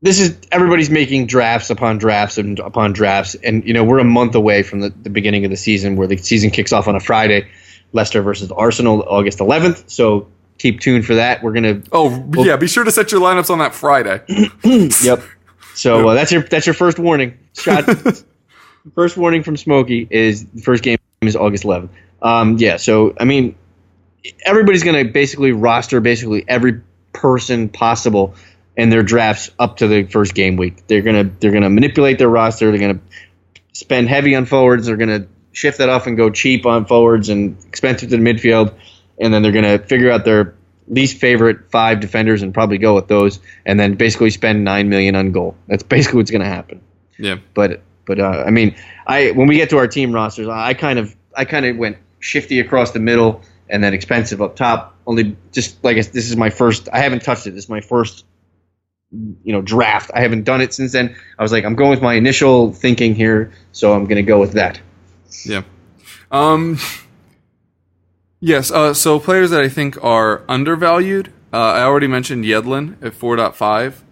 this 0.00 0.20
is 0.20 0.36
everybody's 0.52 0.90
making 0.90 1.26
drafts 1.26 1.70
upon 1.70 1.98
drafts 1.98 2.38
and 2.38 2.58
upon 2.60 2.92
drafts, 2.92 3.34
and 3.34 3.64
you 3.66 3.74
know 3.74 3.84
we're 3.84 3.98
a 3.98 4.04
month 4.04 4.34
away 4.34 4.62
from 4.62 4.80
the, 4.80 4.90
the 4.90 5.10
beginning 5.10 5.44
of 5.44 5.50
the 5.50 5.56
season, 5.56 5.96
where 5.96 6.06
the 6.06 6.16
season 6.16 6.50
kicks 6.50 6.72
off 6.72 6.86
on 6.86 6.94
a 6.94 7.00
Friday, 7.00 7.48
Leicester 7.92 8.22
versus 8.22 8.52
Arsenal, 8.52 9.02
August 9.02 9.38
11th. 9.38 9.90
So 9.90 10.28
keep 10.58 10.80
tuned 10.80 11.04
for 11.04 11.16
that. 11.16 11.42
We're 11.42 11.52
gonna 11.52 11.82
Oh, 11.90 12.24
yeah, 12.36 12.56
be 12.56 12.68
sure 12.68 12.84
to 12.84 12.90
set 12.92 13.10
your 13.10 13.20
lineups 13.20 13.50
on 13.50 13.58
that 13.58 13.74
Friday. 13.74 14.22
Yep. 15.02 15.22
So 15.74 16.08
uh, 16.08 16.14
that's 16.14 16.32
your 16.32 16.42
that's 16.42 16.66
your 16.66 16.74
first 16.74 16.98
warning. 16.98 17.38
Shot. 17.54 17.84
first 18.94 19.16
warning 19.16 19.42
from 19.42 19.56
Smokey 19.56 20.06
is 20.10 20.44
the 20.46 20.62
first 20.62 20.82
game 20.82 20.98
is 21.22 21.36
August 21.36 21.64
11th. 21.64 21.90
Um, 22.22 22.56
yeah. 22.58 22.76
So 22.78 23.14
I 23.20 23.24
mean, 23.24 23.54
everybody's 24.44 24.82
gonna 24.82 25.04
basically 25.04 25.52
roster 25.52 26.00
basically 26.00 26.44
every 26.48 26.80
person 27.12 27.68
possible 27.68 28.34
in 28.78 28.90
their 28.90 29.02
drafts 29.02 29.50
up 29.58 29.78
to 29.78 29.88
the 29.88 30.04
first 30.04 30.34
game 30.34 30.56
week. 30.56 30.86
They're 30.86 31.02
gonna 31.02 31.24
they're 31.24 31.50
gonna 31.50 31.68
manipulate 31.68 32.18
their 32.18 32.28
roster. 32.28 32.70
They're 32.70 32.80
gonna 32.80 33.00
spend 33.72 34.08
heavy 34.08 34.36
on 34.36 34.46
forwards. 34.46 34.86
They're 34.86 34.96
gonna 34.96 35.26
shift 35.52 35.78
that 35.78 35.88
off 35.88 36.06
and 36.06 36.16
go 36.16 36.30
cheap 36.30 36.64
on 36.64 36.86
forwards 36.86 37.28
and 37.28 37.58
expensive 37.66 38.08
to 38.10 38.16
the 38.16 38.22
midfield, 38.22 38.72
and 39.18 39.34
then 39.34 39.42
they're 39.42 39.52
gonna 39.52 39.80
figure 39.80 40.12
out 40.12 40.24
their 40.24 40.54
least 40.86 41.18
favorite 41.18 41.70
five 41.70 41.98
defenders 41.98 42.42
and 42.42 42.54
probably 42.54 42.78
go 42.78 42.94
with 42.94 43.08
those, 43.08 43.40
and 43.66 43.78
then 43.78 43.94
basically 43.94 44.30
spend 44.30 44.62
nine 44.62 44.88
million 44.88 45.16
on 45.16 45.32
goal. 45.32 45.56
That's 45.66 45.82
basically 45.82 46.18
what's 46.18 46.30
gonna 46.30 46.44
happen. 46.44 46.80
Yeah. 47.18 47.38
But 47.54 47.82
but 48.06 48.20
uh, 48.20 48.44
I 48.46 48.50
mean, 48.50 48.76
I 49.08 49.32
when 49.32 49.48
we 49.48 49.56
get 49.56 49.70
to 49.70 49.78
our 49.78 49.88
team 49.88 50.12
rosters, 50.12 50.46
I 50.46 50.74
kind 50.74 51.00
of 51.00 51.16
I 51.36 51.46
kind 51.46 51.66
of 51.66 51.76
went 51.76 51.98
shifty 52.20 52.60
across 52.60 52.92
the 52.92 53.00
middle 53.00 53.42
and 53.68 53.82
then 53.82 53.92
expensive 53.92 54.40
up 54.40 54.54
top. 54.54 54.96
Only 55.04 55.36
just 55.50 55.82
like 55.82 55.96
this 55.96 56.30
is 56.30 56.36
my 56.36 56.50
first. 56.50 56.88
I 56.92 57.00
haven't 57.00 57.24
touched 57.24 57.48
it. 57.48 57.50
This 57.50 57.64
is 57.64 57.70
my 57.70 57.80
first 57.80 58.24
you 59.10 59.52
know 59.52 59.62
draft. 59.62 60.10
I 60.14 60.20
haven't 60.20 60.44
done 60.44 60.60
it 60.60 60.74
since 60.74 60.92
then. 60.92 61.16
I 61.38 61.42
was 61.42 61.52
like, 61.52 61.64
I'm 61.64 61.74
going 61.74 61.90
with 61.90 62.02
my 62.02 62.14
initial 62.14 62.72
thinking 62.72 63.14
here, 63.14 63.52
so 63.72 63.92
I'm 63.92 64.06
gonna 64.06 64.22
go 64.22 64.38
with 64.38 64.52
that. 64.52 64.80
Yeah. 65.44 65.62
Um. 66.30 66.78
Yes. 68.40 68.70
Uh. 68.70 68.94
So 68.94 69.18
players 69.18 69.50
that 69.50 69.62
I 69.62 69.68
think 69.68 70.02
are 70.02 70.42
undervalued. 70.48 71.32
Uh, 71.52 71.56
I 71.56 71.82
already 71.82 72.06
mentioned 72.06 72.44
Yedlin 72.44 73.02
at 73.02 73.14
four 73.14 73.36
point 73.36 73.56
five. 73.56 74.04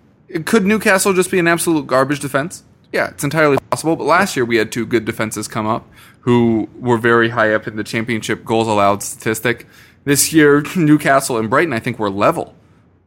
Could 0.45 0.65
Newcastle 0.65 1.13
just 1.13 1.31
be 1.31 1.39
an 1.39 1.47
absolute 1.47 1.87
garbage 1.87 2.21
defense? 2.21 2.65
Yeah, 2.93 3.09
it's 3.09 3.25
entirely 3.25 3.59
possible. 3.71 3.97
But 3.97 4.05
last 4.05 4.37
year 4.37 4.45
we 4.45 4.57
had 4.57 4.73
two 4.73 4.87
good 4.87 5.05
defenses 5.05 5.47
come 5.47 5.67
up 5.67 5.89
who 6.21 6.69
were 6.81 6.99
very 6.99 7.29
high 7.29 7.55
up 7.55 7.69
in 7.69 7.77
the 7.77 7.85
championship 7.85 8.45
goals 8.45 8.67
allowed 8.67 9.03
statistic. 9.03 9.67
This 10.05 10.33
year, 10.33 10.65
Newcastle 10.77 11.37
and 11.37 11.51
Brighton, 11.51 11.73
I 11.73 11.79
think, 11.79 11.99
were 11.99 12.11
level 12.11 12.55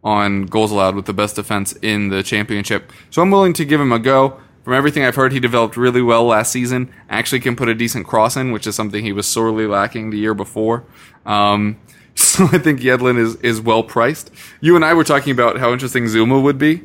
on 0.03 0.43
goals 0.45 0.71
allowed 0.71 0.95
with 0.95 1.05
the 1.05 1.13
best 1.13 1.35
defense 1.35 1.73
in 1.81 2.09
the 2.09 2.23
championship. 2.23 2.91
So 3.09 3.21
I'm 3.21 3.31
willing 3.31 3.53
to 3.53 3.65
give 3.65 3.81
him 3.81 3.91
a 3.91 3.99
go. 3.99 4.39
From 4.63 4.73
everything 4.73 5.03
I've 5.03 5.15
heard, 5.15 5.31
he 5.33 5.39
developed 5.39 5.77
really 5.77 6.01
well 6.01 6.25
last 6.25 6.51
season. 6.51 6.91
Actually, 7.09 7.39
can 7.39 7.55
put 7.55 7.69
a 7.69 7.73
decent 7.73 8.05
cross 8.07 8.35
in, 8.37 8.51
which 8.51 8.67
is 8.67 8.75
something 8.75 9.03
he 9.03 9.11
was 9.13 9.27
sorely 9.27 9.65
lacking 9.67 10.09
the 10.11 10.17
year 10.17 10.33
before. 10.33 10.83
Um, 11.25 11.77
so 12.15 12.45
I 12.51 12.57
think 12.59 12.81
Yedlin 12.81 13.17
is 13.17 13.35
is 13.37 13.61
well 13.61 13.83
priced. 13.83 14.31
You 14.61 14.75
and 14.75 14.83
I 14.85 14.93
were 14.93 15.03
talking 15.05 15.31
about 15.31 15.57
how 15.57 15.71
interesting 15.73 16.07
Zuma 16.07 16.39
would 16.39 16.57
be 16.57 16.83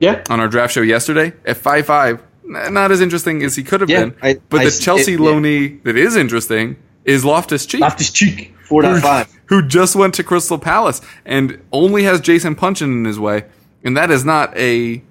Yeah. 0.00 0.22
on 0.30 0.38
our 0.40 0.48
draft 0.48 0.74
show 0.74 0.82
yesterday 0.82 1.32
at 1.46 1.56
five 1.56 1.86
five. 1.86 2.22
Not 2.46 2.92
as 2.92 3.00
interesting 3.00 3.42
as 3.42 3.56
he 3.56 3.62
could 3.64 3.80
have 3.80 3.88
Yeah, 3.88 4.04
been, 4.04 4.14
I- 4.22 4.40
but 4.50 4.60
I 4.60 4.64
the 4.66 4.70
Chelsea 4.70 5.14
it- 5.14 5.20
yeah. 5.20 5.26
loanee 5.26 5.82
that 5.84 5.96
is 5.96 6.14
interesting 6.14 6.76
is 7.04 7.24
Loftus 7.24 7.66
Cheek 7.66 7.80
Loftus 7.80 8.10
Cheek, 8.10 8.54
four 8.64 8.82
point 8.82 9.02
five. 9.02 9.28
who 9.46 9.66
just 9.66 9.94
went 9.96 10.14
to 10.14 10.24
Crystal 10.24 10.58
Palace 10.58 11.00
and 11.24 11.60
only 11.72 12.04
has 12.04 12.20
Jason 12.20 12.54
Puncheon 12.54 12.90
in 12.92 13.04
his 13.04 13.18
way, 13.18 13.44
and 13.82 13.96
that 13.96 14.10
is 14.10 14.24
not 14.24 14.56
a 14.56 15.02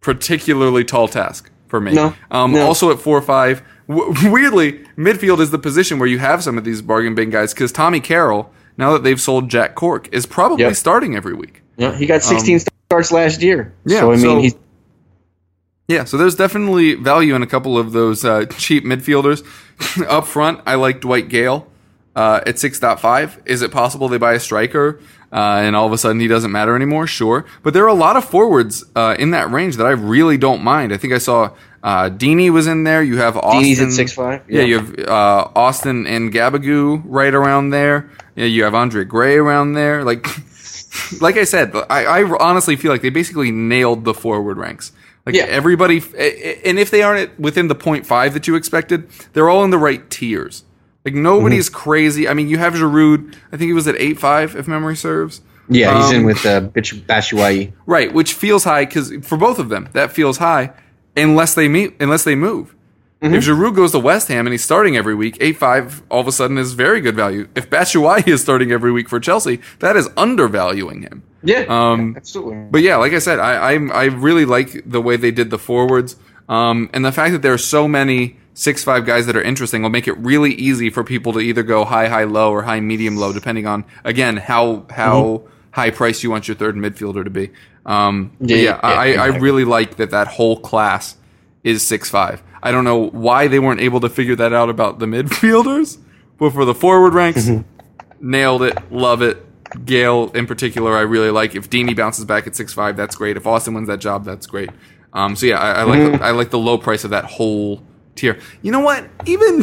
particularly 0.00 0.84
tall 0.84 1.08
task 1.08 1.50
for 1.68 1.80
me. 1.80 1.92
No, 1.92 2.14
Um, 2.30 2.52
no. 2.52 2.66
Also 2.66 2.90
at 2.90 2.98
four 3.00 3.20
five, 3.22 3.62
w- 3.88 4.12
weirdly, 4.30 4.84
midfield 4.96 5.40
is 5.40 5.50
the 5.50 5.58
position 5.58 5.98
where 5.98 6.08
you 6.08 6.18
have 6.18 6.42
some 6.42 6.58
of 6.58 6.64
these 6.64 6.82
bargain 6.82 7.14
bin 7.14 7.30
guys 7.30 7.54
because 7.54 7.72
Tommy 7.72 8.00
Carroll, 8.00 8.52
now 8.76 8.92
that 8.92 9.02
they've 9.04 9.20
sold 9.20 9.48
Jack 9.48 9.74
Cork, 9.74 10.08
is 10.12 10.26
probably 10.26 10.64
Yep. 10.64 10.74
starting 10.76 11.16
every 11.16 11.34
week. 11.34 11.62
Yeah, 11.76 11.94
he 11.96 12.06
got 12.06 12.22
16 12.22 12.60
starts 12.88 13.10
last 13.12 13.42
year. 13.42 13.72
Um, 13.86 13.92
yeah, 13.92 14.00
so 14.00 14.12
I 14.12 14.16
mean, 14.16 14.20
so- 14.24 14.40
he's 14.40 14.54
Yeah, 15.92 16.04
so 16.04 16.16
there's 16.16 16.34
definitely 16.34 16.94
value 16.94 17.34
in 17.34 17.42
a 17.42 17.46
couple 17.46 17.76
of 17.76 17.92
those 17.92 18.24
uh, 18.24 18.46
cheap 18.46 18.84
midfielders. 18.84 19.44
Up 20.08 20.26
front, 20.26 20.60
I 20.66 20.76
like 20.76 21.00
Dwight 21.00 21.28
Gayle 21.28 21.66
uh, 22.16 22.40
at 22.46 22.54
6.5. 22.56 23.46
Is 23.46 23.60
it 23.62 23.70
possible 23.72 24.08
they 24.08 24.16
buy 24.18 24.32
a 24.32 24.40
striker 24.40 25.00
uh, 25.32 25.36
and 25.64 25.76
all 25.76 25.86
of 25.86 25.92
a 25.92 25.98
sudden 25.98 26.18
he 26.20 26.28
doesn't 26.28 26.50
matter 26.50 26.74
anymore? 26.74 27.06
Sure. 27.06 27.44
But 27.62 27.74
there 27.74 27.84
are 27.84 27.88
a 27.88 27.94
lot 27.94 28.16
of 28.16 28.24
forwards 28.24 28.84
uh, 28.96 29.16
in 29.18 29.32
that 29.32 29.50
range 29.50 29.76
that 29.76 29.86
I 29.86 29.90
really 29.90 30.38
don't 30.38 30.62
mind. 30.62 30.92
I 30.92 30.96
think 30.96 31.12
I 31.12 31.18
saw 31.18 31.50
uh, 31.82 32.08
Deeney 32.10 32.50
was 32.50 32.66
in 32.66 32.84
there. 32.84 33.02
You 33.02 33.18
have 33.18 33.36
Austin. 33.36 33.62
Deeney's 33.64 33.80
at 33.80 33.88
6'5", 33.88 34.42
Yeah, 34.48 34.60
yeah. 34.60 34.64
you 34.66 34.78
have 34.78 34.98
uh, 35.08 35.48
Austin 35.54 36.06
and 36.06 36.32
Gabagoo 36.32 37.02
right 37.04 37.34
around 37.34 37.70
there. 37.70 38.08
Yeah, 38.36 38.46
you 38.46 38.64
have 38.64 38.74
Andre 38.74 39.04
Gray 39.04 39.36
around 39.36 39.74
there. 39.74 40.04
Like, 40.04 40.26
like 41.20 41.36
I 41.36 41.44
said, 41.44 41.74
I, 41.90 42.04
I 42.04 42.22
honestly 42.38 42.76
feel 42.76 42.92
like 42.92 43.02
they 43.02 43.10
basically 43.10 43.50
nailed 43.50 44.04
the 44.04 44.14
forward 44.14 44.56
ranks. 44.56 44.92
Like 45.24 45.34
Yeah. 45.36 45.44
everybody, 45.44 45.98
and 46.64 46.78
if 46.78 46.90
they 46.90 47.02
aren't 47.02 47.38
within 47.38 47.68
the 47.68 47.74
0.5 47.76 48.32
that 48.32 48.46
you 48.48 48.54
expected, 48.56 49.08
they're 49.32 49.48
all 49.48 49.62
in 49.64 49.70
the 49.70 49.78
right 49.78 50.08
tiers. 50.10 50.64
Like 51.04 51.14
nobody's 51.14 51.68
Mm-hmm. 51.68 51.78
crazy. 51.78 52.28
I 52.28 52.34
mean, 52.34 52.48
you 52.48 52.58
have 52.58 52.74
Giroud. 52.74 53.34
I 53.52 53.56
think 53.56 53.68
he 53.68 53.72
was 53.72 53.86
at 53.88 53.94
8.5 53.96 54.56
if 54.56 54.66
memory 54.68 54.96
serves. 54.96 55.40
yeah, 55.68 55.96
he's 56.02 56.10
in 56.10 56.18
Um, 56.20 56.24
with 56.24 56.44
uh, 56.44 56.62
Michy 56.74 57.00
Batshuayi. 57.04 57.72
Right, 57.86 58.12
which 58.12 58.34
feels 58.34 58.64
high 58.64 58.84
because 58.84 59.12
for 59.22 59.36
both 59.38 59.58
of 59.60 59.68
them, 59.68 59.88
that 59.92 60.12
feels 60.12 60.38
high 60.38 60.72
unless 61.16 61.54
they 61.54 61.68
meet, 61.68 61.94
unless 62.00 62.24
they 62.24 62.34
move. 62.34 62.74
Mm-hmm. 63.22 63.34
If 63.36 63.44
Giroud 63.44 63.76
goes 63.76 63.92
to 63.92 64.00
West 64.00 64.26
Ham 64.28 64.46
and 64.48 64.52
he's 64.52 64.64
starting 64.64 64.96
every 64.96 65.14
week, 65.14 65.36
eight 65.40 65.56
five 65.56 66.02
all 66.10 66.20
of 66.20 66.26
a 66.26 66.32
sudden 66.32 66.58
is 66.58 66.72
very 66.72 67.00
good 67.00 67.14
value. 67.14 67.46
If 67.54 67.70
Batshuayi 67.70 68.26
is 68.26 68.42
starting 68.42 68.72
every 68.72 68.90
week 68.90 69.08
for 69.08 69.20
Chelsea, 69.20 69.60
that 69.78 69.96
is 69.96 70.08
undervaluing 70.16 71.02
him. 71.02 71.22
Yeah, 71.42 71.64
Um, 71.68 72.14
absolutely. 72.16 72.56
But 72.70 72.82
yeah, 72.82 72.96
like 72.96 73.12
I 73.12 73.18
said, 73.18 73.38
I 73.38 73.72
I, 73.72 73.86
I 73.88 74.04
really 74.04 74.44
like 74.44 74.82
the 74.86 75.00
way 75.00 75.16
they 75.16 75.30
did 75.30 75.50
the 75.50 75.58
forwards, 75.58 76.16
um, 76.48 76.88
and 76.92 77.04
the 77.04 77.12
fact 77.12 77.32
that 77.32 77.42
there 77.42 77.52
are 77.52 77.58
so 77.58 77.88
many 77.88 78.36
six 78.54 78.84
five 78.84 79.06
guys 79.06 79.26
that 79.26 79.36
are 79.36 79.42
interesting 79.42 79.82
will 79.82 79.90
make 79.90 80.06
it 80.06 80.16
really 80.18 80.52
easy 80.54 80.90
for 80.90 81.02
people 81.02 81.32
to 81.32 81.40
either 81.40 81.62
go 81.62 81.84
high 81.84 82.08
high 82.08 82.24
low 82.24 82.52
or 82.52 82.62
high 82.62 82.80
medium 82.80 83.16
low, 83.16 83.32
depending 83.32 83.66
on 83.66 83.84
again 84.04 84.36
how 84.36 84.86
how 84.90 85.42
high 85.72 85.90
price 85.90 86.22
you 86.22 86.30
want 86.30 86.46
your 86.48 86.56
third 86.56 86.76
midfielder 86.76 87.24
to 87.24 87.30
be. 87.30 87.50
Um, 87.86 88.32
Yeah, 88.40 88.56
yeah, 88.56 88.62
yeah, 88.62 88.80
I, 88.82 89.12
I 89.14 89.26
really 89.38 89.64
like 89.64 89.96
that 89.96 90.10
that 90.10 90.28
whole 90.28 90.58
class 90.60 91.16
is 91.64 91.82
six 91.86 92.10
five. 92.10 92.42
I 92.62 92.70
don't 92.70 92.84
know 92.84 93.08
why 93.10 93.48
they 93.48 93.58
weren't 93.58 93.80
able 93.80 94.00
to 94.00 94.08
figure 94.08 94.36
that 94.36 94.52
out 94.52 94.68
about 94.70 94.98
the 95.00 95.06
midfielders, 95.16 95.98
but 96.38 96.52
for 96.52 96.64
the 96.64 96.74
forward 96.74 97.14
ranks, 97.14 97.50
nailed 98.20 98.62
it. 98.62 98.76
Love 98.92 99.22
it. 99.22 99.44
Gayle 99.84 100.30
in 100.32 100.46
particular, 100.46 100.96
I 100.96 101.02
really 101.02 101.30
like. 101.30 101.54
If 101.54 101.70
Deeney 101.70 101.96
bounces 101.96 102.24
back 102.24 102.46
at 102.46 102.54
six 102.54 102.72
five, 102.72 102.96
that's 102.96 103.16
great. 103.16 103.36
If 103.36 103.46
Austin 103.46 103.74
wins 103.74 103.88
that 103.88 104.00
job, 104.00 104.24
that's 104.24 104.46
great. 104.46 104.70
Um, 105.12 105.36
so 105.36 105.46
yeah, 105.46 105.58
I, 105.58 105.70
I 105.72 105.82
like 105.84 106.20
I 106.20 106.30
like 106.30 106.50
the 106.50 106.58
low 106.58 106.78
price 106.78 107.04
of 107.04 107.10
that 107.10 107.24
whole 107.24 107.82
tier. 108.14 108.38
You 108.62 108.72
know 108.72 108.80
what? 108.80 109.08
Even 109.26 109.62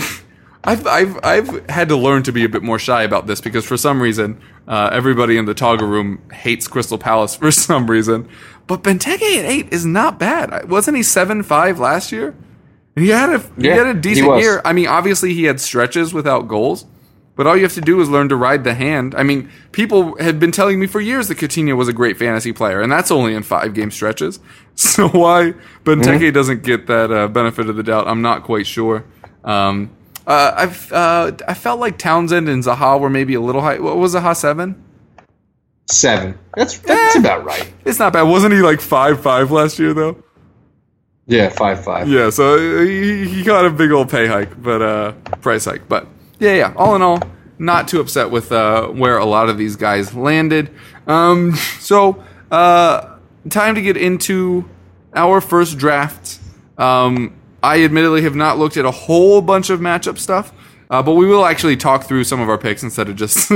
I've 0.63 0.85
I've 0.85 1.19
I've 1.23 1.69
had 1.69 1.89
to 1.89 1.95
learn 1.95 2.23
to 2.23 2.31
be 2.31 2.43
a 2.43 2.49
bit 2.49 2.63
more 2.63 2.79
shy 2.79 3.03
about 3.03 3.27
this 3.27 3.41
because 3.41 3.65
for 3.65 3.77
some 3.77 4.01
reason 4.01 4.41
uh, 4.67 4.89
everybody 4.91 5.37
in 5.37 5.45
the 5.45 5.55
Togga 5.55 5.81
room 5.81 6.21
hates 6.31 6.67
Crystal 6.67 6.97
Palace 6.97 7.35
for 7.37 7.51
some 7.51 7.89
reason. 7.89 8.29
But 8.67 8.83
Benteke 8.83 9.37
at 9.39 9.45
eight 9.45 9.73
is 9.73 9.85
not 9.85 10.19
bad. 10.19 10.69
Wasn't 10.69 10.95
he 10.95 11.03
seven 11.03 11.43
five 11.43 11.79
last 11.79 12.11
year? 12.11 12.35
And 12.95 13.05
he 13.05 13.11
had 13.11 13.29
a 13.29 13.39
he 13.59 13.67
had 13.67 13.87
a 13.87 13.93
decent 13.93 14.39
year. 14.39 14.61
I 14.65 14.73
mean, 14.73 14.87
obviously 14.87 15.33
he 15.33 15.45
had 15.45 15.59
stretches 15.59 16.13
without 16.13 16.47
goals, 16.47 16.85
But 17.39 17.47
all 17.47 17.55
you 17.55 17.63
have 17.63 17.73
to 17.75 17.79
do 17.79 18.01
is 18.01 18.09
learn 18.09 18.27
to 18.27 18.35
ride 18.35 18.65
the 18.65 18.73
hand. 18.73 19.15
I 19.15 19.23
mean, 19.23 19.49
people 19.71 20.17
had 20.21 20.41
been 20.41 20.51
telling 20.51 20.77
me 20.77 20.87
for 20.87 20.99
years 20.99 21.29
that 21.29 21.37
Coutinho 21.37 21.77
was 21.77 21.87
a 21.87 21.93
great 21.93 22.17
fantasy 22.17 22.51
player, 22.51 22.81
and 22.81 22.91
that's 22.91 23.11
only 23.11 23.33
in 23.33 23.43
five 23.43 23.73
game 23.73 23.91
stretches. 23.91 24.41
So 24.75 25.07
why 25.07 25.53
Benteke 25.85 26.19
mm-hmm. 26.19 26.33
doesn't 26.33 26.63
get 26.63 26.87
that 26.87 27.11
uh, 27.11 27.27
benefit 27.29 27.69
of 27.69 27.77
the 27.77 27.83
doubt, 27.83 28.07
I'm 28.09 28.21
not 28.21 28.43
quite 28.43 28.67
sure. 28.67 29.05
Um, 29.45 29.89
uh, 30.27 30.53
I've 30.55 30.91
uh, 30.91 31.31
I 31.47 31.53
felt 31.53 31.79
like 31.79 31.97
Townsend 31.97 32.49
and 32.49 32.61
Zaha 32.61 32.99
were 32.99 33.09
maybe 33.09 33.35
a 33.35 33.41
little 33.41 33.61
high. 33.61 33.79
What 33.79 33.95
was 33.97 34.15
Zaha 34.15 34.35
seven? 34.35 34.81
Seven. 35.87 36.37
That's 36.55 36.77
that's 36.79 37.15
eh, 37.15 37.19
about 37.19 37.45
right. 37.45 37.71
It's 37.85 37.99
not 37.99 38.13
bad. 38.13 38.23
Wasn't 38.23 38.53
he 38.53 38.61
like 38.61 38.81
five 38.81 39.21
five 39.21 39.49
last 39.49 39.79
year 39.79 39.93
though? 39.93 40.21
Yeah, 41.25 41.49
five 41.49 41.83
five. 41.83 42.07
Yeah, 42.09 42.29
so 42.31 42.85
he, 42.85 43.27
he 43.27 43.43
got 43.43 43.65
a 43.65 43.69
big 43.69 43.91
old 43.91 44.09
pay 44.09 44.27
hike, 44.27 44.61
but 44.61 44.81
uh, 44.81 45.11
price 45.41 45.65
hike. 45.65 45.89
But 45.89 46.07
yeah, 46.39 46.55
yeah. 46.55 46.73
All 46.75 46.95
in 46.95 47.01
all, 47.01 47.21
not 47.57 47.87
too 47.87 47.99
upset 47.99 48.31
with 48.31 48.51
uh, 48.51 48.87
where 48.87 49.17
a 49.17 49.25
lot 49.25 49.49
of 49.49 49.57
these 49.57 49.75
guys 49.75 50.13
landed. 50.13 50.71
Um, 51.07 51.55
so 51.79 52.23
uh, 52.51 53.17
time 53.49 53.75
to 53.75 53.81
get 53.81 53.97
into 53.97 54.67
our 55.13 55.41
first 55.41 55.77
draft. 55.77 56.39
Um, 56.77 57.35
I 57.61 57.83
admittedly 57.83 58.21
have 58.21 58.35
not 58.35 58.57
looked 58.57 58.77
at 58.77 58.85
a 58.85 58.91
whole 58.91 59.41
bunch 59.41 59.69
of 59.69 59.81
matchup 59.81 60.17
stuff, 60.17 60.53
uh, 60.89 61.03
but 61.03 61.13
we 61.15 61.25
will 61.25 61.45
actually 61.45 61.75
talk 61.75 62.05
through 62.05 62.23
some 62.23 62.39
of 62.39 62.47
our 62.47 62.57
picks 62.57 62.83
instead 62.83 63.09
of 63.09 63.17
just 63.17 63.49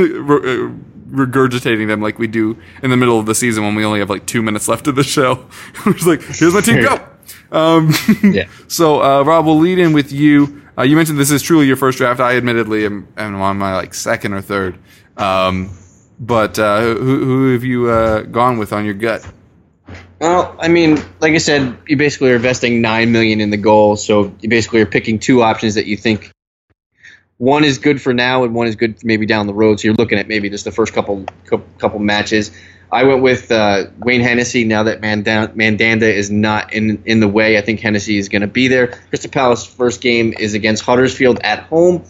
regurgitating 1.14 1.88
them 1.88 2.02
like 2.02 2.20
we 2.20 2.28
do 2.28 2.58
in 2.82 2.90
the 2.90 2.98
middle 2.98 3.20
of 3.20 3.26
the 3.26 3.36
season 3.36 3.64
when 3.64 3.76
we 3.76 3.86
only 3.86 4.00
have 4.00 4.10
like 4.10 4.26
two 4.26 4.42
minutes 4.42 4.68
left 4.68 4.88
of 4.88 4.96
the 4.96 5.04
show. 5.04 5.48
We're 5.86 5.94
just 5.94 6.08
like, 6.08 6.22
here's 6.22 6.54
my 6.54 6.62
team, 6.62 6.82
go. 6.84 7.08
Um, 7.52 7.94
yeah. 8.24 8.48
So, 8.68 9.02
uh, 9.02 9.24
Rob, 9.24 9.46
we'll 9.46 9.60
lead 9.60 9.80
in 9.80 9.94
with 9.94 10.12
you. 10.12 10.62
Uh, 10.78 10.84
you 10.84 10.96
mentioned 10.96 11.20
this 11.20 11.32
is 11.32 11.42
truly 11.42 11.68
your 11.68 11.76
first 11.76 11.98
draft. 11.98 12.20
I 12.20 12.36
admittedly 12.38 12.86
am, 12.86 13.08
am 13.16 13.36
on 13.42 13.58
my 13.58 13.76
like 13.76 13.94
second 13.94 14.34
or 14.34 14.42
third. 14.42 14.80
Um, 15.18 15.78
but 16.20 16.58
uh, 16.58 16.82
who, 16.82 17.26
who 17.26 17.54
have 17.54 17.64
you 17.64 17.90
uh, 17.90 18.22
gone 18.22 18.58
with 18.58 18.74
on 18.74 18.86
your 18.86 18.96
gut? 18.96 19.28
Well, 20.20 20.56
I 20.58 20.70
mean, 20.70 21.04
like 21.20 21.34
I 21.34 21.38
said, 21.38 21.78
you 21.88 21.98
basically 21.98 22.32
are 22.32 22.36
investing 22.36 22.82
nine 22.82 23.12
million 23.12 23.42
in 23.42 23.50
the 23.50 23.58
goal, 23.58 23.98
so 23.98 24.34
you 24.40 24.48
basically 24.48 24.82
are 24.82 24.86
picking 24.86 25.20
two 25.20 25.44
options 25.44 25.76
that 25.76 25.86
you 25.86 25.98
think 25.98 26.32
one 27.38 27.66
is 27.66 27.78
good 27.78 28.02
for 28.02 28.14
now 28.14 28.46
and 28.46 28.54
one 28.54 28.68
is 28.68 28.76
good 28.76 29.04
maybe 29.04 29.26
down 29.26 29.48
the 29.48 29.54
road. 29.54 29.80
So 29.80 29.88
you're 29.88 29.96
looking 29.96 30.18
at 30.18 30.28
maybe 30.28 30.50
just 30.50 30.64
the 30.64 30.72
first 30.72 30.94
couple 30.94 31.26
couple 31.78 32.00
matches. 32.00 32.52
I 32.94 33.04
went 33.04 33.22
with 33.22 33.52
uh, 33.52 33.86
Wayne 34.00 34.22
Hennessy. 34.22 34.64
Now 34.64 34.84
that 34.84 35.02
Mandanda 35.02 36.14
is 36.14 36.30
not 36.30 36.74
in 36.74 37.04
in 37.06 37.20
the 37.20 37.28
way, 37.28 37.58
I 37.58 37.62
think 37.62 37.80
Hennessy 37.80 38.18
is 38.18 38.30
going 38.30 38.42
to 38.42 38.48
be 38.48 38.68
there. 38.68 38.88
Crystal 39.10 39.32
Palace 39.32 39.66
first 39.66 40.02
game 40.02 40.34
is 40.38 40.54
against 40.54 40.84
Huddersfield 40.84 41.40
at 41.44 41.64
home. 41.64 42.06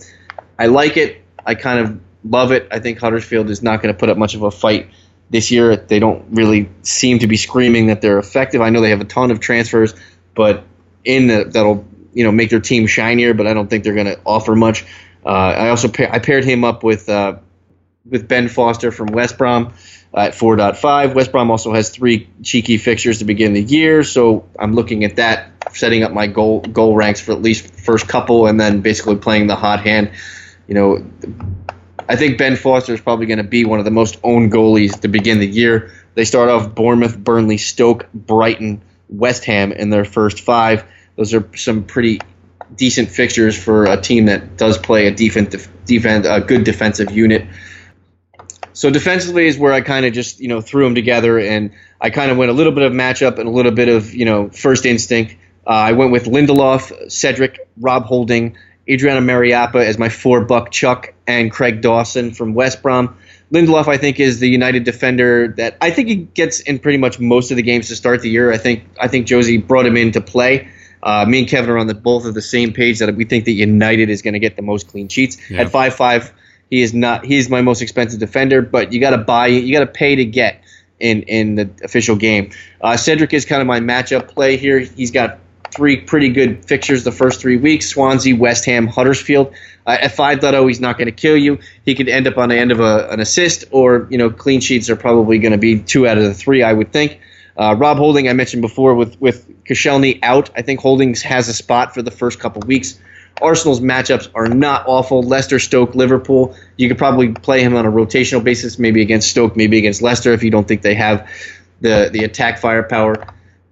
I 0.59 0.67
like 0.67 0.97
it. 0.97 1.23
I 1.45 1.55
kind 1.55 1.79
of 1.79 1.99
love 2.23 2.51
it. 2.51 2.67
I 2.71 2.79
think 2.79 2.99
Huddersfield 2.99 3.49
is 3.49 3.63
not 3.63 3.81
going 3.81 3.93
to 3.93 3.99
put 3.99 4.09
up 4.09 4.17
much 4.17 4.35
of 4.35 4.43
a 4.43 4.51
fight 4.51 4.89
this 5.29 5.51
year. 5.51 5.75
They 5.75 5.99
don't 5.99 6.25
really 6.31 6.69
seem 6.83 7.19
to 7.19 7.27
be 7.27 7.37
screaming 7.37 7.87
that 7.87 8.01
they're 8.01 8.19
effective. 8.19 8.61
I 8.61 8.69
know 8.69 8.81
they 8.81 8.91
have 8.91 9.01
a 9.01 9.05
ton 9.05 9.31
of 9.31 9.39
transfers, 9.39 9.93
but 10.35 10.63
in 11.03 11.27
the, 11.27 11.45
that'll 11.45 11.85
you 12.13 12.23
know 12.23 12.31
make 12.31 12.49
their 12.49 12.59
team 12.59 12.87
shinier. 12.87 13.33
But 13.33 13.47
I 13.47 13.53
don't 13.53 13.69
think 13.69 13.83
they're 13.83 13.95
going 13.95 14.07
to 14.07 14.19
offer 14.25 14.55
much. 14.55 14.85
Uh, 15.25 15.29
I 15.29 15.69
also 15.69 15.89
I 15.99 16.19
paired 16.19 16.43
him 16.43 16.63
up 16.63 16.83
with 16.83 17.07
uh, 17.07 17.37
with 18.05 18.27
Ben 18.27 18.47
Foster 18.47 18.91
from 18.91 19.07
West 19.07 19.37
Brom 19.37 19.73
uh, 20.13 20.19
at 20.19 20.33
4.5. 20.33 21.13
West 21.15 21.31
Brom 21.31 21.49
also 21.51 21.73
has 21.73 21.89
three 21.89 22.29
cheeky 22.43 22.77
fixtures 22.77 23.19
to 23.19 23.25
begin 23.25 23.53
the 23.53 23.61
year, 23.61 24.03
so 24.03 24.45
I'm 24.59 24.73
looking 24.73 25.03
at 25.03 25.15
that, 25.17 25.51
setting 25.73 26.03
up 26.03 26.11
my 26.11 26.27
goal 26.27 26.61
goal 26.61 26.95
ranks 26.95 27.21
for 27.21 27.31
at 27.31 27.41
least 27.41 27.73
first 27.73 28.07
couple, 28.07 28.47
and 28.47 28.59
then 28.59 28.81
basically 28.81 29.15
playing 29.15 29.47
the 29.47 29.55
hot 29.55 29.81
hand. 29.81 30.11
You 30.67 30.75
know, 30.75 31.05
I 32.07 32.15
think 32.15 32.37
Ben 32.37 32.55
Foster 32.55 32.93
is 32.93 33.01
probably 33.01 33.25
going 33.25 33.37
to 33.37 33.43
be 33.43 33.65
one 33.65 33.79
of 33.79 33.85
the 33.85 33.91
most 33.91 34.19
owned 34.23 34.51
goalies 34.51 34.99
to 35.01 35.07
begin 35.07 35.39
the 35.39 35.47
year. 35.47 35.93
They 36.15 36.25
start 36.25 36.49
off 36.49 36.75
Bournemouth, 36.75 37.17
Burnley, 37.17 37.57
Stoke, 37.57 38.07
Brighton, 38.13 38.81
West 39.09 39.45
Ham 39.45 39.71
in 39.71 39.89
their 39.89 40.05
first 40.05 40.41
five. 40.41 40.85
Those 41.15 41.33
are 41.33 41.47
some 41.55 41.83
pretty 41.83 42.19
decent 42.75 43.09
fixtures 43.09 43.61
for 43.61 43.85
a 43.85 43.99
team 43.99 44.25
that 44.25 44.57
does 44.57 44.77
play 44.77 45.07
a 45.07 45.11
defense, 45.11 45.67
defense, 45.85 46.27
a 46.27 46.41
good 46.41 46.63
defensive 46.63 47.11
unit. 47.11 47.47
So 48.73 48.89
defensively 48.89 49.47
is 49.47 49.57
where 49.57 49.71
I 49.71 49.81
kind 49.81 50.05
of 50.05 50.13
just 50.13 50.39
you 50.39 50.47
know 50.47 50.61
threw 50.61 50.83
them 50.83 50.95
together, 50.95 51.39
and 51.39 51.71
I 52.01 52.09
kind 52.09 52.31
of 52.31 52.37
went 52.37 52.51
a 52.51 52.53
little 52.53 52.73
bit 52.73 52.83
of 52.83 52.93
matchup 52.93 53.39
and 53.39 53.47
a 53.47 53.51
little 53.51 53.71
bit 53.71 53.89
of 53.89 54.13
you 54.13 54.25
know 54.25 54.49
first 54.49 54.85
instinct. 54.85 55.35
Uh, 55.65 55.69
I 55.69 55.91
went 55.93 56.11
with 56.11 56.25
Lindelof, 56.25 57.11
Cedric, 57.11 57.67
Rob 57.77 58.03
Holding, 58.03 58.57
Adriana 58.89 59.21
Mariappa 59.21 59.83
as 59.85 59.97
my 59.97 60.09
four 60.09 60.43
buck 60.43 60.71
Chuck, 60.71 61.13
and 61.25 61.51
Craig 61.51 61.81
Dawson 61.81 62.33
from 62.33 62.53
West 62.53 62.81
Brom. 62.81 63.15
Lindelof, 63.53 63.87
I 63.87 63.97
think, 63.97 64.19
is 64.19 64.39
the 64.39 64.49
United 64.49 64.83
defender 64.83 65.53
that 65.57 65.77
I 65.79 65.91
think 65.91 66.07
he 66.07 66.15
gets 66.15 66.59
in 66.61 66.79
pretty 66.79 66.97
much 66.97 67.19
most 67.19 67.51
of 67.51 67.57
the 67.57 67.63
games 67.63 67.87
to 67.89 67.95
start 67.95 68.21
the 68.21 68.29
year. 68.29 68.51
I 68.51 68.57
think 68.57 68.83
I 68.99 69.07
think 69.07 69.27
Josie 69.27 69.57
brought 69.57 69.85
him 69.85 69.95
in 69.95 70.11
to 70.13 70.21
play. 70.21 70.67
Uh, 71.03 71.25
me 71.27 71.39
and 71.39 71.47
Kevin 71.47 71.69
are 71.69 71.77
on 71.77 71.87
the 71.87 71.93
both 71.93 72.25
of 72.25 72.33
the 72.33 72.41
same 72.41 72.73
page 72.73 72.99
that 72.99 73.13
we 73.13 73.25
think 73.25 73.45
that 73.45 73.51
United 73.51 74.09
is 74.09 74.21
going 74.21 74.33
to 74.33 74.39
get 74.39 74.55
the 74.55 74.61
most 74.61 74.87
clean 74.87 75.09
sheets 75.09 75.37
yeah. 75.49 75.61
at 75.61 75.69
five 75.69 75.93
five. 75.93 76.33
He 76.73 76.81
is 76.81 76.91
not. 76.91 77.23
He's 77.23 77.51
my 77.51 77.61
most 77.61 77.83
expensive 77.83 78.19
defender, 78.19 78.63
but 78.63 78.91
you 78.91 78.99
got 78.99 79.11
to 79.11 79.19
buy. 79.19 79.45
You 79.45 79.71
got 79.71 79.81
to 79.81 79.91
pay 79.91 80.15
to 80.15 80.25
get 80.25 80.63
in 80.99 81.21
in 81.21 81.53
the 81.53 81.69
official 81.83 82.15
game. 82.15 82.49
Uh, 82.81 82.97
Cedric 82.97 83.31
is 83.31 83.45
kind 83.45 83.61
of 83.61 83.67
my 83.67 83.79
matchup 83.79 84.27
play 84.27 84.57
here. 84.57 84.79
He's 84.79 85.11
got 85.11 85.37
three 85.69 85.97
pretty 85.97 86.29
good 86.29 86.65
fixtures 86.65 87.03
the 87.03 87.11
first 87.11 87.39
three 87.39 87.57
weeks: 87.57 87.89
Swansea, 87.89 88.35
West 88.35 88.65
Ham, 88.65 88.87
Huddersfield. 88.87 89.53
Uh, 89.85 89.97
at 90.01 90.13
5.0, 90.13 90.67
he's 90.67 90.79
not 90.79 90.97
going 90.97 91.05
to 91.05 91.11
kill 91.11 91.37
you. 91.37 91.59
He 91.85 91.93
could 91.93 92.09
end 92.09 92.25
up 92.25 92.39
on 92.39 92.49
the 92.49 92.57
end 92.57 92.71
of 92.71 92.79
a, 92.79 93.07
an 93.09 93.19
assist, 93.19 93.65
or 93.69 94.07
you 94.09 94.17
know, 94.17 94.31
clean 94.31 94.59
sheets 94.59 94.89
are 94.89 94.95
probably 94.95 95.37
going 95.37 95.51
to 95.51 95.59
be 95.59 95.79
two 95.79 96.07
out 96.07 96.17
of 96.17 96.23
the 96.23 96.33
three, 96.33 96.63
I 96.63 96.73
would 96.73 96.91
think. 96.91 97.19
Uh, 97.55 97.75
Rob 97.77 97.97
Holding, 97.97 98.27
I 98.27 98.33
mentioned 98.33 98.63
before, 98.63 98.95
with 98.95 99.21
with 99.21 99.63
Koscielny 99.65 100.17
out, 100.23 100.49
I 100.55 100.63
think 100.63 100.79
Holdings 100.79 101.21
has 101.21 101.47
a 101.49 101.53
spot 101.53 101.93
for 101.93 102.01
the 102.01 102.09
first 102.09 102.39
couple 102.39 102.63
weeks. 102.65 102.97
Arsenal's 103.41 103.81
matchups 103.81 104.29
are 104.35 104.47
not 104.47 104.83
awful. 104.87 105.23
Leicester, 105.23 105.59
Stoke, 105.59 105.95
Liverpool. 105.95 106.55
You 106.77 106.87
could 106.87 106.97
probably 106.97 107.33
play 107.33 107.61
him 107.61 107.75
on 107.75 107.85
a 107.85 107.91
rotational 107.91 108.43
basis, 108.43 108.77
maybe 108.77 109.01
against 109.01 109.29
Stoke, 109.29 109.55
maybe 109.55 109.77
against 109.77 110.01
Leicester, 110.01 110.33
if 110.33 110.43
you 110.43 110.51
don't 110.51 110.67
think 110.67 110.81
they 110.81 110.95
have 110.95 111.27
the 111.81 112.09
the 112.11 112.23
attack 112.23 112.59
firepower. 112.59 113.15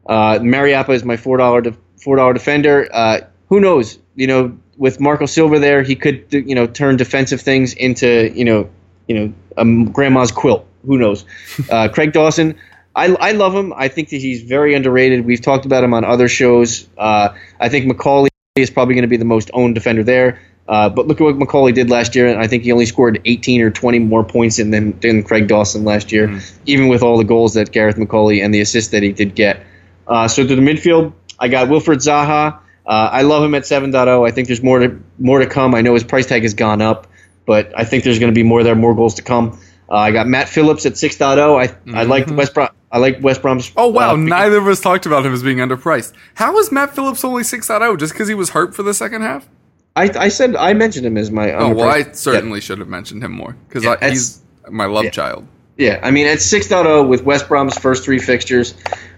Uh, 0.07 0.39
Mariappa 0.39 0.89
is 0.89 1.03
my 1.03 1.17
four 1.17 1.37
dollar 1.37 1.63
four 1.97 2.15
dollar 2.15 2.33
defender. 2.33 2.89
Uh, 2.91 3.21
who 3.49 3.59
knows? 3.59 3.99
You 4.15 4.27
know, 4.27 4.57
with 4.77 4.99
Marco 4.99 5.25
Silva 5.25 5.59
there, 5.59 5.83
he 5.83 5.95
could 5.95 6.25
you 6.31 6.55
know 6.55 6.67
turn 6.67 6.97
defensive 6.97 7.41
things 7.41 7.73
into 7.73 8.31
you 8.35 8.45
know 8.45 8.69
you 9.07 9.15
know 9.15 9.33
a 9.57 9.65
grandma's 9.91 10.31
quilt. 10.31 10.65
Who 10.85 10.97
knows? 10.97 11.25
Uh, 11.69 11.87
Craig 11.93 12.13
Dawson. 12.13 12.57
I, 12.93 13.05
I 13.05 13.31
love 13.31 13.55
him. 13.55 13.71
I 13.77 13.87
think 13.87 14.09
that 14.09 14.17
he's 14.17 14.41
very 14.41 14.75
underrated. 14.75 15.25
We've 15.25 15.39
talked 15.39 15.65
about 15.65 15.81
him 15.81 15.93
on 15.93 16.03
other 16.03 16.27
shows. 16.27 16.89
Uh, 16.97 17.29
I 17.57 17.69
think 17.69 17.89
McAuley 17.89 18.30
is 18.55 18.69
probably 18.69 18.95
going 18.95 19.03
to 19.03 19.07
be 19.07 19.15
the 19.15 19.23
most 19.23 19.49
owned 19.53 19.75
defender 19.75 20.03
there. 20.03 20.41
Uh, 20.67 20.89
but 20.89 21.07
look 21.07 21.21
at 21.21 21.23
what 21.23 21.35
McAuley 21.35 21.73
did 21.73 21.89
last 21.89 22.15
year, 22.15 22.27
and 22.27 22.37
I 22.37 22.47
think 22.47 22.63
he 22.63 22.71
only 22.73 22.85
scored 22.85 23.21
18 23.23 23.61
or 23.61 23.71
20 23.71 23.99
more 23.99 24.25
points 24.25 24.57
than, 24.57 24.99
than 24.99 25.23
Craig 25.23 25.47
Dawson 25.47 25.85
last 25.85 26.11
year, 26.11 26.27
mm. 26.27 26.59
even 26.65 26.89
with 26.89 27.01
all 27.01 27.17
the 27.17 27.23
goals 27.23 27.53
that 27.53 27.71
Gareth 27.71 27.95
McAuley 27.95 28.43
and 28.43 28.53
the 28.53 28.59
assists 28.59 28.91
that 28.91 29.03
he 29.03 29.13
did 29.13 29.35
get. 29.35 29.65
Uh, 30.05 30.27
so 30.27 30.45
to 30.45 30.55
the 30.55 30.61
midfield, 30.61 31.13
I 31.39 31.47
got 31.47 31.69
Wilfried 31.69 31.99
Zaha. 31.99 32.59
Uh, 32.85 33.09
I 33.11 33.21
love 33.21 33.41
him 33.41 33.55
at 33.55 33.63
7.0. 33.63 34.27
I 34.27 34.31
think 34.31 34.47
there's 34.47 34.61
more 34.61 34.79
to 34.79 35.01
more 35.17 35.39
to 35.39 35.45
come. 35.45 35.73
I 35.73 35.81
know 35.81 35.93
his 35.93 36.03
price 36.03 36.25
tag 36.25 36.41
has 36.41 36.53
gone 36.53 36.81
up, 36.81 37.07
but 37.45 37.71
I 37.77 37.85
think 37.85 38.03
there's 38.03 38.19
going 38.19 38.33
to 38.33 38.35
be 38.35 38.43
more 38.43 38.63
there, 38.63 38.75
more 38.75 38.93
goals 38.93 39.15
to 39.15 39.21
come. 39.21 39.60
Uh, 39.91 39.95
I 39.95 40.11
got 40.11 40.25
Matt 40.25 40.47
Phillips 40.47 40.85
at 40.85 40.93
6.0. 40.93 41.59
I 41.59 41.67
mm-hmm. 41.67 41.95
I 41.95 42.03
like 42.03 42.27
West 42.27 42.53
Brom. 42.53 42.69
I 42.93 42.97
like 42.97 43.21
West 43.21 43.41
Brom's. 43.41 43.71
Oh 43.75 43.87
wow! 43.87 44.13
Uh, 44.13 44.15
Neither 44.15 44.57
of 44.57 44.67
us 44.67 44.79
talked 44.79 45.05
about 45.05 45.25
him 45.25 45.33
as 45.33 45.43
being 45.43 45.57
underpriced. 45.57 46.13
How 46.35 46.53
was 46.53 46.71
Matt 46.71 46.95
Phillips 46.95 47.25
only 47.25 47.43
six 47.43 47.69
oh? 47.69 47.97
Just 47.97 48.13
because 48.13 48.29
he 48.29 48.33
was 48.33 48.51
hurt 48.51 48.73
for 48.73 48.83
the 48.83 48.93
second 48.93 49.21
half? 49.21 49.49
I, 49.97 50.09
I 50.17 50.27
said 50.29 50.55
I 50.55 50.73
mentioned 50.73 51.05
him 51.05 51.17
as 51.17 51.29
my. 51.29 51.51
Oh 51.51 51.73
well, 51.73 51.89
I 51.89 52.03
certainly 52.13 52.59
yeah. 52.59 52.63
should 52.63 52.79
have 52.79 52.87
mentioned 52.87 53.21
him 53.21 53.33
more 53.33 53.57
because 53.67 53.83
yeah, 53.83 54.09
he's 54.09 54.41
my 54.69 54.85
love 54.85 55.05
yeah. 55.05 55.09
child. 55.09 55.45
Yeah, 55.77 55.99
I 56.03 56.11
mean 56.11 56.27
at 56.27 56.41
six 56.41 56.71
oh 56.71 57.05
with 57.05 57.23
West 57.23 57.49
Brom's 57.49 57.77
first 57.77 58.05
three 58.05 58.19
fixtures, 58.19 58.75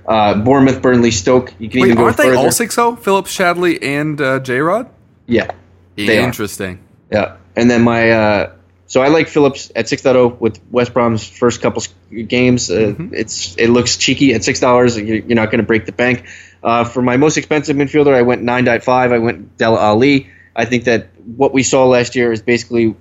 uh, 0.08 0.36
Bournemouth, 0.36 0.82
Burnley, 0.82 1.12
Stoke. 1.12 1.54
You 1.60 1.70
can 1.70 1.82
Wait, 1.82 1.88
even 1.88 1.98
go 1.98 2.06
aren't 2.06 2.18
further. 2.18 2.32
they 2.32 2.36
all 2.36 2.52
six 2.52 2.76
zero? 2.76 2.96
Phillips, 2.96 3.36
Chadli, 3.36 3.84
and 3.84 4.20
uh, 4.20 4.40
J 4.40 4.60
Rod. 4.60 4.90
Yeah, 5.28 5.52
interesting. 5.98 6.84
Yeah, 7.12 7.38
and 7.56 7.70
then 7.70 7.84
my 7.84 8.10
uh, 8.12 8.54
so 8.94 9.02
I 9.02 9.08
like 9.08 9.28
Phillips 9.28 9.72
at 9.76 9.90
six 9.90 10.06
oh 10.06 10.28
with 10.28 10.62
West 10.70 10.94
Brom's 10.94 11.28
first 11.28 11.64
couple 11.64 11.82
games. 12.28 12.70
Uh, 12.70 12.74
mm-hmm. 12.76 13.16
It's 13.16 13.58
it 13.58 13.70
looks 13.70 13.98
cheeky 13.98 14.36
at 14.36 14.44
six 14.44 14.60
dollars. 14.60 14.96
You're 14.96 15.24
not 15.30 15.48
going 15.48 15.62
to 15.62 15.66
break 15.66 15.88
the 15.88 15.92
bank. 15.92 16.28
Uh, 16.62 16.84
for 16.84 17.02
my 17.02 17.18
most 17.18 17.38
expensive 17.38 17.76
midfielder, 17.76 18.14
I 18.14 18.22
went 18.22 18.44
nine 18.44 18.68
point 18.68 18.84
five. 18.84 19.12
I 19.12 19.18
went 19.18 19.58
Dele 19.58 19.80
Alli. 19.80 20.30
I 20.56 20.66
think 20.66 20.84
that 20.84 21.08
what 21.26 21.56
we 21.56 21.64
saw 21.64 21.88
last 21.88 22.16
year 22.16 22.32
is 22.32 22.44
basically. 22.44 22.96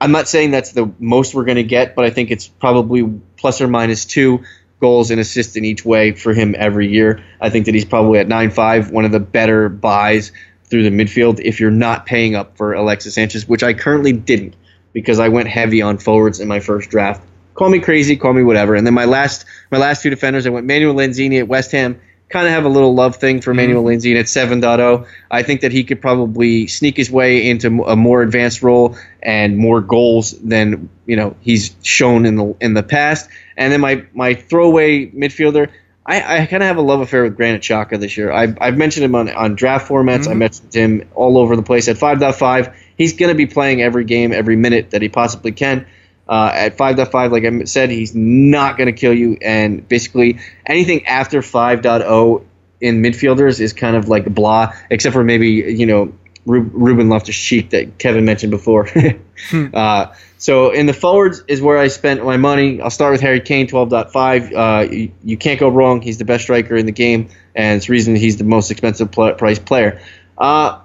I'm 0.00 0.12
not 0.12 0.28
saying 0.28 0.52
that's 0.52 0.70
the 0.70 0.92
most 1.00 1.34
we're 1.34 1.44
going 1.44 1.56
to 1.56 1.64
get, 1.64 1.96
but 1.96 2.04
I 2.04 2.10
think 2.10 2.30
it's 2.30 2.46
probably 2.46 3.02
plus 3.36 3.60
or 3.60 3.66
minus 3.66 4.04
two 4.04 4.44
goals 4.80 5.10
and 5.10 5.18
assists 5.18 5.56
in 5.56 5.64
each 5.64 5.84
way 5.84 6.12
for 6.12 6.32
him 6.34 6.54
every 6.56 6.86
year. 6.86 7.24
I 7.40 7.50
think 7.50 7.66
that 7.66 7.74
he's 7.74 7.84
probably 7.84 8.20
at 8.20 8.28
nine 8.28 8.52
five, 8.52 8.92
one 8.92 9.04
of 9.04 9.10
the 9.10 9.18
better 9.18 9.68
buys 9.68 10.30
through 10.66 10.84
the 10.84 10.90
midfield 10.90 11.40
if 11.40 11.58
you're 11.58 11.72
not 11.72 12.06
paying 12.06 12.36
up 12.36 12.56
for 12.56 12.74
Alexis 12.74 13.14
Sanchez, 13.14 13.48
which 13.48 13.64
I 13.64 13.74
currently 13.74 14.12
didn't. 14.12 14.54
Because 14.92 15.18
I 15.18 15.28
went 15.28 15.48
heavy 15.48 15.82
on 15.82 15.98
forwards 15.98 16.40
in 16.40 16.48
my 16.48 16.60
first 16.60 16.90
draft. 16.90 17.22
Call 17.54 17.68
me 17.68 17.80
crazy, 17.80 18.16
call 18.16 18.32
me 18.32 18.42
whatever. 18.42 18.74
And 18.74 18.86
then 18.86 18.94
my 18.94 19.04
last 19.04 19.44
my 19.70 19.78
last 19.78 20.02
two 20.02 20.10
defenders, 20.10 20.46
I 20.46 20.50
went 20.50 20.66
Manuel 20.66 20.94
Lanzini 20.94 21.38
at 21.38 21.48
West 21.48 21.72
Ham. 21.72 22.00
Kind 22.28 22.46
of 22.46 22.52
have 22.54 22.64
a 22.64 22.70
little 22.70 22.94
love 22.94 23.16
thing 23.16 23.42
for 23.42 23.52
Manuel 23.52 23.84
mm-hmm. 23.84 24.00
Lanzini 24.00 24.18
at 24.18 24.24
7.0. 24.24 25.06
I 25.30 25.42
think 25.42 25.60
that 25.60 25.70
he 25.70 25.84
could 25.84 26.00
probably 26.00 26.66
sneak 26.66 26.96
his 26.96 27.10
way 27.10 27.46
into 27.46 27.84
a 27.84 27.94
more 27.94 28.22
advanced 28.22 28.62
role 28.62 28.96
and 29.22 29.58
more 29.58 29.82
goals 29.82 30.30
than 30.40 30.88
you 31.04 31.16
know 31.16 31.36
he's 31.42 31.76
shown 31.82 32.24
in 32.24 32.36
the 32.36 32.56
in 32.60 32.72
the 32.72 32.82
past. 32.82 33.28
And 33.58 33.70
then 33.70 33.82
my 33.82 34.06
my 34.14 34.34
throwaway 34.34 35.10
midfielder, 35.10 35.68
I, 36.04 36.42
I 36.42 36.46
kind 36.46 36.62
of 36.62 36.66
have 36.66 36.78
a 36.78 36.82
love 36.82 37.00
affair 37.00 37.22
with 37.22 37.36
Granit 37.36 37.62
Xhaka 37.62 37.98
this 38.00 38.16
year. 38.16 38.32
I've, 38.32 38.58
I've 38.60 38.76
mentioned 38.76 39.04
him 39.04 39.14
on, 39.14 39.28
on 39.30 39.54
draft 39.54 39.88
formats. 39.88 40.26
I 40.26 40.30
mm-hmm. 40.30 40.38
mentioned 40.38 40.74
him 40.74 41.08
all 41.14 41.38
over 41.38 41.54
the 41.54 41.62
place 41.62 41.86
at 41.88 41.96
5.5. 41.96 42.74
He's 42.96 43.14
going 43.14 43.30
to 43.30 43.34
be 43.34 43.46
playing 43.46 43.82
every 43.82 44.04
game, 44.04 44.32
every 44.32 44.56
minute 44.56 44.90
that 44.90 45.02
he 45.02 45.08
possibly 45.08 45.52
can. 45.52 45.86
Uh, 46.28 46.50
at 46.54 46.76
5.5, 46.76 47.32
like 47.32 47.44
I 47.44 47.64
said, 47.64 47.90
he's 47.90 48.14
not 48.14 48.76
going 48.76 48.86
to 48.86 48.92
kill 48.92 49.12
you. 49.12 49.36
And 49.42 49.86
basically, 49.86 50.38
anything 50.64 51.06
after 51.06 51.40
5.0 51.40 52.44
in 52.80 53.02
midfielders 53.02 53.60
is 53.60 53.72
kind 53.72 53.96
of 53.96 54.08
like 54.08 54.32
blah, 54.32 54.72
except 54.90 55.14
for 55.14 55.24
maybe, 55.24 55.48
you 55.48 55.86
know, 55.86 56.12
Ru- 56.46 56.70
Ruben 56.72 57.08
Loftus 57.08 57.36
Cheek 57.36 57.70
that 57.70 57.98
Kevin 57.98 58.24
mentioned 58.24 58.50
before. 58.50 58.88
uh, 59.74 60.14
so 60.38 60.70
in 60.70 60.86
the 60.86 60.92
forwards 60.92 61.42
is 61.46 61.62
where 61.62 61.78
I 61.78 61.88
spent 61.88 62.24
my 62.24 62.36
money. 62.36 62.80
I'll 62.80 62.90
start 62.90 63.12
with 63.12 63.20
Harry 63.20 63.40
Kane, 63.40 63.68
12.5. 63.68 64.52
Uh, 64.52 64.90
you, 64.90 65.12
you 65.22 65.36
can't 65.36 65.60
go 65.60 65.68
wrong. 65.68 66.02
He's 66.02 66.18
the 66.18 66.24
best 66.24 66.44
striker 66.44 66.76
in 66.76 66.86
the 66.86 66.92
game, 66.92 67.28
and 67.54 67.76
it's 67.76 67.86
the 67.86 67.92
reason 67.92 68.16
he's 68.16 68.38
the 68.38 68.44
most 68.44 68.70
expensive 68.70 69.12
pl- 69.12 69.34
price 69.34 69.58
player. 69.58 70.02
Uh, 70.36 70.80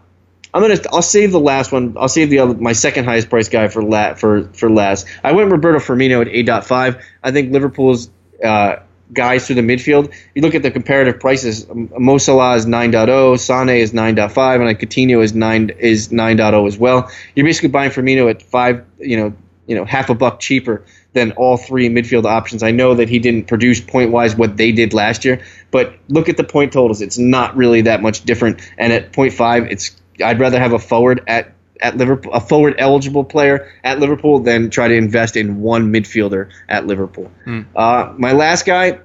I'm 0.58 0.64
gonna. 0.64 0.80
I'll 0.92 1.04
save 1.04 1.32
the 1.32 1.40
last 1.40 1.72
one. 1.72 1.96
I'll 2.00 2.08
save 2.08 2.32
the 2.32 2.40
other, 2.40 2.56
my 2.56 2.74
second 2.74 3.06
highest 3.06 3.30
price 3.30 3.48
guy 3.48 3.68
for 3.68 3.84
la, 3.84 4.16
for 4.16 4.46
for 4.54 4.72
last. 4.72 5.06
I 5.24 5.34
went 5.34 5.52
Roberto 5.52 5.78
Firmino 5.78 6.20
at 6.20 6.28
8.5. 6.28 7.00
I 7.24 7.32
think 7.32 7.52
Liverpool's 7.52 8.10
uh, 8.44 8.78
guys 9.14 9.46
through 9.46 9.58
the 9.58 9.62
midfield. 9.62 10.12
You 10.34 10.42
look 10.42 10.56
at 10.56 10.64
the 10.64 10.72
comparative 10.72 11.20
prices. 11.20 11.68
Mo 11.70 12.18
Salah 12.18 12.56
is 12.56 12.66
9.0, 12.66 13.40
Sane 13.40 13.70
is 13.70 13.92
9.5, 13.94 14.56
and 14.56 14.66
like 14.66 14.80
Coutinho 14.80 15.24
is 15.24 15.36
nine 15.36 15.70
is 15.78 16.08
9.0 16.10 16.68
as 16.68 16.76
well. 16.76 17.12
You're 17.36 17.46
basically 17.46 17.70
buying 17.70 17.92
Firmino 17.92 18.28
at 18.28 18.42
five. 18.42 18.84
You 18.98 19.18
know, 19.18 19.34
you 19.68 19.76
know, 19.76 19.86
half 19.86 20.10
a 20.10 20.16
buck 20.16 20.40
cheaper 20.40 20.84
than 21.14 21.34
all 21.34 21.58
three 21.58 21.88
midfield 21.88 22.26
options. 22.26 22.64
I 22.64 22.72
know 22.72 22.96
that 22.96 23.10
he 23.10 23.20
didn't 23.20 23.48
produce 23.48 23.80
point 23.80 24.12
wise 24.12 24.36
what 24.36 24.58
they 24.58 24.72
did 24.72 24.94
last 24.94 25.24
year, 25.24 25.46
but 25.70 25.94
look 26.08 26.30
at 26.30 26.38
the 26.38 26.44
point 26.44 26.74
totals. 26.74 27.02
It's 27.02 27.20
not 27.20 27.56
really 27.56 27.82
that 27.82 28.02
much 28.02 28.24
different. 28.24 28.60
And 28.80 28.92
at 28.92 29.14
point 29.14 29.34
five, 29.34 29.68
it's 29.70 29.96
I'd 30.24 30.40
rather 30.40 30.60
have 30.60 30.74
a 30.74 30.80
forward 30.80 31.22
at 31.28 31.54
at 31.80 31.96
Liverpool, 31.96 32.34
a 32.34 32.40
forward 32.40 32.76
eligible 32.80 33.24
player 33.24 33.72
at 33.84 34.00
Liverpool, 34.00 34.40
than 34.40 34.70
try 34.70 34.88
to 34.88 34.96
invest 34.96 35.36
in 35.36 35.62
one 35.62 35.94
midfielder 35.94 36.50
at 36.68 36.88
Liverpool. 36.88 37.32
Uh, 37.76 38.14
my 38.18 38.32
last 38.32 38.66
guy, 38.66 39.00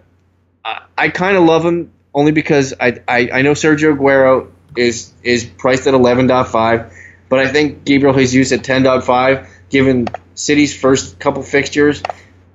I, 0.65 0.83
I 0.97 1.09
kind 1.11 1.37
of 1.37 1.45
love 1.45 1.65
him 1.65 1.93
only 2.15 2.33
because 2.33 2.75
I, 2.81 3.01
I 3.07 3.31
I 3.33 3.43
know 3.43 3.53
Sergio 3.53 3.97
Aguero 3.97 4.51
is 4.77 5.13
is 5.23 5.45
priced 5.45 5.87
at 5.87 5.95
11.5, 5.95 6.93
but 7.29 7.39
I 7.39 7.49
think 7.49 7.85
Gabriel 7.85 8.15
Jesus 8.15 8.53
at 8.53 8.65
10.5, 8.65 9.49
given 9.71 10.09
City's 10.35 10.79
first 10.79 11.19
couple 11.19 11.43
fixtures, 11.43 12.03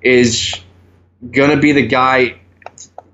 is 0.02 0.54
gonna 1.30 1.58
be 1.58 1.72
the 1.72 1.86
guy 1.86 2.40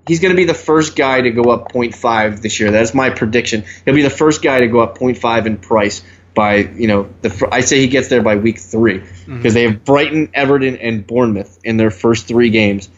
he's 0.07 0.19
going 0.19 0.31
to 0.31 0.37
be 0.37 0.45
the 0.45 0.53
first 0.53 0.95
guy 0.95 1.21
to 1.21 1.31
go 1.31 1.51
up 1.51 1.71
0.5 1.71 2.41
this 2.41 2.59
year. 2.59 2.71
That's 2.71 2.93
my 2.93 3.09
prediction. 3.09 3.63
He'll 3.85 3.95
be 3.95 4.01
the 4.01 4.09
first 4.09 4.41
guy 4.41 4.59
to 4.59 4.67
go 4.67 4.79
up 4.79 4.97
0.5 4.97 5.45
in 5.45 5.57
price 5.57 6.03
by 6.35 6.57
you 6.57 6.87
know 6.87 7.09
the 7.21 7.47
I 7.51 7.61
say 7.61 7.79
he 7.79 7.87
gets 7.87 8.09
there 8.09 8.21
by 8.21 8.35
week 8.35 8.59
three 8.59 9.01
because 9.25 9.53
they 9.53 9.63
have 9.63 9.83
Brighton, 9.85 10.29
Everton, 10.33 10.75
and 10.77 11.07
Bournemouth 11.07 11.59
in 11.63 11.77
their 11.77 11.89
first 11.89 12.27
three 12.27 12.49
games. 12.49 12.89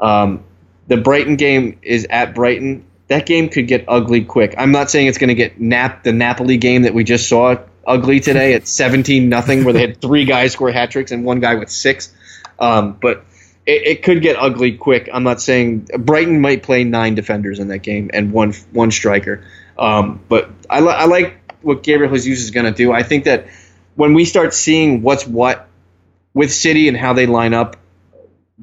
Um, 0.00 0.42
the 0.88 0.96
Brighton 0.96 1.36
game 1.36 1.78
is 1.82 2.06
at 2.10 2.34
Brighton. 2.34 2.86
That 3.08 3.26
game 3.26 3.48
could 3.48 3.68
get 3.68 3.84
ugly 3.86 4.24
quick. 4.24 4.54
I'm 4.56 4.72
not 4.72 4.90
saying 4.90 5.08
it's 5.08 5.18
going 5.18 5.28
to 5.28 5.34
get 5.34 5.60
nap 5.60 6.02
the 6.04 6.12
Napoli 6.12 6.56
game 6.56 6.82
that 6.82 6.94
we 6.94 7.04
just 7.04 7.28
saw 7.28 7.56
ugly 7.86 8.20
today 8.20 8.54
at 8.54 8.66
17 8.66 9.28
nothing, 9.28 9.64
where 9.64 9.72
they 9.72 9.80
had 9.80 10.00
three 10.00 10.24
guys 10.24 10.52
score 10.52 10.70
hat 10.70 10.90
tricks 10.90 11.12
and 11.12 11.24
one 11.24 11.40
guy 11.40 11.56
with 11.56 11.70
six. 11.70 12.14
Um, 12.58 12.96
but 13.00 13.24
it, 13.70 13.86
it 13.86 14.02
could 14.02 14.20
get 14.20 14.36
ugly 14.36 14.72
quick. 14.76 15.08
I'm 15.12 15.22
not 15.22 15.40
saying 15.40 15.88
Brighton 15.98 16.40
might 16.40 16.62
play 16.62 16.84
nine 16.84 17.14
defenders 17.14 17.58
in 17.60 17.68
that 17.68 17.78
game 17.78 18.10
and 18.12 18.32
one 18.32 18.52
one 18.72 18.90
striker. 18.90 19.44
Um, 19.78 20.20
but 20.28 20.50
I, 20.68 20.80
li- 20.80 20.88
I 20.88 21.06
like 21.06 21.54
what 21.62 21.82
Gabriel 21.82 22.12
Jesus 22.14 22.44
is 22.44 22.50
going 22.50 22.66
to 22.66 22.72
do. 22.72 22.92
I 22.92 23.02
think 23.02 23.24
that 23.24 23.46
when 23.94 24.14
we 24.14 24.24
start 24.24 24.52
seeing 24.54 25.02
what's 25.02 25.26
what 25.26 25.68
with 26.34 26.52
City 26.52 26.88
and 26.88 26.96
how 26.96 27.12
they 27.12 27.26
line 27.26 27.54
up 27.54 27.76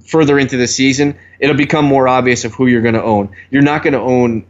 further 0.06 0.38
into 0.38 0.58
the 0.58 0.68
season, 0.68 1.18
it'll 1.40 1.56
become 1.56 1.86
more 1.86 2.08
obvious 2.08 2.46
of 2.46 2.54
who 2.54 2.68
you're 2.68 2.82
going 2.82 2.94
to 2.94 3.04
own. 3.04 3.36
You're 3.50 3.64
not 3.64 3.84
going 3.84 3.94
to 3.94 4.00
own 4.00 4.46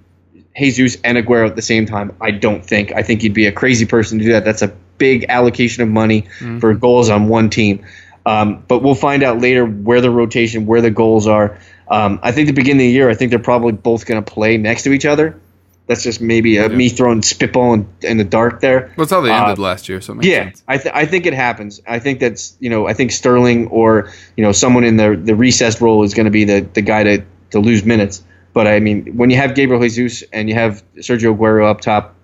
Jesus 0.58 0.98
and 1.04 1.18
Aguero 1.18 1.48
at 1.48 1.56
the 1.56 1.62
same 1.62 1.86
time. 1.86 2.16
I 2.20 2.32
don't 2.32 2.66
think. 2.66 2.92
I 2.92 3.04
think 3.04 3.24
you'd 3.24 3.34
be 3.34 3.46
a 3.46 3.52
crazy 3.52 3.86
person 3.86 4.20
to 4.20 4.26
do 4.26 4.32
that. 4.34 4.44
That's 4.44 4.62
a 4.64 4.70
big 4.98 5.28
allocation 5.30 5.84
of 5.84 5.90
money 5.90 6.26
for 6.60 6.74
goals 6.74 7.10
on 7.10 7.28
one 7.28 7.50
team. 7.50 7.86
Um, 8.28 8.64
but 8.68 8.84
we'll 8.84 8.96
find 8.96 9.24
out 9.24 9.40
later 9.40 9.66
where 9.66 10.02
the 10.02 10.12
rotation, 10.12 10.66
where 10.66 10.82
the 10.82 10.92
goals 10.92 11.28
are. 11.28 11.58
Um, 11.90 12.20
I 12.22 12.34
think 12.34 12.48
the 12.48 12.54
beginning 12.54 12.82
of 12.88 12.90
the 12.90 12.98
year, 13.00 13.10
I 13.10 13.14
think 13.16 13.30
they're 13.30 13.40
probably 13.40 13.72
both 13.72 14.06
going 14.06 14.22
to 14.24 14.32
play 14.32 14.58
next 14.58 14.84
to 14.84 14.92
each 14.92 15.06
other. 15.06 15.40
That's 15.88 16.04
just 16.04 16.20
maybe 16.20 16.60
uh 16.60 16.68
me 16.68 16.90
throwing 16.90 17.22
spitball 17.22 17.74
in, 17.76 17.88
in 18.02 18.18
the 18.18 18.26
dark 18.26 18.60
there. 18.60 18.94
That's 18.98 19.10
how 19.12 19.22
they 19.22 19.32
Uh, 19.32 19.44
ended 19.44 19.58
last 19.60 19.88
year, 19.88 20.02
so 20.02 20.12
it 20.12 20.16
makes 20.18 20.28
Yeah, 20.28 20.44
sense. 20.44 20.64
I, 20.68 20.78
th- 20.78 20.94
I 20.94 21.06
think 21.06 21.26
it 21.26 21.34
happens. 21.34 21.80
I 21.88 22.00
think 22.00 22.20
that's 22.20 22.58
you 22.60 22.70
know 22.70 22.86
I 22.86 22.94
think 22.94 23.12
Sterling 23.14 23.68
or 23.68 24.12
you 24.36 24.44
know 24.44 24.52
someone 24.52 24.84
in 24.84 24.98
the 24.98 25.16
the 25.16 25.34
recessed 25.34 25.80
role 25.80 26.04
is 26.04 26.14
going 26.14 26.26
to 26.26 26.32
be 26.32 26.44
the 26.44 26.68
the 26.74 26.82
guy 26.82 27.04
to 27.04 27.24
to 27.52 27.60
lose 27.60 27.86
minutes. 27.86 28.22
But 28.52 28.68
I 28.68 28.82
mean, 28.82 29.16
when 29.16 29.30
you 29.30 29.38
have 29.38 29.56
Gabriel 29.56 29.82
Jesus 29.82 30.26
and 30.34 30.50
you 30.50 30.56
have 30.56 30.84
Sergio 30.98 31.34
Aguero 31.34 31.70
up 31.70 31.80
top, 31.80 32.16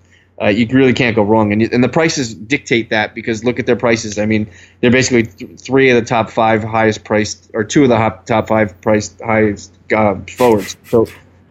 uh, 0.43 0.49
you 0.49 0.67
really 0.67 0.93
can't 0.93 1.15
go 1.15 1.23
wrong. 1.23 1.53
And 1.53 1.61
and 1.61 1.83
the 1.83 1.89
prices 1.89 2.33
dictate 2.33 2.89
that 2.89 3.15
because 3.15 3.43
look 3.43 3.59
at 3.59 3.65
their 3.65 3.75
prices. 3.75 4.19
I 4.19 4.25
mean, 4.25 4.49
they're 4.81 4.91
basically 4.91 5.23
th- 5.23 5.59
three 5.59 5.89
of 5.89 5.95
the 5.95 6.05
top 6.07 6.29
five 6.29 6.63
highest 6.63 7.05
priced, 7.05 7.51
or 7.53 7.63
two 7.63 7.83
of 7.83 7.89
the 7.89 7.97
hop, 7.97 8.25
top 8.25 8.47
five 8.47 8.79
priced 8.81 9.21
highest 9.21 9.73
uh, 9.95 10.15
forwards. 10.35 10.75
So, 10.85 11.07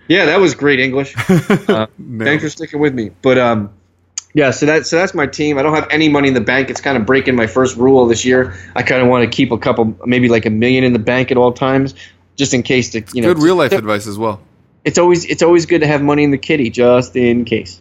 yeah, 0.09 0.27
that 0.27 0.41
was 0.41 0.55
great 0.55 0.81
English. 0.81 1.15
Uh, 1.63 1.87
thanks 2.19 2.43
for 2.43 2.51
sticking 2.51 2.81
with 2.81 2.93
me. 2.93 3.11
But 3.23 3.39
um, 3.39 3.73
yeah, 4.35 4.51
so 4.51 4.67
that 4.67 4.87
so 4.87 4.97
that's 4.97 5.15
my 5.15 5.27
team. 5.27 5.59
I 5.59 5.63
don't 5.63 5.75
have 5.75 5.89
any 5.91 6.09
money 6.09 6.29
in 6.29 6.35
the 6.35 6.41
bank. 6.41 6.69
It's 6.69 6.81
kind 6.81 6.99
of 6.99 7.07
breaking 7.07 7.35
my 7.35 7.47
first 7.47 7.77
rule 7.77 8.07
this 8.07 8.25
year. 8.25 8.55
I 8.75 8.83
kind 8.83 9.01
of 9.01 9.09
want 9.09 9.25
to 9.25 9.35
keep 9.35 9.53
a 9.53 9.59
couple, 9.59 9.97
maybe 10.05 10.29
like 10.29 10.45
a 10.45 10.51
million 10.51 10.85
in 10.85 10.93
the 10.93 10.99
bank 10.99 11.31
at 11.31 11.39
all 11.39 11.53
times, 11.53 11.95
just 12.37 12.53
in 12.53 12.63
case. 12.63 12.91
To 12.91 13.05
you 13.15 13.23
know, 13.23 13.33
Good 13.33 13.43
real 13.43 13.57
life 13.57 13.73
advice 13.73 14.07
as 14.07 14.19
well. 14.19 14.41
It's 14.85 14.99
always 14.99 15.25
it's 15.25 15.43
always 15.43 15.67
good 15.67 15.81
to 15.81 15.87
have 15.87 16.03
money 16.03 16.25
in 16.25 16.31
the 16.31 16.39
kitty, 16.39 16.69
just 16.69 17.17
in 17.17 17.45
case. 17.45 17.81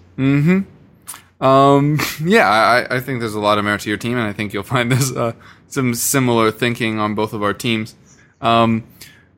Um, 1.41 1.99
yeah, 2.23 2.47
I, 2.47 2.97
I 2.97 2.99
think 3.01 3.19
there's 3.19 3.33
a 3.33 3.39
lot 3.39 3.57
of 3.57 3.65
merit 3.65 3.81
to 3.81 3.89
your 3.89 3.97
team, 3.97 4.17
and 4.17 4.27
I 4.27 4.31
think 4.31 4.53
you'll 4.53 4.63
find 4.75 4.91
there's 4.91 5.11
uh, 5.11 5.33
some 5.67 5.93
similar 5.95 6.51
thinking 6.51 6.99
on 6.99 7.15
both 7.15 7.33
of 7.33 7.43
our 7.43 7.53
teams. 7.53 7.95
Um, 8.39 8.83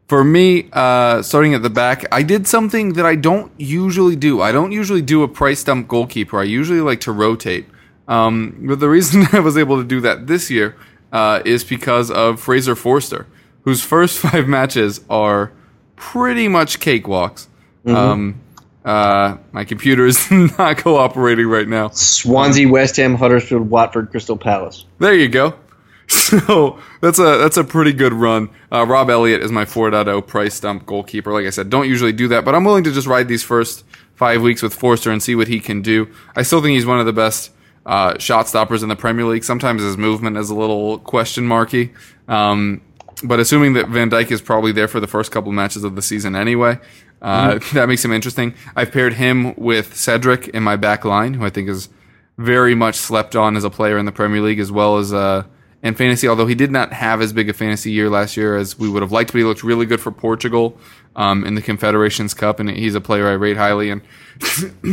for 0.08 0.24
me, 0.24 0.70
uh, 0.74 1.22
starting 1.22 1.54
at 1.54 1.64
the 1.64 1.70
back, 1.70 2.06
I 2.12 2.24
did 2.24 2.46
something 2.46 2.94
that 2.94 3.06
I 3.06 3.16
don't 3.16 3.52
usually 3.58 4.16
do. 4.16 4.42
I 4.42 4.52
don't 4.52 4.72
usually 4.72 5.02
do 5.02 5.24
a 5.24 5.28
price 5.28 5.64
dump 5.64 5.88
goalkeeper. 5.88 6.40
I 6.40 6.44
usually 6.44 6.82
like 6.82 7.00
to 7.02 7.12
rotate. 7.12 7.66
Um, 8.08 8.66
but 8.68 8.80
the 8.80 8.90
reason 8.98 9.26
I 9.32 9.40
was 9.40 9.58
able 9.58 9.78
to 9.78 9.84
do 9.84 10.02
that 10.02 10.28
this 10.28 10.52
year 10.52 10.76
uh, 11.12 11.42
is 11.46 11.64
because 11.64 12.12
of 12.12 12.40
Fraser 12.40 12.76
Forster, 12.76 13.28
whose 13.62 13.82
first 13.82 14.20
five 14.20 14.48
matches 14.48 15.02
are 15.10 15.52
pretty 15.96 16.48
much 16.48 16.80
cakewalks. 16.80 17.48
Um, 17.86 18.42
uh, 18.86 19.38
my 19.52 19.64
computer 19.66 20.06
is 20.06 20.30
not 20.58 20.78
cooperating 20.78 21.48
right 21.48 21.68
now. 21.68 21.90
Swansea, 21.90 22.68
West 22.68 22.98
Ham, 22.98 23.16
Huddersfield, 23.16 23.70
Watford, 23.70 24.12
Crystal 24.12 24.38
Palace. 24.38 24.86
There 25.00 25.14
you 25.14 25.30
go. 25.30 25.56
So 26.10 26.80
that's 27.02 27.18
a 27.18 27.38
that's 27.38 27.58
a 27.58 27.64
pretty 27.64 27.94
good 27.94 28.14
run. 28.14 28.50
Uh, 28.72 28.86
Rob 28.86 29.10
Elliott 29.10 29.42
is 29.42 29.52
my 29.52 29.66
4.0 29.66 30.28
price 30.28 30.60
dump 30.60 30.86
goalkeeper. 30.86 31.32
Like 31.32 31.46
I 31.46 31.50
said, 31.50 31.70
don't 31.70 31.88
usually 31.88 32.12
do 32.12 32.28
that, 32.28 32.44
but 32.44 32.54
I'm 32.54 32.66
willing 32.66 32.84
to 32.84 32.92
just 32.92 33.08
ride 33.08 33.28
these 33.28 33.42
first 33.42 33.84
five 34.16 34.42
weeks 34.42 34.62
with 34.62 34.74
Forster 34.74 35.12
and 35.12 35.24
see 35.24 35.34
what 35.34 35.48
he 35.48 35.60
can 35.60 35.82
do. 35.82 36.14
I 36.36 36.44
still 36.44 36.62
think 36.62 36.74
he's 36.74 36.86
one 36.86 37.00
of 37.00 37.06
the 37.06 37.14
best 37.14 37.52
uh, 37.86 38.18
shot 38.20 38.48
stoppers 38.48 38.84
in 38.84 38.90
the 38.90 38.96
Premier 38.96 39.26
League. 39.26 39.44
Sometimes 39.44 39.82
his 39.82 39.98
movement 39.98 40.38
is 40.38 40.50
a 40.50 40.56
little 40.56 41.00
question 41.00 41.46
marky, 41.46 41.94
um, 42.28 42.82
but 43.24 43.40
assuming 43.40 43.74
that 43.74 43.88
Van 43.88 44.10
Dijk 44.10 44.32
is 44.32 44.42
probably 44.42 44.72
there 44.72 44.88
for 44.88 45.00
the 45.00 45.08
first 45.08 45.32
couple 45.32 45.52
matches 45.52 45.84
of 45.84 45.96
the 45.96 46.02
season 46.02 46.36
anyway, 46.36 46.80
uh, 47.24 47.60
that 47.74 47.88
makes 47.88 48.04
him 48.06 48.12
interesting. 48.12 48.54
I've 48.76 48.92
paired 48.92 49.14
him 49.14 49.56
with 49.56 49.96
Cedric 49.96 50.50
in 50.50 50.62
my 50.62 50.76
back 50.76 51.06
line, 51.06 51.34
who 51.36 51.46
I 51.46 51.50
think 51.50 51.70
is 51.70 51.90
very 52.38 52.76
much 52.76 52.96
slept 52.96 53.36
on 53.36 53.56
as 53.56 53.64
a 53.64 53.70
player 53.70 53.98
in 53.98 54.06
the 54.06 54.12
Premier 54.12 54.42
League 54.42 54.60
as 54.60 54.72
well 54.72 54.98
as 54.98 55.14
uh, 55.14 55.44
in 55.82 55.96
fantasy. 55.96 56.28
Although 56.28 56.48
he 56.48 56.56
did 56.56 56.72
not 56.72 56.94
have 56.94 57.22
as 57.22 57.32
big 57.32 57.50
a 57.50 57.54
fantasy 57.54 57.92
year 57.92 58.10
last 58.10 58.36
year 58.36 58.58
as 58.58 58.78
we 58.78 58.90
would 58.90 59.02
have 59.02 59.12
liked, 59.12 59.32
but 59.32 59.40
he 59.40 59.44
looked 59.44 59.64
really 59.64 59.86
good 59.86 60.02
for 60.02 60.12
Portugal 60.12 60.78
um, 61.16 61.46
in 61.46 61.56
the 61.56 61.62
Confederations 61.62 62.34
Cup, 62.34 62.60
and 62.60 62.70
he's 62.70 62.96
a 62.96 63.02
player 63.02 63.28
I 63.28 63.34
rate 63.34 63.58
highly 63.58 63.90
and 63.90 64.02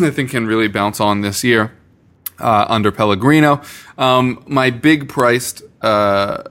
I 0.02 0.10
think 0.10 0.30
can 0.30 0.46
really 0.46 0.68
bounce 0.68 1.00
on 1.00 1.22
this 1.22 1.42
year 1.42 1.72
uh, 2.38 2.66
under 2.68 2.92
Pellegrino. 2.92 3.62
Um, 3.98 4.42
my 4.46 4.70
big 4.70 5.08
priced 5.08 5.62
uh, 5.82 6.44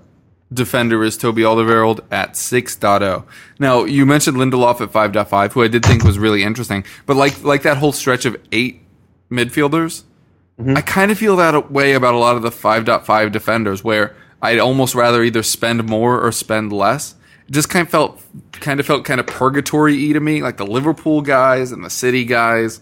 defender 0.52 1.04
is 1.04 1.18
Toby 1.18 1.44
Alderweireld 1.44 2.00
at 2.12 2.34
6.0. 2.34 3.24
Now, 3.60 3.84
you 3.84 4.06
mentioned 4.06 4.38
Lindelof 4.38 4.82
at 4.82 4.92
5.5, 4.92 5.54
who 5.54 5.64
I 5.64 5.68
did 5.68 5.86
think 5.86 6.04
was 6.04 6.18
really 6.18 6.44
interesting, 6.44 6.84
but 7.06 7.16
like 7.16 7.44
like 7.44 7.62
that 7.64 7.78
whole 7.78 7.92
stretch 7.92 8.26
of 8.26 8.36
eight 8.52 8.82
midfielders, 9.32 10.04
I 10.76 10.82
kind 10.82 11.10
of 11.12 11.18
feel 11.18 11.36
that 11.38 11.72
way 11.72 11.94
about 11.94 12.16
a 12.16 12.18
lot 12.18 12.36
of 12.36 12.42
the 12.42 12.50
5.5 12.50 13.32
defenders 13.32 13.82
where 13.84 14.16
I'd 14.42 14.60
almost 14.60 14.94
rather 14.94 15.24
either 15.24 15.42
spend 15.44 15.86
more 15.86 16.20
or 16.20 16.32
spend 16.32 16.74
less. 16.74 17.16
It 17.48 17.54
just 17.54 17.70
kind 17.70 17.86
of 17.86 17.90
felt 17.90 18.22
kind 18.52 18.80
of 18.80 18.86
felt 18.86 19.06
kind 19.06 19.20
of 19.20 19.28
purgatory-y 19.28 20.14
to 20.14 20.20
me, 20.20 20.42
like 20.42 20.58
the 20.58 20.66
Liverpool 20.66 21.22
guys 21.22 21.72
and 21.72 21.84
the 21.84 21.90
City 21.90 22.26
guys. 22.26 22.82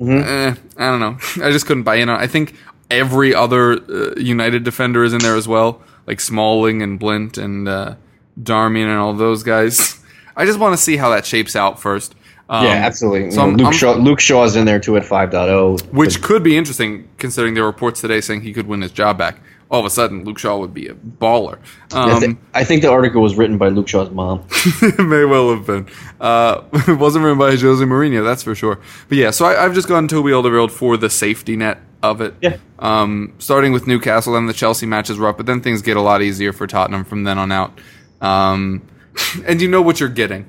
Eh, 0.00 0.54
I 0.76 0.86
don't 0.90 1.00
know. 1.00 1.18
I 1.44 1.50
just 1.50 1.66
couldn't 1.66 1.82
buy 1.82 1.96
in 1.96 2.08
on. 2.08 2.18
I 2.18 2.26
think 2.26 2.54
every 2.90 3.34
other 3.34 3.72
uh, 3.72 4.14
United 4.16 4.64
defender 4.64 5.04
is 5.04 5.12
in 5.12 5.18
there 5.18 5.36
as 5.36 5.46
well, 5.48 5.82
like 6.08 6.20
Smalling 6.20 6.80
and 6.82 6.98
Blind 6.98 7.36
and 7.38 7.68
uh, 7.68 7.94
Darmian 8.42 8.86
and 8.88 8.98
all 8.98 9.12
those 9.12 9.42
guys. 9.44 10.00
I 10.36 10.46
just 10.46 10.58
want 10.58 10.72
to 10.76 10.82
see 10.82 10.96
how 10.96 11.10
that 11.10 11.26
shapes 11.26 11.54
out 11.54 11.78
first. 11.80 12.14
Um, 12.48 12.64
yeah, 12.64 12.70
absolutely. 12.72 13.30
So 13.30 13.34
You 13.34 13.36
know, 13.36 13.42
I'm- 13.42 13.56
Luke, 13.58 13.66
I'm- 13.66 13.74
Shaw, 13.74 13.92
Luke 13.92 14.20
Shaw's 14.20 14.56
in 14.56 14.64
there 14.64 14.80
too 14.80 14.96
at 14.96 15.02
5.0. 15.02 15.92
which 15.92 16.22
could 16.22 16.42
be 16.42 16.56
interesting 16.56 17.06
considering 17.18 17.52
there 17.52 17.62
were 17.64 17.68
reports 17.70 18.00
today 18.00 18.22
saying 18.22 18.40
he 18.40 18.54
could 18.54 18.66
win 18.66 18.80
his 18.80 18.90
job 18.90 19.18
back. 19.18 19.38
All 19.70 19.80
of 19.80 19.84
a 19.86 19.90
sudden, 19.90 20.24
Luke 20.24 20.38
Shaw 20.38 20.56
would 20.56 20.72
be 20.72 20.88
a 20.88 20.94
baller. 20.94 21.58
I, 21.92 22.10
Um, 22.12 22.20
thi- 22.22 22.36
I 22.54 22.64
think 22.64 22.80
the 22.80 22.90
article 22.90 23.20
was 23.20 23.36
written 23.36 23.58
by 23.58 23.68
Luke 23.68 23.86
Shaw's 23.88 24.10
mom. 24.10 24.44
it 24.82 24.98
may 24.98 25.24
well 25.26 25.50
have 25.50 25.66
been. 25.66 25.86
Uh, 26.20 26.62
it 26.88 26.98
wasn't 26.98 27.24
written 27.24 27.38
by 27.38 27.50
Jose 27.50 27.84
Mourinho, 27.84 28.24
that's 28.24 28.42
for 28.42 28.54
sure. 28.54 28.78
But 29.10 29.18
yeah, 29.18 29.30
so 29.30 29.44
I, 29.44 29.64
I've 29.64 29.74
just 29.74 29.86
gone 29.86 30.08
Toby 30.08 30.30
Alderweireld 30.30 30.70
for 30.70 30.96
the 30.96 31.10
safety 31.10 31.54
net 31.54 31.80
of 32.02 32.20
it. 32.22 32.34
Yeah. 32.40 32.56
Um, 32.78 33.34
starting 33.38 33.72
with 33.72 33.86
Newcastle, 33.86 34.32
then 34.32 34.46
the 34.46 34.54
Chelsea 34.54 34.86
matches 34.86 35.18
were 35.18 35.28
up, 35.28 35.36
but 35.36 35.44
then 35.44 35.60
things 35.60 35.82
get 35.82 35.98
a 35.98 36.00
lot 36.00 36.22
easier 36.22 36.54
for 36.54 36.66
Tottenham 36.66 37.04
from 37.04 37.24
then 37.24 37.36
on 37.38 37.52
out. 37.52 37.78
Um, 38.22 38.82
and 39.46 39.60
you 39.60 39.68
know 39.68 39.82
what 39.82 40.00
you're 40.00 40.08
getting. 40.08 40.46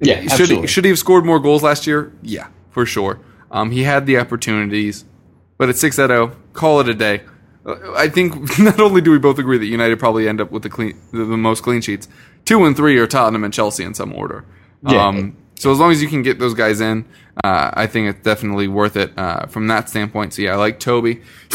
Yeah, 0.00 0.20
Should 0.22 0.30
absolutely. 0.32 0.60
he, 0.62 0.66
should 0.68 0.84
he 0.84 0.88
have 0.90 0.98
scored 0.98 1.24
more 1.26 1.38
goals 1.38 1.62
last 1.62 1.86
year? 1.86 2.12
Yeah, 2.22 2.46
for 2.70 2.86
sure. 2.86 3.20
Um, 3.50 3.70
he 3.72 3.82
had 3.82 4.06
the 4.06 4.18
opportunities, 4.18 5.04
but 5.58 5.68
at 5.68 5.76
6 5.76 5.96
0, 5.96 6.34
call 6.54 6.80
it 6.80 6.88
a 6.88 6.94
day. 6.94 7.20
Uh, 7.66 7.92
I 7.94 8.08
think 8.08 8.58
not 8.58 8.80
only 8.80 9.00
do 9.00 9.10
we 9.10 9.18
both 9.18 9.38
agree 9.38 9.58
that 9.58 9.66
United 9.66 9.98
probably 9.98 10.28
end 10.28 10.40
up 10.40 10.50
with 10.50 10.62
the 10.62 10.70
clean, 10.70 10.98
the, 11.12 11.24
the 11.24 11.36
most 11.36 11.62
clean 11.62 11.80
sheets, 11.80 12.08
two 12.44 12.64
and 12.64 12.76
three 12.76 12.98
are 12.98 13.06
Tottenham 13.06 13.44
and 13.44 13.52
Chelsea 13.52 13.84
in 13.84 13.94
some 13.94 14.12
order. 14.12 14.44
Yeah. 14.86 15.06
Um, 15.06 15.36
so 15.56 15.70
as 15.72 15.78
long 15.78 15.92
as 15.92 16.02
you 16.02 16.08
can 16.08 16.22
get 16.22 16.38
those 16.38 16.52
guys 16.52 16.80
in, 16.80 17.06
uh, 17.42 17.70
I 17.72 17.86
think 17.86 18.08
it's 18.08 18.22
definitely 18.22 18.68
worth 18.68 18.96
it 18.96 19.16
uh, 19.16 19.46
from 19.46 19.68
that 19.68 19.88
standpoint. 19.88 20.34
So 20.34 20.42
yeah, 20.42 20.52
I 20.52 20.56
like 20.56 20.78
Toby. 20.78 21.22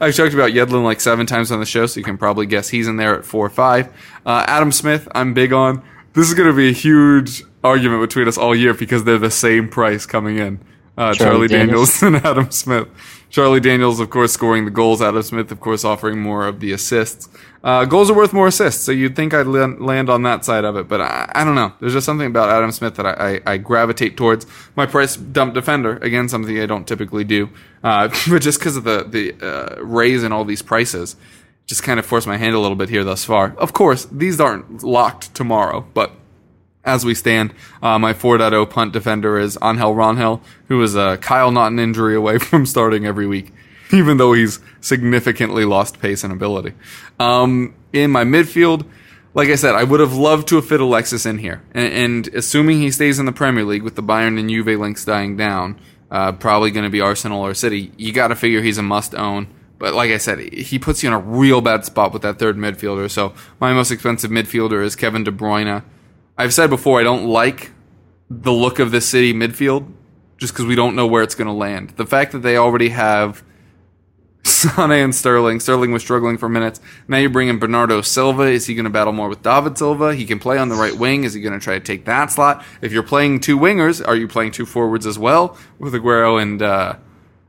I've 0.00 0.14
talked 0.14 0.34
about 0.34 0.50
Yedlin 0.50 0.84
like 0.84 1.00
seven 1.00 1.24
times 1.24 1.50
on 1.50 1.60
the 1.60 1.66
show, 1.66 1.86
so 1.86 1.98
you 1.98 2.04
can 2.04 2.18
probably 2.18 2.46
guess 2.46 2.68
he's 2.68 2.86
in 2.86 2.96
there 2.96 3.18
at 3.18 3.24
four 3.24 3.46
or 3.46 3.50
five. 3.50 3.88
Uh, 4.26 4.44
Adam 4.46 4.72
Smith, 4.72 5.08
I'm 5.14 5.34
big 5.34 5.52
on. 5.52 5.82
This 6.12 6.28
is 6.28 6.34
going 6.34 6.48
to 6.48 6.54
be 6.54 6.68
a 6.68 6.72
huge 6.72 7.42
argument 7.62 8.02
between 8.02 8.28
us 8.28 8.36
all 8.36 8.54
year 8.54 8.74
because 8.74 9.04
they're 9.04 9.18
the 9.18 9.30
same 9.30 9.68
price 9.68 10.04
coming 10.04 10.38
in. 10.38 10.60
Uh, 10.96 11.14
Charlie, 11.14 11.48
Charlie 11.48 11.48
Daniels. 11.48 12.02
and 12.02 12.16
Adam 12.16 12.50
Smith. 12.50 12.88
Charlie 13.30 13.60
Daniels, 13.60 14.00
of 14.00 14.08
course, 14.10 14.32
scoring 14.32 14.64
the 14.64 14.70
goals. 14.70 15.02
Adam 15.02 15.22
Smith, 15.22 15.52
of 15.52 15.60
course, 15.60 15.84
offering 15.84 16.20
more 16.20 16.46
of 16.46 16.60
the 16.60 16.72
assists. 16.72 17.28
Uh, 17.62 17.84
goals 17.84 18.08
are 18.08 18.14
worth 18.14 18.32
more 18.32 18.46
assists, 18.46 18.84
so 18.84 18.92
you'd 18.92 19.16
think 19.16 19.34
I'd 19.34 19.46
land, 19.46 20.08
on 20.08 20.22
that 20.22 20.44
side 20.44 20.64
of 20.64 20.76
it, 20.76 20.88
but 20.88 21.00
I, 21.00 21.30
I 21.34 21.44
don't 21.44 21.56
know. 21.56 21.72
There's 21.80 21.92
just 21.92 22.06
something 22.06 22.26
about 22.26 22.50
Adam 22.50 22.70
Smith 22.70 22.94
that 22.94 23.04
I, 23.04 23.40
I, 23.46 23.52
I 23.54 23.56
gravitate 23.58 24.16
towards. 24.16 24.46
My 24.76 24.86
price 24.86 25.16
dump 25.16 25.54
defender, 25.54 25.96
again, 25.98 26.28
something 26.28 26.58
I 26.58 26.66
don't 26.66 26.86
typically 26.86 27.24
do, 27.24 27.50
uh, 27.82 28.08
but 28.28 28.42
just 28.42 28.60
because 28.60 28.76
of 28.76 28.84
the 28.84 29.04
the 29.04 29.34
uh, 29.44 29.82
raise 29.82 30.22
in 30.22 30.32
all 30.32 30.44
these 30.44 30.62
prices, 30.62 31.16
just 31.66 31.82
kind 31.82 31.98
of 31.98 32.06
forced 32.06 32.26
my 32.26 32.36
hand 32.36 32.54
a 32.54 32.60
little 32.60 32.76
bit 32.76 32.88
here 32.88 33.04
thus 33.04 33.24
far. 33.24 33.54
Of 33.58 33.72
course, 33.72 34.06
these 34.06 34.40
aren't 34.40 34.82
locked 34.84 35.34
tomorrow, 35.34 35.84
but 35.94 36.12
as 36.84 37.04
we 37.04 37.14
stand, 37.14 37.54
uh, 37.82 37.98
my 37.98 38.14
4.0 38.14 38.68
punt 38.70 38.92
defender 38.92 39.38
is 39.38 39.58
Angel 39.62 39.94
Rangel, 39.94 40.40
who 40.68 40.82
is 40.82 40.94
a 40.94 41.18
Kyle 41.18 41.50
Naughton 41.50 41.78
injury 41.78 42.14
away 42.14 42.38
from 42.38 42.66
starting 42.66 43.06
every 43.06 43.26
week, 43.26 43.52
even 43.92 44.16
though 44.16 44.32
he's 44.32 44.60
significantly 44.80 45.64
lost 45.64 46.00
pace 46.00 46.24
and 46.24 46.32
ability. 46.32 46.74
Um, 47.18 47.74
in 47.92 48.10
my 48.10 48.24
midfield, 48.24 48.86
like 49.34 49.48
I 49.48 49.54
said, 49.54 49.74
I 49.74 49.84
would 49.84 50.00
have 50.00 50.14
loved 50.14 50.48
to 50.48 50.56
have 50.56 50.66
fit 50.66 50.80
Alexis 50.80 51.26
in 51.26 51.38
here. 51.38 51.62
And, 51.72 51.92
and 51.92 52.34
assuming 52.34 52.80
he 52.80 52.90
stays 52.90 53.18
in 53.18 53.26
the 53.26 53.32
Premier 53.32 53.64
League 53.64 53.82
with 53.82 53.94
the 53.94 54.02
Bayern 54.02 54.38
and 54.38 54.48
Juve 54.48 54.78
links 54.78 55.04
dying 55.04 55.36
down, 55.36 55.78
uh, 56.10 56.32
probably 56.32 56.70
going 56.70 56.84
to 56.84 56.90
be 56.90 57.00
Arsenal 57.00 57.44
or 57.44 57.54
City, 57.54 57.92
you 57.96 58.12
got 58.12 58.28
to 58.28 58.36
figure 58.36 58.62
he's 58.62 58.78
a 58.78 58.82
must 58.82 59.14
own. 59.14 59.48
But 59.78 59.94
like 59.94 60.10
I 60.10 60.16
said, 60.16 60.40
he 60.52 60.78
puts 60.78 61.02
you 61.02 61.08
in 61.08 61.12
a 61.12 61.18
real 61.18 61.60
bad 61.60 61.84
spot 61.84 62.12
with 62.12 62.22
that 62.22 62.38
third 62.38 62.56
midfielder. 62.56 63.10
So 63.10 63.34
my 63.60 63.72
most 63.72 63.90
expensive 63.90 64.30
midfielder 64.30 64.82
is 64.82 64.96
Kevin 64.96 65.22
De 65.22 65.30
Bruyne. 65.30 65.84
I've 66.38 66.54
said 66.54 66.70
before 66.70 67.00
I 67.00 67.02
don't 67.02 67.26
like 67.26 67.72
the 68.30 68.52
look 68.52 68.78
of 68.78 68.92
this 68.92 69.08
city 69.08 69.34
midfield 69.34 69.92
just 70.36 70.52
because 70.52 70.66
we 70.66 70.76
don't 70.76 70.94
know 70.94 71.06
where 71.06 71.22
it's 71.22 71.34
going 71.34 71.48
to 71.48 71.52
land. 71.52 71.90
The 71.96 72.06
fact 72.06 72.32
that 72.32 72.38
they 72.38 72.56
already 72.56 72.90
have 72.90 73.42
Sane 74.44 74.92
and 74.92 75.14
Sterling. 75.14 75.58
Sterling 75.60 75.92
was 75.92 76.02
struggling 76.02 76.38
for 76.38 76.48
minutes. 76.48 76.80
Now 77.08 77.18
you 77.18 77.28
bring 77.28 77.48
in 77.48 77.58
Bernardo 77.58 78.00
Silva. 78.02 78.44
Is 78.44 78.66
he 78.66 78.74
going 78.74 78.84
to 78.84 78.90
battle 78.90 79.12
more 79.12 79.28
with 79.28 79.42
David 79.42 79.76
Silva? 79.76 80.14
He 80.14 80.24
can 80.24 80.38
play 80.38 80.58
on 80.58 80.68
the 80.68 80.76
right 80.76 80.94
wing. 80.96 81.24
Is 81.24 81.34
he 81.34 81.40
going 81.40 81.58
to 81.58 81.62
try 81.62 81.74
to 81.74 81.84
take 81.84 82.04
that 82.04 82.30
slot? 82.30 82.64
If 82.80 82.92
you're 82.92 83.02
playing 83.02 83.40
two 83.40 83.58
wingers, 83.58 84.06
are 84.06 84.16
you 84.16 84.28
playing 84.28 84.52
two 84.52 84.64
forwards 84.64 85.06
as 85.06 85.18
well 85.18 85.58
with 85.78 85.92
Aguero 85.92 86.40
and 86.40 86.62
uh, 86.62 86.94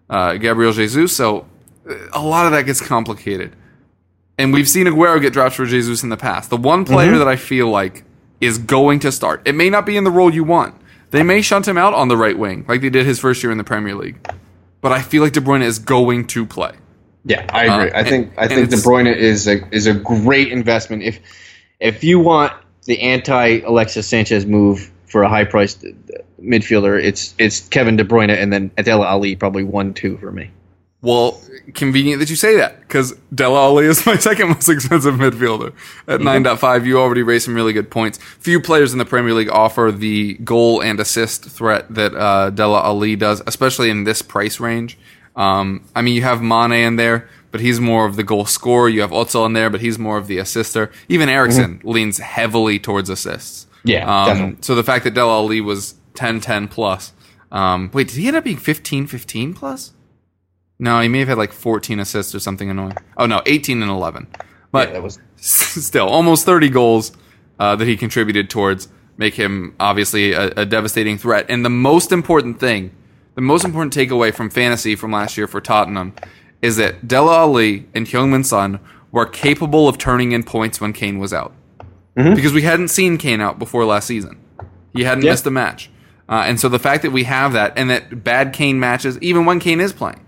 uh, 0.09 0.33
Gabriel 0.37 0.73
Jesus? 0.73 1.15
So 1.15 1.47
a 2.11 2.21
lot 2.21 2.47
of 2.47 2.51
that 2.53 2.63
gets 2.63 2.81
complicated. 2.81 3.55
And 4.37 4.53
we've 4.53 4.69
seen 4.69 4.87
Aguero 4.87 5.21
get 5.21 5.33
dropped 5.33 5.55
for 5.55 5.65
Jesus 5.65 6.01
in 6.01 6.09
the 6.09 6.17
past. 6.17 6.49
The 6.49 6.57
one 6.57 6.85
player 6.85 7.17
that 7.17 7.27
I 7.27 7.35
feel 7.35 7.69
like 7.69 8.03
is 8.41 8.57
going 8.57 8.99
to 8.99 9.11
start. 9.11 9.41
It 9.45 9.55
may 9.55 9.69
not 9.69 9.85
be 9.85 9.97
in 9.97 10.03
the 10.03 10.11
role 10.11 10.33
you 10.33 10.43
want. 10.43 10.75
They 11.11 11.23
may 11.23 11.41
shunt 11.41 11.67
him 11.67 11.77
out 11.77 11.93
on 11.93 12.07
the 12.07 12.17
right 12.17 12.37
wing, 12.37 12.65
like 12.67 12.81
they 12.81 12.89
did 12.89 13.05
his 13.05 13.19
first 13.19 13.41
year 13.41 13.51
in 13.51 13.57
the 13.57 13.63
Premier 13.63 13.95
League. 13.95 14.19
But 14.81 14.91
I 14.91 15.01
feel 15.01 15.23
like 15.23 15.33
De 15.33 15.41
Bruyne 15.41 15.63
is 15.63 15.79
going 15.79 16.27
to 16.27 16.45
play. 16.45 16.73
Yeah, 17.25 17.45
I 17.49 17.65
agree. 17.65 17.91
Uh, 17.91 17.99
I 17.99 18.03
think 18.03 18.33
I 18.37 18.47
think 18.47 18.69
De 18.69 18.77
Bruyne 18.77 19.13
is 19.13 19.47
a 19.47 19.67
is 19.73 19.87
a 19.87 19.93
great 19.93 20.51
investment. 20.51 21.03
If 21.03 21.19
if 21.79 22.03
you 22.03 22.19
want 22.19 22.53
the 22.85 23.01
anti 23.01 23.59
Alexis 23.59 24.07
Sanchez 24.07 24.45
move 24.45 24.91
for 25.05 25.23
a 25.23 25.29
high 25.29 25.43
priced 25.43 25.83
midfielder, 26.41 27.03
it's 27.03 27.35
it's 27.37 27.67
Kevin 27.67 27.97
De 27.97 28.05
Bruyne 28.05 28.29
and 28.29 28.53
then 28.53 28.71
Adela 28.77 29.05
Ali 29.07 29.35
probably 29.35 29.63
one 29.63 29.93
two 29.93 30.17
for 30.17 30.31
me. 30.31 30.51
Well, 31.01 31.41
convenient 31.75 32.19
that 32.19 32.29
you 32.29 32.35
say 32.35 32.57
that 32.57 32.81
because 32.81 33.13
Dele 33.33 33.55
Alli 33.55 33.85
is 33.85 34.05
my 34.05 34.17
second 34.17 34.49
most 34.49 34.67
expensive 34.67 35.15
midfielder 35.15 35.73
at 36.07 36.19
9.5. 36.19 36.85
You 36.85 36.99
already 36.99 37.23
raised 37.23 37.45
some 37.45 37.55
really 37.55 37.71
good 37.71 37.89
points. 37.89 38.17
Few 38.17 38.59
players 38.59 38.91
in 38.91 38.99
the 38.99 39.05
Premier 39.05 39.33
League 39.33 39.49
offer 39.49 39.93
the 39.95 40.33
goal 40.43 40.81
and 40.81 40.99
assist 40.99 41.45
threat 41.45 41.93
that 41.93 42.13
uh, 42.15 42.49
Dele 42.49 42.75
Alli 42.75 43.15
does, 43.15 43.41
especially 43.47 43.89
in 43.89 44.03
this 44.03 44.21
price 44.21 44.59
range. 44.59 44.97
Um, 45.37 45.85
I 45.95 46.01
mean, 46.01 46.15
you 46.15 46.23
have 46.23 46.41
Mane 46.41 46.73
in 46.73 46.95
there, 46.97 47.29
but 47.51 47.61
he's 47.61 47.79
more 47.79 48.05
of 48.05 48.17
the 48.17 48.23
goal 48.23 48.45
scorer. 48.45 48.89
You 48.89 48.99
have 48.99 49.11
Ozil 49.11 49.45
in 49.45 49.53
there, 49.53 49.69
but 49.69 49.79
he's 49.79 49.97
more 49.97 50.17
of 50.17 50.27
the 50.27 50.37
assister. 50.37 50.91
Even 51.07 51.29
Eriksen 51.29 51.79
leans 51.85 52.17
heavily 52.17 52.77
towards 52.77 53.09
assists. 53.09 53.67
Yeah, 53.85 54.03
Um, 54.03 54.27
definitely. 54.27 54.57
so 54.63 54.75
the 54.75 54.83
fact 54.83 55.05
that 55.05 55.13
Dele 55.13 55.29
Alli 55.31 55.61
was 55.61 55.95
10-10 56.15 56.69
plus. 56.69 57.13
Um, 57.53 57.89
wait, 57.93 58.09
did 58.09 58.17
he 58.17 58.27
end 58.27 58.35
up 58.35 58.43
being 58.43 58.57
15-15 58.57 59.55
plus? 59.55 59.93
No, 60.79 60.99
he 61.01 61.09
may 61.09 61.19
have 61.19 61.27
had 61.27 61.37
like 61.37 61.51
14 61.51 61.99
assists 61.99 62.33
or 62.33 62.39
something 62.39 62.69
annoying. 62.69 62.95
Oh 63.17 63.25
no, 63.25 63.41
18 63.45 63.81
and 63.81 63.91
11. 63.91 64.27
But 64.71 64.87
Yeah, 64.89 64.93
that 64.95 65.03
was 65.03 65.19
still, 65.35 66.07
almost 66.07 66.45
30 66.45 66.69
goals 66.69 67.11
uh, 67.59 67.75
that 67.75 67.87
he 67.87 67.97
contributed 67.97 68.49
towards 68.49 68.87
make 69.17 69.33
him 69.33 69.75
obviously 69.79 70.31
a, 70.31 70.47
a 70.51 70.65
devastating 70.65 71.17
threat. 71.17 71.45
And 71.49 71.65
the 71.65 71.69
most 71.69 72.11
important 72.13 72.59
thing, 72.59 72.91
the 73.35 73.41
most 73.41 73.65
important 73.65 73.93
takeaway 73.93 74.33
from 74.33 74.49
fantasy 74.49 74.95
from 74.95 75.11
last 75.11 75.37
year 75.37 75.47
for 75.47 75.59
Tottenham 75.59 76.13
is 76.61 76.77
that 76.77 77.07
Dele 77.07 77.27
Alli 77.29 77.87
and 77.93 78.07
Heung-Min 78.07 78.43
Son 78.45 78.79
were 79.11 79.25
capable 79.25 79.87
of 79.89 79.97
turning 79.97 80.31
in 80.31 80.43
points 80.43 80.79
when 80.79 80.93
Kane 80.93 81.19
was 81.19 81.33
out. 81.33 81.53
Because 82.15 82.51
we 82.53 82.63
hadn't 82.63 82.89
seen 82.89 83.17
Kane 83.17 83.39
out 83.39 83.59
before 83.59 83.85
last 83.85 84.07
season. 84.07 84.37
He 84.93 85.03
hadn't 85.03 85.23
Yeah. 85.23 85.31
missed 85.31 85.45
a 85.47 85.51
match. 85.51 85.89
Uh, 86.27 86.43
and 86.45 86.59
so 86.59 86.67
the 86.67 86.79
fact 86.79 87.01
that 87.03 87.11
we 87.11 87.23
have 87.23 87.53
that 87.53 87.73
and 87.77 87.89
that 87.89 88.23
bad 88.25 88.51
Kane 88.51 88.77
matches, 88.79 89.17
even 89.21 89.45
when 89.45 89.59
Kane 89.61 89.79
is 89.79 89.93
playing, 89.93 90.19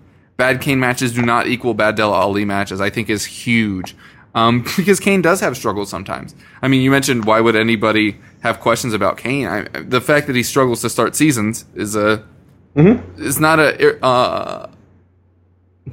bad 0.42 0.60
Kane 0.60 0.80
matches 0.80 1.14
do 1.14 1.22
not 1.22 1.46
equal 1.46 1.76
bad 1.76 1.94
Dele 1.94 2.16
Alli 2.16 2.46
matches, 2.46 2.82
I 2.82 2.90
think 2.90 3.12
is 3.12 3.26
huge. 3.26 3.96
Um, 4.34 4.66
because 4.76 5.00
Kane 5.00 5.22
does 5.22 5.40
have 5.40 5.56
struggles 5.56 5.88
sometimes. 5.88 6.34
I 6.64 6.68
mean, 6.68 6.82
you 6.82 6.90
mentioned 6.90 7.26
why 7.26 7.42
would 7.42 7.56
anybody 7.56 8.18
have 8.42 8.60
questions 8.60 8.96
about 8.96 9.20
Kane? 9.20 9.46
I, 9.46 9.62
the 9.82 10.02
fact 10.02 10.26
that 10.26 10.36
he 10.36 10.42
struggles 10.42 10.82
to 10.82 10.90
start 10.90 11.16
seasons 11.16 11.66
is 11.76 11.96
a 11.96 12.26
is 12.74 13.40
not 13.40 13.60
a 13.60 14.04
uh, 14.04 14.68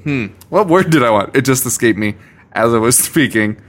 hmm. 0.03 0.26
What 0.49 0.66
word 0.68 0.88
did 0.88 1.03
I 1.03 1.11
want? 1.11 1.36
It 1.36 1.44
just 1.44 1.66
escaped 1.66 1.99
me 1.99 2.14
as 2.53 2.72
I 2.72 2.78
was 2.78 2.96
speaking. 3.11 3.61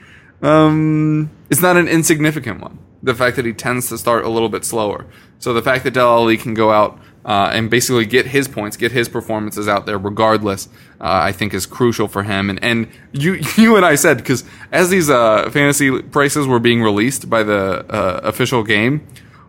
Um, 0.42 1.30
it's 1.50 1.62
not 1.62 1.76
an 1.76 1.90
insignificant 1.90 2.62
one. 2.62 2.80
The 3.04 3.16
fact 3.16 3.36
that 3.36 3.44
he 3.44 3.52
tends 3.52 3.90
to 3.90 3.98
start 3.98 4.24
a 4.24 4.30
little 4.30 4.50
bit 4.50 4.64
slower. 4.64 5.08
So 5.40 5.54
the 5.54 5.62
fact 5.62 5.84
that 5.84 5.92
Dele 5.92 6.08
Alli 6.08 6.38
can 6.38 6.54
go 6.54 6.72
out 6.72 6.98
uh, 7.30 7.52
and 7.54 7.70
basically 7.70 8.06
get 8.08 8.26
his 8.26 8.48
points, 8.48 8.76
get 8.76 8.92
his 8.92 9.08
performances 9.08 9.68
out 9.68 9.86
there 9.86 10.00
regardless, 10.00 10.68
uh, 11.00 11.04
I 11.30 11.32
think 11.32 11.54
is 11.54 11.68
crucial 11.68 12.08
for 12.08 12.24
him. 12.24 12.50
And, 12.50 12.58
and 12.64 12.88
you, 13.12 13.34
you 13.56 13.76
and 13.76 13.86
I 13.86 13.94
said, 13.96 14.18
because 14.18 14.44
as 14.72 14.90
these 14.90 15.10
uh, 15.12 15.48
fantasy 15.52 16.02
prices 16.02 16.48
were 16.48 16.60
being 16.60 16.82
released 16.82 17.30
by 17.30 17.44
the 17.44 17.86
uh, 17.88 18.22
official 18.24 18.64
game, 18.64 19.06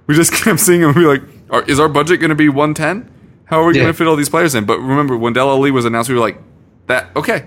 we 0.07 0.15
just 0.15 0.31
kept 0.45 0.61
seeing 0.61 0.83
them 0.83 0.91
and 0.91 0.97
be 0.99 1.07
like, 1.07 1.23
are, 1.49 1.63
is 1.63 1.81
our 1.81 1.89
budget 1.89 2.21
going 2.21 2.29
to 2.29 2.35
be 2.37 2.51
110? 2.51 3.11
How 3.47 3.61
are 3.63 3.67
we 3.67 3.75
Yeah. 3.75 3.83
going 3.85 3.93
to 3.95 3.97
fit 3.97 4.07
all 4.07 4.15
these 4.17 4.29
players 4.29 4.55
in? 4.55 4.67
But 4.67 4.79
remember, 4.79 5.17
when 5.17 5.33
Dele 5.33 5.49
Alli 5.49 5.71
was 5.71 5.87
announced, 5.87 6.11
we 6.11 6.15
were 6.17 6.21
like, 6.21 6.39
that, 6.87 7.09
okay. 7.17 7.47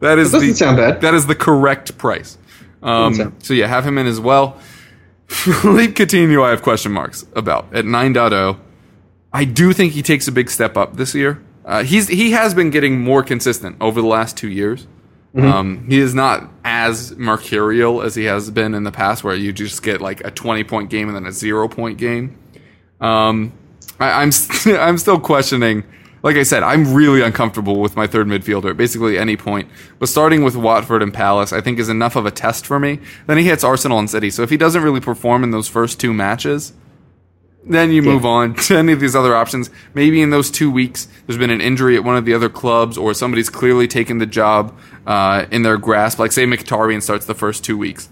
That 0.00 0.18
is 0.18 0.32
That 0.32 0.38
doesn't 0.38 0.48
the, 0.50 0.54
sound 0.56 0.76
bad. 0.76 1.00
That 1.02 1.14
is 1.14 1.26
the 1.26 1.34
correct 1.34 1.96
price. 1.98 2.36
Um, 2.82 3.34
so 3.38 3.54
yeah, 3.54 3.66
have 3.68 3.86
him 3.86 3.96
in 3.98 4.06
as 4.08 4.18
well. 4.20 4.58
Philippe 5.28 5.92
Coutinho, 5.94 6.42
I 6.44 6.50
have 6.50 6.62
question 6.62 6.90
marks 6.92 7.26
about 7.36 7.74
at 7.74 7.84
9.0. 7.84 8.58
I 9.38 9.44
do 9.44 9.72
think 9.72 9.92
he 9.92 10.02
takes 10.02 10.26
a 10.26 10.32
big 10.32 10.50
step 10.50 10.76
up 10.76 10.96
this 10.96 11.14
year. 11.14 11.40
Uh, 11.64 11.84
he's 11.84 12.08
he 12.08 12.32
has 12.32 12.54
been 12.54 12.70
getting 12.70 13.00
more 13.00 13.22
consistent 13.22 13.76
over 13.80 14.00
the 14.00 14.06
last 14.08 14.36
two 14.36 14.48
years. 14.50 14.88
Um, 15.36 15.86
he 15.88 16.00
is 16.00 16.12
not 16.12 16.50
as 16.64 17.16
mercurial 17.16 18.02
as 18.02 18.16
he 18.16 18.24
has 18.24 18.50
been 18.50 18.74
in 18.74 18.82
the 18.82 18.90
past, 18.90 19.22
where 19.22 19.36
you 19.36 19.52
just 19.52 19.84
get 19.84 20.00
like 20.00 20.24
a 20.24 20.32
twenty 20.32 20.64
point 20.64 20.90
game 20.90 21.06
and 21.06 21.14
then 21.14 21.24
a 21.24 21.30
zero 21.30 21.68
point 21.68 21.98
game. 21.98 22.36
Um, 23.00 23.52
I, 24.00 24.22
I'm 24.22 24.32
st- 24.32 24.76
I'm 24.86 24.98
still 24.98 25.20
questioning. 25.20 25.84
Like 26.24 26.34
I 26.34 26.42
said, 26.42 26.64
I'm 26.64 26.92
really 26.92 27.22
uncomfortable 27.22 27.78
with 27.78 27.94
my 27.94 28.08
third 28.08 28.26
midfielder 28.26 28.70
at 28.70 28.76
basically 28.76 29.16
any 29.16 29.36
point. 29.36 29.70
But 30.00 30.08
starting 30.08 30.42
with 30.42 30.56
Watford 30.56 31.00
and 31.00 31.14
Palace, 31.14 31.52
I 31.52 31.60
think 31.60 31.78
is 31.78 31.88
enough 31.88 32.16
of 32.16 32.26
a 32.26 32.32
test 32.32 32.66
for 32.66 32.80
me. 32.80 32.98
Then 33.28 33.38
he 33.38 33.44
hits 33.44 33.62
Arsenal 33.62 34.00
and 34.00 34.10
City. 34.10 34.30
So 34.30 34.42
if 34.42 34.50
he 34.50 34.56
doesn't 34.56 34.82
really 34.82 34.98
perform 34.98 35.44
in 35.44 35.52
those 35.52 35.68
first 35.68 36.00
two 36.00 36.12
matches, 36.12 36.72
then 37.64 37.90
you 37.92 38.02
move 38.02 38.24
on 38.24 38.54
to 38.66 38.76
any 38.76 38.92
of 38.92 39.00
these 39.00 39.16
other 39.16 39.34
options. 39.34 39.70
Maybe 39.94 40.22
in 40.22 40.30
those 40.30 40.50
two 40.50 40.70
weeks, 40.70 41.08
there's 41.26 41.38
been 41.38 41.50
an 41.50 41.60
injury 41.60 41.96
at 41.96 42.04
one 42.04 42.16
of 42.16 42.24
the 42.24 42.34
other 42.34 42.48
clubs, 42.48 42.96
or 42.96 43.14
somebody's 43.14 43.50
clearly 43.50 43.88
taken 43.88 44.18
the 44.18 44.26
job 44.26 44.78
uh, 45.06 45.46
in 45.50 45.62
their 45.62 45.76
grasp. 45.76 46.18
Like 46.18 46.32
say 46.32 46.44
Mkhitaryan 46.44 47.02
starts 47.02 47.26
the 47.26 47.34
first 47.34 47.64
two 47.64 47.76
weeks. 47.76 48.08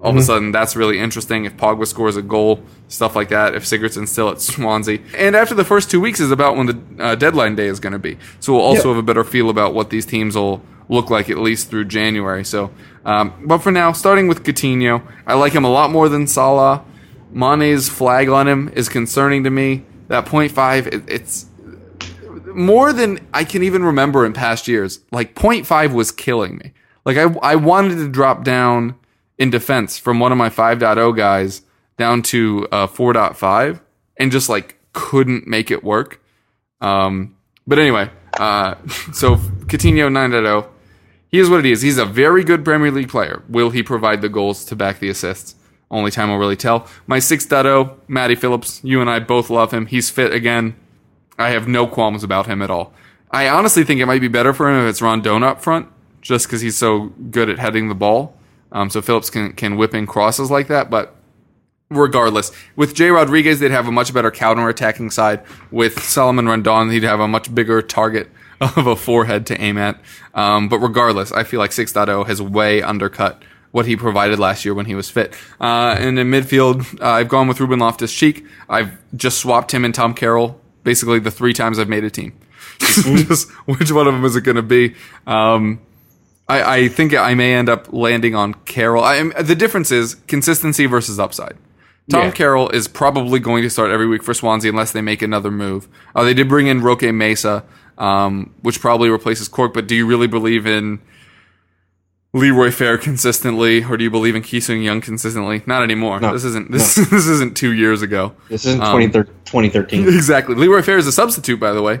All 0.00 0.10
of 0.10 0.18
a 0.18 0.22
sudden, 0.22 0.52
that's 0.52 0.76
really 0.76 0.98
interesting. 0.98 1.46
If 1.46 1.56
Pogba 1.56 1.86
scores 1.86 2.14
a 2.16 2.20
goal, 2.20 2.62
stuff 2.88 3.16
like 3.16 3.30
that. 3.30 3.54
If 3.54 3.64
Sigurdsson's 3.64 4.12
still 4.12 4.28
at 4.28 4.38
Swansea, 4.38 4.98
and 5.16 5.34
after 5.34 5.54
the 5.54 5.64
first 5.64 5.90
two 5.90 5.98
weeks 5.98 6.20
is 6.20 6.30
about 6.30 6.56
when 6.56 6.66
the 6.66 7.02
uh, 7.02 7.14
deadline 7.14 7.56
day 7.56 7.68
is 7.68 7.80
going 7.80 7.94
to 7.94 7.98
be, 7.98 8.18
so 8.38 8.52
we'll 8.52 8.60
also 8.60 8.88
have 8.88 8.98
a 8.98 9.02
better 9.02 9.24
feel 9.24 9.48
about 9.48 9.72
what 9.72 9.88
these 9.88 10.04
teams 10.04 10.36
will 10.36 10.62
look 10.90 11.08
like 11.08 11.30
at 11.30 11.38
least 11.38 11.70
through 11.70 11.86
January. 11.86 12.44
So, 12.44 12.70
um, 13.06 13.32
but 13.46 13.58
for 13.58 13.70
now, 13.70 13.92
starting 13.92 14.28
with 14.28 14.44
Coutinho, 14.44 15.02
I 15.26 15.34
like 15.34 15.54
him 15.54 15.64
a 15.64 15.70
lot 15.70 15.90
more 15.90 16.10
than 16.10 16.26
Salah. 16.26 16.84
Mane's 17.34 17.88
flag 17.88 18.28
on 18.28 18.48
him 18.48 18.70
is 18.74 18.88
concerning 18.88 19.44
to 19.44 19.50
me. 19.50 19.84
That 20.08 20.26
0.5, 20.26 20.86
it, 20.86 21.02
it's 21.08 21.46
more 22.54 22.92
than 22.92 23.26
I 23.34 23.44
can 23.44 23.62
even 23.62 23.84
remember 23.84 24.24
in 24.24 24.32
past 24.32 24.68
years. 24.68 25.00
Like 25.10 25.34
0.5 25.34 25.92
was 25.92 26.12
killing 26.12 26.56
me. 26.58 26.72
Like 27.04 27.16
I, 27.16 27.24
I 27.42 27.56
wanted 27.56 27.96
to 27.96 28.08
drop 28.08 28.44
down 28.44 28.94
in 29.38 29.50
defense 29.50 29.98
from 29.98 30.20
one 30.20 30.32
of 30.32 30.38
my 30.38 30.48
5.0 30.48 31.16
guys 31.16 31.62
down 31.96 32.22
to 32.22 32.68
uh, 32.70 32.86
4.5 32.86 33.80
and 34.16 34.30
just 34.30 34.48
like 34.48 34.78
couldn't 34.92 35.46
make 35.46 35.70
it 35.70 35.82
work. 35.82 36.20
Um, 36.80 37.36
but 37.66 37.78
anyway, 37.78 38.10
uh, 38.38 38.74
so 39.12 39.36
Coutinho 39.66 40.08
9.0, 40.08 40.68
he 41.28 41.38
is 41.40 41.50
what 41.50 41.60
it 41.60 41.66
is. 41.66 41.82
He's 41.82 41.98
a 41.98 42.04
very 42.04 42.44
good 42.44 42.64
Premier 42.64 42.92
League 42.92 43.08
player. 43.08 43.42
Will 43.48 43.70
he 43.70 43.82
provide 43.82 44.22
the 44.22 44.28
goals 44.28 44.64
to 44.66 44.76
back 44.76 45.00
the 45.00 45.08
assists? 45.08 45.56
Only 45.90 46.10
time 46.10 46.30
will 46.30 46.38
really 46.38 46.56
tell. 46.56 46.88
My 47.06 47.18
6.0, 47.18 47.96
Matty 48.08 48.34
Phillips, 48.34 48.80
you 48.82 49.00
and 49.00 49.08
I 49.08 49.20
both 49.20 49.50
love 49.50 49.72
him. 49.72 49.86
He's 49.86 50.10
fit 50.10 50.32
again. 50.32 50.74
I 51.38 51.50
have 51.50 51.68
no 51.68 51.86
qualms 51.86 52.24
about 52.24 52.46
him 52.46 52.62
at 52.62 52.70
all. 52.70 52.92
I 53.30 53.48
honestly 53.48 53.84
think 53.84 54.00
it 54.00 54.06
might 54.06 54.20
be 54.20 54.28
better 54.28 54.52
for 54.52 54.70
him 54.70 54.84
if 54.84 54.90
it's 54.90 55.02
Rondon 55.02 55.42
up 55.42 55.60
front, 55.60 55.88
just 56.20 56.46
because 56.46 56.60
he's 56.60 56.76
so 56.76 57.12
good 57.30 57.48
at 57.48 57.58
heading 57.58 57.88
the 57.88 57.94
ball. 57.94 58.36
Um, 58.72 58.90
so 58.90 59.02
Phillips 59.02 59.30
can, 59.30 59.52
can 59.52 59.76
whip 59.76 59.94
in 59.94 60.06
crosses 60.06 60.50
like 60.50 60.68
that. 60.68 60.90
But 60.90 61.14
regardless, 61.90 62.50
with 62.76 62.94
Jay 62.94 63.10
Rodriguez, 63.10 63.60
they'd 63.60 63.70
have 63.70 63.86
a 63.88 63.92
much 63.92 64.12
better 64.14 64.30
counter 64.30 64.68
attacking 64.68 65.10
side. 65.10 65.42
With 65.70 66.02
Salomon 66.02 66.46
Rondon, 66.46 66.90
he'd 66.90 67.02
have 67.02 67.20
a 67.20 67.28
much 67.28 67.54
bigger 67.54 67.82
target 67.82 68.30
of 68.60 68.86
a 68.86 68.96
forehead 68.96 69.46
to 69.46 69.60
aim 69.60 69.78
at. 69.78 70.00
Um, 70.34 70.68
but 70.68 70.78
regardless, 70.78 71.32
I 71.32 71.44
feel 71.44 71.60
like 71.60 71.70
6.0 71.70 72.26
has 72.26 72.42
way 72.42 72.82
undercut 72.82 73.42
what 73.74 73.86
he 73.86 73.96
provided 73.96 74.38
last 74.38 74.64
year 74.64 74.72
when 74.72 74.86
he 74.86 74.94
was 74.94 75.10
fit. 75.10 75.34
Uh, 75.60 75.96
and 75.98 76.16
in 76.16 76.28
midfield, 76.28 77.02
uh, 77.02 77.08
I've 77.08 77.28
gone 77.28 77.48
with 77.48 77.58
Ruben 77.58 77.80
Loftus 77.80 78.14
Cheek. 78.14 78.46
I've 78.68 78.96
just 79.16 79.38
swapped 79.38 79.74
him 79.74 79.84
and 79.84 79.92
Tom 79.92 80.14
Carroll 80.14 80.60
basically 80.84 81.18
the 81.18 81.32
three 81.32 81.52
times 81.52 81.80
I've 81.80 81.88
made 81.88 82.04
a 82.04 82.10
team. 82.10 82.38
just 82.78 83.50
which 83.66 83.90
one 83.90 84.06
of 84.06 84.14
them 84.14 84.24
is 84.24 84.36
it 84.36 84.42
going 84.42 84.54
to 84.54 84.62
be? 84.62 84.94
Um, 85.26 85.80
I, 86.48 86.76
I 86.76 86.88
think 86.88 87.16
I 87.16 87.34
may 87.34 87.52
end 87.52 87.68
up 87.68 87.92
landing 87.92 88.36
on 88.36 88.54
Carroll. 88.54 89.02
I 89.02 89.20
the 89.42 89.56
difference 89.56 89.90
is 89.90 90.14
consistency 90.28 90.86
versus 90.86 91.18
upside. 91.18 91.56
Tom 92.08 92.26
Yeah. 92.26 92.30
Carroll 92.30 92.68
is 92.68 92.86
probably 92.86 93.40
going 93.40 93.64
to 93.64 93.70
start 93.70 93.90
every 93.90 94.06
week 94.06 94.22
for 94.22 94.34
Swansea 94.34 94.70
unless 94.70 94.92
they 94.92 95.00
make 95.00 95.20
another 95.20 95.50
move. 95.50 95.88
Uh, 96.14 96.22
they 96.22 96.34
did 96.34 96.48
bring 96.48 96.68
in 96.68 96.80
Roque 96.80 97.02
Mesa, 97.02 97.64
um, 97.98 98.54
which 98.62 98.80
probably 98.80 99.08
replaces 99.08 99.48
Cork, 99.48 99.74
but 99.74 99.88
do 99.88 99.96
you 99.96 100.06
really 100.06 100.28
believe 100.28 100.64
in 100.64 101.00
Leroy 102.34 102.70
Fer 102.72 102.98
consistently, 102.98 103.84
or 103.84 103.96
do 103.96 104.02
you 104.02 104.10
believe 104.10 104.34
in 104.34 104.42
Ki 104.42 104.58
Sung-yueng 104.58 105.00
consistently? 105.00 105.62
Not 105.66 105.82
anymore. 105.84 106.18
No. 106.18 106.32
This 106.32 106.44
isn't 106.44 106.70
this 106.70 106.94
this 107.10 107.26
isn't 107.28 107.56
two 107.56 107.72
years 107.72 108.02
ago. 108.02 108.34
This 108.48 108.66
isn't 108.66 108.82
Um, 108.82 109.00
2013 109.00 109.34
2013. 109.44 110.08
Exactly. 110.14 110.54
Leroy 110.56 110.82
Fer 110.82 110.98
is 110.98 111.06
a 111.06 111.12
substitute, 111.12 111.60
by 111.60 111.72
the 111.72 111.80
way. 111.80 112.00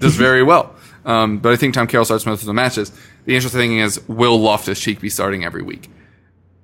Does 0.00 0.16
very 0.16 0.42
well. 0.42 0.74
Um, 1.04 1.38
but 1.38 1.52
I 1.52 1.56
think 1.56 1.74
Tom 1.74 1.86
Carroll 1.86 2.04
starts 2.04 2.26
most 2.26 2.40
of 2.40 2.46
the 2.46 2.52
matches. 2.52 2.90
The 3.26 3.34
interesting 3.34 3.60
thing 3.60 3.78
is, 3.78 4.06
will 4.08 4.38
Loftus 4.38 4.80
Cheek 4.80 5.00
be 5.00 5.08
starting 5.08 5.44
every 5.44 5.62
week? 5.62 5.88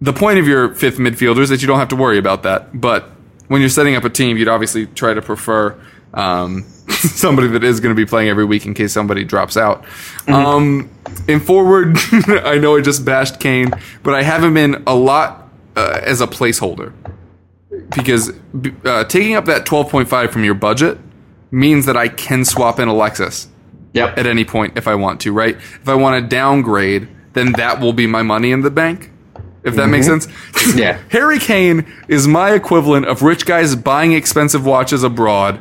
The 0.00 0.12
point 0.12 0.38
of 0.38 0.46
your 0.48 0.74
fifth 0.74 0.98
midfielder 0.98 1.40
is 1.40 1.48
that 1.50 1.62
you 1.62 1.68
don't 1.68 1.78
have 1.78 1.88
to 1.88 1.96
worry 1.96 2.18
about 2.18 2.42
that. 2.42 2.78
But 2.78 3.08
when 3.48 3.60
you're 3.60 3.70
setting 3.70 3.94
up 3.94 4.04
a 4.04 4.10
team, 4.10 4.36
you'd 4.36 4.48
obviously 4.48 4.86
try 4.86 5.14
to 5.14 5.22
prefer 5.22 5.78
um, 6.16 6.62
somebody 6.88 7.48
that 7.48 7.62
is 7.62 7.78
going 7.78 7.94
to 7.94 7.96
be 7.96 8.06
playing 8.06 8.28
every 8.28 8.44
week 8.44 8.66
in 8.66 8.74
case 8.74 8.92
somebody 8.92 9.24
drops 9.24 9.56
out. 9.56 9.84
Um, 10.26 10.90
in 11.28 11.38
forward, 11.40 11.96
I 12.12 12.58
know 12.58 12.76
I 12.76 12.80
just 12.80 13.04
bashed 13.04 13.38
Kane, 13.38 13.70
but 14.02 14.14
I 14.14 14.22
have 14.22 14.42
him 14.42 14.56
in 14.56 14.82
a 14.86 14.94
lot 14.94 15.48
uh, 15.76 16.00
as 16.02 16.20
a 16.20 16.26
placeholder 16.26 16.92
because 17.94 18.32
uh, 18.84 19.04
taking 19.04 19.36
up 19.36 19.44
that 19.44 19.66
12.5 19.66 20.30
from 20.30 20.42
your 20.42 20.54
budget 20.54 20.98
means 21.50 21.86
that 21.86 21.96
I 21.96 22.08
can 22.08 22.44
swap 22.44 22.80
in 22.80 22.88
Alexis 22.88 23.48
Yep. 23.92 24.18
at 24.18 24.26
any 24.26 24.44
point 24.44 24.76
if 24.76 24.86
I 24.86 24.94
want 24.94 25.22
to, 25.22 25.32
right? 25.32 25.56
If 25.56 25.88
I 25.88 25.94
want 25.94 26.22
to 26.22 26.28
downgrade, 26.28 27.08
then 27.32 27.52
that 27.52 27.80
will 27.80 27.94
be 27.94 28.06
my 28.06 28.22
money 28.22 28.50
in 28.50 28.60
the 28.60 28.70
bank. 28.70 29.10
If 29.64 29.74
that 29.76 29.88
makes 29.88 30.06
sense. 30.06 30.28
Yeah. 30.76 31.00
Harry 31.10 31.38
Kane 31.38 31.90
is 32.06 32.28
my 32.28 32.52
equivalent 32.52 33.06
of 33.06 33.22
rich 33.22 33.46
guys 33.46 33.74
buying 33.74 34.12
expensive 34.12 34.64
watches 34.66 35.02
abroad, 35.02 35.60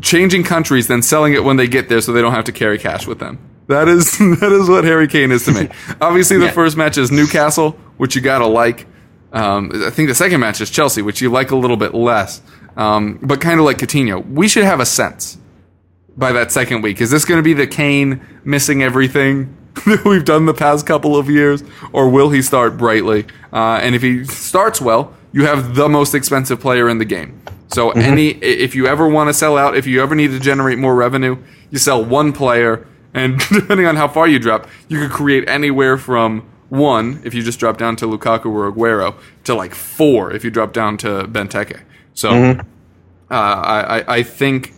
changing 0.00 0.44
countries, 0.44 0.86
then 0.88 1.02
selling 1.02 1.34
it 1.34 1.44
when 1.44 1.56
they 1.56 1.66
get 1.66 1.88
there 1.88 2.00
so 2.00 2.12
they 2.12 2.22
don't 2.22 2.32
have 2.34 2.44
to 2.44 2.52
carry 2.52 2.78
cash 2.78 3.06
with 3.06 3.18
them. 3.18 3.38
That 3.66 3.86
is 3.88 4.16
that 4.40 4.50
is 4.52 4.68
what 4.68 4.84
Harry 4.84 5.08
Kane 5.08 5.30
is 5.30 5.44
to 5.44 5.52
me. 5.52 5.68
Obviously, 6.00 6.38
the 6.38 6.46
Yeah. 6.46 6.50
first 6.52 6.76
match 6.76 6.96
is 6.98 7.10
Newcastle, 7.10 7.72
which 7.96 8.16
you 8.16 8.22
gotta 8.22 8.46
like. 8.46 8.86
Um, 9.32 9.70
I 9.86 9.90
think 9.90 10.08
the 10.08 10.14
second 10.14 10.40
match 10.40 10.60
is 10.62 10.70
Chelsea, 10.70 11.02
which 11.02 11.20
you 11.20 11.30
like 11.30 11.50
a 11.50 11.56
little 11.56 11.76
bit 11.76 11.94
less. 11.94 12.40
Um, 12.78 13.18
but 13.20 13.40
kind 13.42 13.58
of 13.60 13.66
like 13.66 13.76
Coutinho, 13.78 14.26
we 14.30 14.48
should 14.48 14.64
have 14.64 14.80
a 14.80 14.86
sense 14.86 15.36
by 16.16 16.32
that 16.32 16.50
second 16.50 16.80
week. 16.82 17.00
Is 17.02 17.10
this 17.10 17.24
going 17.26 17.38
to 17.38 17.42
be 17.42 17.52
the 17.52 17.66
Kane 17.66 18.20
missing 18.44 18.82
everything 18.82 19.54
that 19.86 20.04
we've 20.06 20.24
done 20.24 20.46
the 20.46 20.54
past 20.54 20.86
couple 20.86 21.14
of 21.16 21.28
years, 21.28 21.62
or 21.92 22.08
will 22.08 22.30
he 22.30 22.40
start 22.40 22.78
brightly? 22.78 23.26
Uh, 23.52 23.78
and 23.82 23.94
if 23.94 24.00
he 24.00 24.24
starts 24.24 24.80
well, 24.80 25.12
you 25.32 25.44
have 25.44 25.74
the 25.74 25.88
most 25.90 26.14
expensive 26.14 26.58
player 26.58 26.88
in 26.88 26.96
the 26.98 27.04
game. 27.04 27.38
So 27.68 27.90
any 27.90 28.30
if 28.30 28.74
you 28.74 28.86
ever 28.86 29.08
want 29.08 29.28
to 29.28 29.34
sell 29.34 29.56
out, 29.56 29.76
if 29.76 29.86
you 29.86 30.02
ever 30.02 30.14
need 30.14 30.28
to 30.28 30.40
generate 30.40 30.78
more 30.78 30.94
revenue, 30.94 31.36
you 31.70 31.78
sell 31.78 32.04
one 32.04 32.32
player, 32.32 32.86
and 33.12 33.38
depending 33.52 33.86
on 33.86 33.96
how 33.96 34.08
far 34.08 34.26
you 34.26 34.38
drop, 34.38 34.66
you 34.88 34.98
could 35.00 35.10
create 35.10 35.48
anywhere 35.48 35.98
from 35.98 36.48
one 36.70 37.20
if 37.24 37.34
you 37.34 37.42
just 37.42 37.58
drop 37.58 37.78
down 37.78 37.96
to 37.96 38.06
Lukaku 38.06 38.46
or 38.46 38.70
Aguero 38.70 39.14
to 39.44 39.54
like 39.54 39.74
four 39.74 40.32
if 40.32 40.44
you 40.44 40.50
drop 40.50 40.72
down 40.72 40.96
to 40.98 41.24
Benteke. 41.24 41.82
So 42.14 42.30
uh, 42.30 42.62
I, 43.30 44.00
I 44.00 44.14
I 44.16 44.22
think 44.22 44.72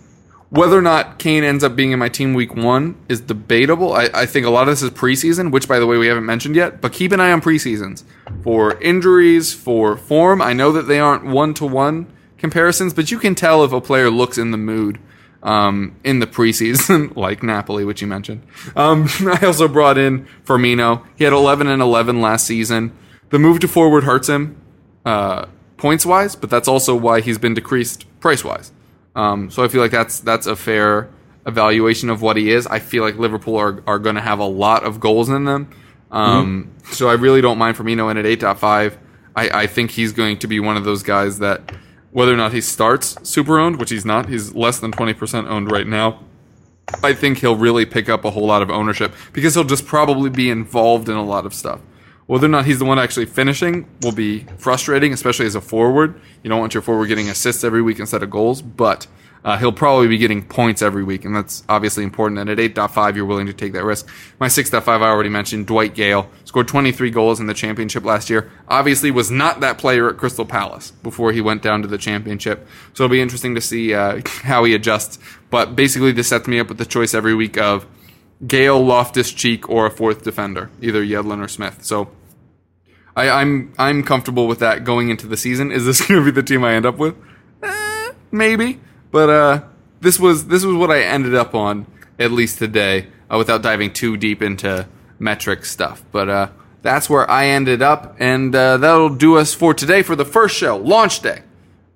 whether 0.51 0.77
or 0.77 0.83
not 0.83 1.21
Kane 1.21 1.45
ends 1.45 1.63
up 1.63 1.77
being 1.77 1.93
in 1.93 1.99
my 2.01 2.09
team 2.09 2.35
week 2.35 2.57
one 2.57 2.97
is 3.09 3.21
debatable. 3.21 3.93
I, 3.93 4.11
I 4.13 4.27
think 4.27 4.45
a 4.45 4.51
lot 4.51 4.63
of 4.63 4.73
this 4.73 4.83
is 4.83 4.91
preseason, 4.91 5.53
which 5.53 5.69
by 5.69 5.79
the 5.79 5.87
way 5.87 5.97
we 5.97 6.09
haven't 6.09 6.27
mentioned 6.27 6.57
yet. 6.57 6.81
But 6.81 6.93
keep 6.93 7.13
an 7.13 7.21
eye 7.21 7.31
on 7.31 7.41
preseasons 7.41 8.03
for 8.43 8.77
injuries, 8.81 9.55
for 9.55 9.97
form. 9.97 10.43
I 10.43 10.53
know 10.53 10.73
that 10.73 10.89
they 10.89 10.99
aren't 10.99 11.25
one 11.25 11.55
to 11.55 11.67
one 11.67 12.09
comparisons, 12.41 12.93
but 12.93 13.11
you 13.11 13.19
can 13.19 13.35
tell 13.35 13.63
if 13.65 13.73
a 13.73 13.81
player 13.81 14.11
looks 14.11 14.39
in 14.39 14.51
the 14.51 14.59
mood 14.59 14.99
um, 15.43 15.97
in 16.03 16.19
the 16.19 16.27
preseason, 16.27 17.15
like 17.17 17.43
Napoli, 17.43 17.85
which 17.85 18.01
you 18.01 18.07
mentioned. 18.07 18.43
Um, 18.75 19.09
I 19.21 19.47
also 19.47 19.69
brought 19.69 19.99
in 19.99 20.27
Firmino. 20.45 21.07
He 21.17 21.25
had 21.25 21.33
11 21.33 21.69
and 21.69 21.81
11 21.81 22.21
last 22.21 22.47
season. 22.47 22.97
The 23.31 23.39
move 23.39 23.61
to 23.61 23.69
forward 23.69 24.05
hurts 24.05 24.29
him 24.29 24.61
uh, 25.05 25.47
points 25.77 26.05
wise, 26.05 26.35
but 26.35 26.51
that's 26.51 26.69
also 26.69 26.97
why 26.97 27.21
he's 27.21 27.39
been 27.39 27.55
decreased 27.55 28.07
price 28.21 28.45
wise. 28.45 28.73
Um, 29.15 29.51
so 29.51 29.63
I 29.65 29.69
feel 29.69 29.81
like 29.81 29.91
that's 29.91 30.21
that's 30.21 30.47
a 30.47 30.57
fair 30.57 31.11
evaluation 31.47 32.11
of 32.11 32.23
what 32.23 32.37
he 32.37 32.51
is. 32.51 32.67
I 32.67 32.79
feel 32.79 33.03
like 33.03 33.17
Liverpool 33.17 33.57
are, 33.57 33.83
are 33.87 33.99
going 33.99 34.15
to 34.15 34.21
have 34.21 34.39
a 34.39 34.45
lot 34.45 34.85
of 34.85 35.01
goals 35.01 35.29
in 35.29 35.45
them. 35.45 35.71
Um, 36.11 36.73
mm-hmm. 36.83 36.93
So 36.93 37.09
I 37.09 37.15
really 37.15 37.41
don't 37.41 37.59
mind 37.59 37.77
Firmino 37.77 38.11
in 38.11 38.17
at 38.19 38.25
8.5. 38.25 38.97
I, 39.37 39.63
I 39.63 39.67
think 39.67 39.91
he's 39.91 40.13
going 40.13 40.39
to 40.39 40.47
be 40.47 40.61
one 40.61 40.77
of 40.77 40.85
those 40.85 41.03
guys 41.03 41.39
that, 41.39 41.73
whether 42.13 42.33
or 42.33 42.37
not 42.37 42.53
he 42.53 42.61
starts 42.61 43.17
super 43.29 43.59
owned, 43.59 43.79
which 43.79 43.91
he's 43.91 44.05
not, 44.05 44.29
he's 44.29 44.55
less 44.55 44.79
than 44.79 44.93
20% 44.93 45.49
owned 45.49 45.71
right 45.71 45.87
now. 45.87 46.21
I 47.03 47.13
think 47.13 47.39
he'll 47.39 47.57
really 47.57 47.87
pick 47.87 48.09
up 48.09 48.25
a 48.25 48.31
whole 48.31 48.47
lot 48.47 48.63
of 48.63 48.71
ownership 48.71 49.15
because 49.33 49.55
he'll 49.55 49.65
just 49.65 49.87
probably 49.87 50.29
be 50.29 50.51
involved 50.51 51.09
in 51.09 51.17
a 51.17 51.25
lot 51.25 51.47
of 51.47 51.55
stuff. 51.55 51.81
Whether 52.27 52.47
or 52.47 52.51
not 52.51 52.65
he's 52.65 52.79
the 52.79 52.85
one 52.85 52.99
actually 52.99 53.27
finishing 53.27 53.89
will 54.03 54.13
be 54.13 54.47
frustrating, 54.59 55.13
especially 55.13 55.47
as 55.47 55.55
a 55.55 55.61
forward. 55.61 56.21
You 56.43 56.51
don't 56.51 56.61
want 56.61 56.75
your 56.75 56.83
forward 56.83 57.07
getting 57.09 57.29
assists 57.29 57.65
every 57.65 57.83
week 57.83 57.99
instead 57.99 58.23
of 58.23 58.31
goals, 58.31 58.63
but 58.63 59.07
uh, 59.45 59.57
he'll 59.57 59.73
probably 59.73 60.07
be 60.07 60.19
getting 60.19 60.45
points 60.45 60.83
every 60.83 61.03
week, 61.03 61.25
and 61.25 61.35
that's 61.35 61.65
obviously 61.69 62.05
important. 62.05 62.39
And 62.39 62.51
at 62.51 62.59
8.5, 62.59 63.17
you're 63.17 63.25
willing 63.25 63.47
to 63.47 63.53
take 63.53 63.73
that 63.73 63.85
risk. 63.85 64.09
My 64.39 64.49
6.5, 64.49 64.87
I 64.87 65.09
already 65.09 65.31
mentioned, 65.31 65.67
Dwight 65.67 65.95
Gayle 65.95 66.31
scored 66.51 66.67
23 66.67 67.13
goals 67.13 67.39
in 67.39 67.47
the 67.47 67.55
championship 67.55 68.05
last 68.05 68.29
year. 68.29 68.51
Obviously, 68.67 69.13
was 69.13 69.31
not 69.31 69.61
that 69.61 69.79
player 69.79 70.11
at 70.11 70.17
Crystal 70.17 70.45
Palace 70.45 70.91
before 70.91 71.31
he 71.31 71.41
went 71.41 71.63
down 71.63 71.81
to 71.83 71.87
the 71.87 71.97
championship. 71.97 72.67
So 72.93 73.05
it'll 73.05 73.13
be 73.13 73.21
interesting 73.21 73.55
to 73.55 73.61
see 73.61 73.95
uh, 73.95 74.21
how 74.27 74.65
he 74.65 74.75
adjusts. 74.75 75.21
But 75.49 75.77
basically, 75.77 76.11
this 76.11 76.27
sets 76.27 76.49
me 76.49 76.59
up 76.59 76.67
with 76.67 76.79
the 76.79 76.85
choice 76.85 77.15
every 77.15 77.37
week 77.37 77.57
of 77.57 77.87
Gayle, 78.45 78.85
Loftus 78.85 79.31
Cheek, 79.33 79.71
or 79.71 79.87
a 79.87 79.93
fourth 79.93 80.25
defender, 80.25 80.73
either 80.83 81.05
Yedlin 81.05 81.41
or 81.41 81.47
Smith. 81.47 81.85
So 81.85 82.11
I, 83.15 83.27
am 83.27 83.33
I'm, 83.39 83.75
I'm 83.79 84.03
comfortable 84.03 84.49
with 84.49 84.59
that 84.59 84.83
going 84.83 85.09
into 85.09 85.29
the 85.29 85.37
season. 85.37 85.71
Is 85.71 85.87
this 85.87 86.01
going 86.09 86.19
to 86.19 86.25
be 86.25 86.33
the 86.33 86.43
team 86.43 86.65
I 86.65 86.75
end 86.75 86.85
up 86.85 86.99
with? 86.99 87.15
Eh, 87.63 88.11
maybe. 88.33 88.81
But 89.13 89.31
uh, 89.31 89.63
this 90.01 90.19
was 90.19 90.49
this 90.49 90.65
was 90.65 90.75
what 90.75 90.91
I 90.91 91.03
ended 91.03 91.37
up 91.37 91.55
on 91.55 91.87
at 92.19 92.33
least 92.33 92.59
today, 92.59 93.07
uh, 93.33 93.39
without 93.39 93.63
diving 93.63 93.93
too 93.93 94.17
deep 94.17 94.43
into 94.43 94.89
metric 95.21 95.65
stuff. 95.65 96.03
But 96.11 96.29
uh, 96.29 96.49
that's 96.83 97.09
where 97.09 97.31
I 97.31 97.47
ended 97.47 97.83
up, 97.83 98.17
and 98.19 98.53
uh, 98.55 98.79
that'll 98.79 99.11
do 99.11 99.37
us 99.37 99.55
for 99.55 99.73
today 99.73 100.03
for 100.03 100.17
the 100.17 100.25
first 100.25 100.57
show, 100.57 100.77
launch 100.77 101.21
day 101.21 101.43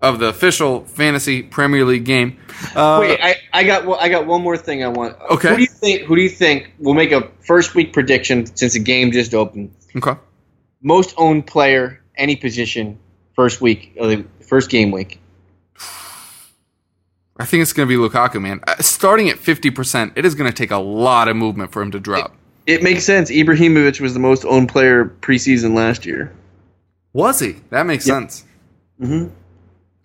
of 0.00 0.18
the 0.18 0.26
official 0.26 0.84
fantasy 0.84 1.42
Premier 1.42 1.84
League 1.84 2.04
game. 2.04 2.38
Uh, 2.76 2.98
Wait, 3.00 3.18
I, 3.20 3.36
I 3.52 3.64
got 3.64 3.88
I 4.00 4.08
got 4.08 4.26
one 4.26 4.42
more 4.42 4.56
thing 4.56 4.84
I 4.84 4.88
want. 4.88 5.16
Okay. 5.30 5.48
Who 5.48 5.56
do 5.56 5.62
you 5.62 5.68
think? 5.68 6.02
Who 6.02 6.14
do 6.14 6.22
you 6.22 6.28
think 6.28 6.72
will 6.78 6.94
make 6.94 7.10
a 7.10 7.28
first 7.40 7.74
week 7.74 7.92
prediction 7.92 8.46
since 8.54 8.74
the 8.74 8.80
game 8.80 9.10
just 9.10 9.34
opened? 9.34 9.74
Okay. 9.96 10.14
Most 10.82 11.14
owned 11.16 11.46
player, 11.46 12.02
any 12.16 12.36
position, 12.36 12.98
first 13.34 13.62
week, 13.62 13.96
uh, 13.98 14.16
first 14.46 14.68
game 14.68 14.90
week. 14.90 15.20
I 17.36 17.46
think 17.46 17.62
it's 17.62 17.72
going 17.72 17.88
to 17.88 17.92
be 17.92 18.00
Lukaku, 18.00 18.40
man. 18.40 18.60
Uh, 18.66 18.76
starting 18.80 19.28
at 19.28 19.38
50%, 19.38 20.12
it 20.14 20.24
is 20.24 20.36
going 20.36 20.48
to 20.48 20.56
take 20.56 20.70
a 20.70 20.78
lot 20.78 21.26
of 21.26 21.34
movement 21.34 21.72
for 21.72 21.82
him 21.82 21.90
to 21.90 21.98
drop. 21.98 22.36
It, 22.66 22.82
makes 22.82 23.04
sense. 23.04 23.30
Ibrahimovic 23.30 24.00
was 24.00 24.14
the 24.14 24.20
most 24.20 24.44
owned 24.44 24.68
player 24.68 25.04
preseason 25.04 25.74
last 25.74 26.06
year. 26.06 26.32
Was 27.12 27.40
he? 27.40 27.56
That 27.70 27.86
makes 27.86 28.06
yep. 28.06 28.14
sense. 28.14 28.44
Mm-hmm. 29.00 29.34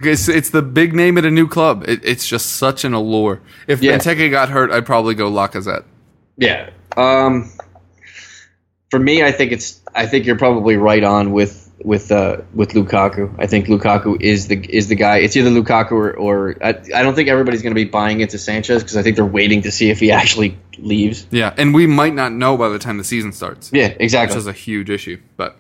It's, 0.02 0.30
it's 0.30 0.50
the 0.50 0.62
big 0.62 0.94
name 0.94 1.18
at 1.18 1.26
a 1.26 1.32
new 1.32 1.48
club. 1.48 1.84
It, 1.88 2.04
it's 2.04 2.28
just 2.28 2.52
such 2.58 2.86
an 2.86 2.94
allure. 2.94 3.42
If 3.68 3.82
yeah. 3.82 3.98
Benteke 3.98 4.32
got 4.32 4.50
hurt, 4.50 4.72
I'd 4.72 4.86
probably 4.86 5.16
go 5.16 5.30
Lacazette. 5.30 5.84
Yeah. 6.38 6.70
Um, 6.96 7.52
for 8.90 9.00
me, 9.00 9.24
I 9.24 9.32
think 9.32 9.52
it's. 9.52 9.82
I 9.94 10.06
think 10.06 10.26
you're 10.26 10.38
probably 10.38 10.78
right 10.78 11.04
on 11.04 11.32
with 11.32 11.69
with 11.84 12.12
uh, 12.12 12.38
with 12.54 12.72
Lukaku. 12.72 13.34
I 13.40 13.48
think 13.48 13.68
Lukaku 13.68 14.22
is 14.22 14.48
the 14.48 14.58
is 14.70 14.88
the 14.88 14.96
guy. 14.96 15.18
It's 15.18 15.36
either 15.38 15.50
Lukaku 15.50 15.92
or, 15.92 16.14
or 16.14 16.56
I, 16.62 16.70
I 16.70 17.04
don't 17.04 17.16
think 17.16 17.30
everybody's 17.30 17.62
going 17.62 17.74
to 17.74 17.76
be 17.76 17.90
buying 17.90 18.22
into 18.22 18.38
Sanchez 18.38 18.84
because 18.84 18.98
I 18.98 19.04
think 19.04 19.16
they're 19.16 19.26
waiting 19.26 19.62
to 19.64 19.72
see 19.72 19.90
if 19.90 20.00
he 20.00 20.12
actually 20.22 20.58
leaves. 20.78 21.26
Yeah, 21.32 21.54
and 21.58 21.74
we 21.74 21.88
might 21.88 22.14
not 22.14 22.32
know 22.32 22.58
by 22.58 22.70
the 22.70 22.80
time 22.80 22.98
the 22.98 23.04
season 23.04 23.32
starts. 23.32 23.72
Yeah, 23.74 23.94
exactly. 24.00 24.36
Which 24.36 24.42
is 24.42 24.48
a 24.48 24.54
huge 24.54 24.90
issue. 24.90 25.20
But 25.38 25.58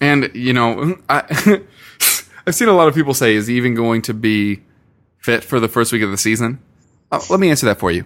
and 0.00 0.30
you 0.34 0.52
know, 0.52 0.98
I 1.08 1.22
I've 2.46 2.54
seen 2.54 2.68
a 2.68 2.74
lot 2.74 2.88
of 2.88 2.94
people 2.94 3.14
say 3.14 3.34
is 3.34 3.46
he 3.46 3.56
even 3.56 3.74
going 3.74 4.02
to 4.02 4.14
be 4.14 4.62
fit 5.18 5.42
for 5.42 5.58
the 5.58 5.68
first 5.68 5.92
week 5.92 6.02
of 6.02 6.10
the 6.10 6.18
season. 6.18 6.60
Uh, 7.10 7.20
let 7.30 7.40
me 7.40 7.50
answer 7.50 7.66
that 7.66 7.78
for 7.78 7.90
you. 7.90 8.04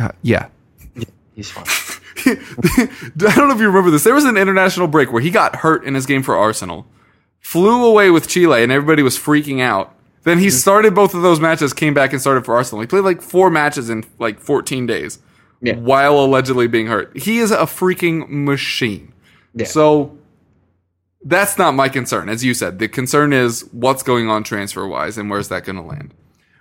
Uh, 0.00 0.10
yeah. 0.22 0.48
yeah, 0.94 1.04
he's 1.34 1.50
fine. 1.50 1.64
I 2.36 3.34
don't 3.34 3.48
know 3.48 3.54
if 3.54 3.60
you 3.60 3.66
remember 3.66 3.90
this. 3.90 4.04
There 4.04 4.14
was 4.14 4.24
an 4.24 4.36
international 4.36 4.88
break 4.88 5.12
where 5.12 5.22
he 5.22 5.30
got 5.30 5.56
hurt 5.56 5.84
in 5.84 5.94
his 5.94 6.06
game 6.06 6.22
for 6.22 6.36
Arsenal, 6.36 6.86
flew 7.40 7.84
away 7.84 8.10
with 8.10 8.28
Chile, 8.28 8.62
and 8.62 8.72
everybody 8.72 9.02
was 9.02 9.18
freaking 9.18 9.60
out. 9.60 9.94
Then 10.24 10.38
he 10.38 10.46
mm-hmm. 10.46 10.56
started 10.56 10.94
both 10.94 11.14
of 11.14 11.22
those 11.22 11.40
matches, 11.40 11.72
came 11.72 11.94
back 11.94 12.12
and 12.12 12.20
started 12.20 12.44
for 12.44 12.54
Arsenal. 12.54 12.80
He 12.80 12.86
played 12.86 13.04
like 13.04 13.22
four 13.22 13.50
matches 13.50 13.88
in 13.88 14.04
like 14.18 14.40
14 14.40 14.86
days 14.86 15.18
yeah. 15.60 15.76
while 15.76 16.18
allegedly 16.18 16.66
being 16.66 16.86
hurt. 16.86 17.16
He 17.16 17.38
is 17.38 17.50
a 17.50 17.58
freaking 17.58 18.28
machine. 18.28 19.12
Yeah. 19.54 19.66
So 19.66 20.18
that's 21.24 21.58
not 21.58 21.74
my 21.74 21.88
concern. 21.88 22.28
As 22.28 22.44
you 22.44 22.54
said, 22.54 22.78
the 22.78 22.88
concern 22.88 23.32
is 23.32 23.62
what's 23.72 24.02
going 24.02 24.28
on 24.28 24.44
transfer 24.44 24.86
wise 24.86 25.18
and 25.18 25.30
where's 25.30 25.48
that 25.48 25.64
going 25.64 25.76
to 25.76 25.82
land. 25.82 26.14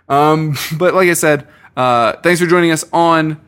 Um, 0.10 0.56
but 0.78 0.94
like 0.94 1.10
I 1.10 1.14
said, 1.14 1.48
uh, 1.76 2.14
thanks 2.22 2.40
for 2.40 2.48
joining 2.48 2.72
us 2.72 2.86
on 2.92 3.42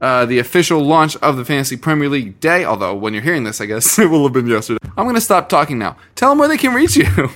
uh, 0.00 0.26
the 0.26 0.38
official 0.38 0.80
launch 0.80 1.16
of 1.16 1.36
the 1.36 1.44
Fantasy 1.44 1.76
Premier 1.76 2.08
League 2.08 2.40
day. 2.40 2.64
Although, 2.64 2.94
when 2.94 3.14
you're 3.14 3.22
hearing 3.22 3.44
this, 3.44 3.60
I 3.60 3.66
guess 3.66 3.98
it 3.98 4.10
will 4.10 4.24
have 4.24 4.32
been 4.32 4.46
yesterday. 4.46 4.78
I'm 4.96 5.04
going 5.04 5.14
to 5.14 5.20
stop 5.20 5.48
talking 5.48 5.78
now. 5.78 5.96
Tell 6.14 6.30
them 6.30 6.38
where 6.38 6.48
they 6.48 6.58
can 6.58 6.74
reach 6.74 6.96
you. 6.96 7.06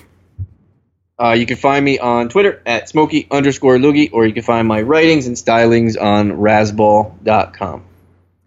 Uh, 1.23 1.33
you 1.33 1.45
can 1.45 1.59
find 1.59 1.85
me 1.85 1.99
on 1.99 2.31
Twitter 2.31 2.63
at 2.65 2.89
Smokey 2.89 3.27
underscore 3.31 3.77
Loogie, 3.77 4.09
or 4.11 4.27
you 4.27 4.33
can 4.33 4.43
find 4.43 4.67
my 4.67 4.81
writings 4.81 5.27
and 5.27 5.37
stylings 5.37 6.01
on 6.01 6.31
Razzball.com. 6.31 7.85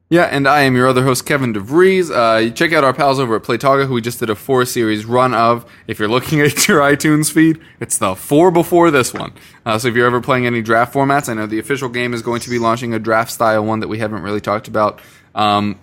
Yeah, 0.10 0.26
and 0.26 0.48
I 0.48 0.62
am 0.62 0.76
your 0.76 0.88
other 0.88 1.04
host, 1.04 1.26
Kevin 1.26 1.54
DeVries. 1.54 2.12
Uh, 2.12 2.54
check 2.54 2.72
out 2.72 2.84
our 2.84 2.94
pals 2.94 3.20
over 3.20 3.36
at 3.36 3.44
Playtoga, 3.44 3.88
who 3.88 3.96
we 3.96 4.02
just 4.02 4.20
did 4.20 4.30
a 4.30 4.36
four 4.36 4.64
series 4.66 5.06
run 5.06 5.34
of. 5.34 5.66
If 5.88 5.98
you're 5.98 6.08
looking 6.08 6.40
at 6.42 6.68
your 6.68 6.82
iTunes 6.82 7.32
feed, 7.32 7.60
it's 7.80 7.98
the 7.98 8.14
four 8.14 8.52
before 8.52 8.92
this 8.92 9.14
one. 9.14 9.34
Uh, 9.66 9.80
so 9.80 9.88
if 9.88 9.96
you're 9.96 10.06
ever 10.06 10.22
playing 10.22 10.46
any 10.46 10.62
draft 10.62 10.94
formats, 10.94 11.30
I 11.30 11.34
know 11.34 11.48
the 11.48 11.58
official 11.58 11.90
game 11.90 12.14
is 12.14 12.22
going 12.22 12.42
to 12.42 12.50
be 12.50 12.60
launching 12.60 12.94
a 12.94 13.00
draft 13.00 13.32
style 13.32 13.66
one 13.66 13.80
that 13.80 13.88
we 13.88 13.98
haven't 13.98 14.22
really 14.22 14.42
talked 14.42 14.68
about. 14.68 15.00
Um, 15.34 15.80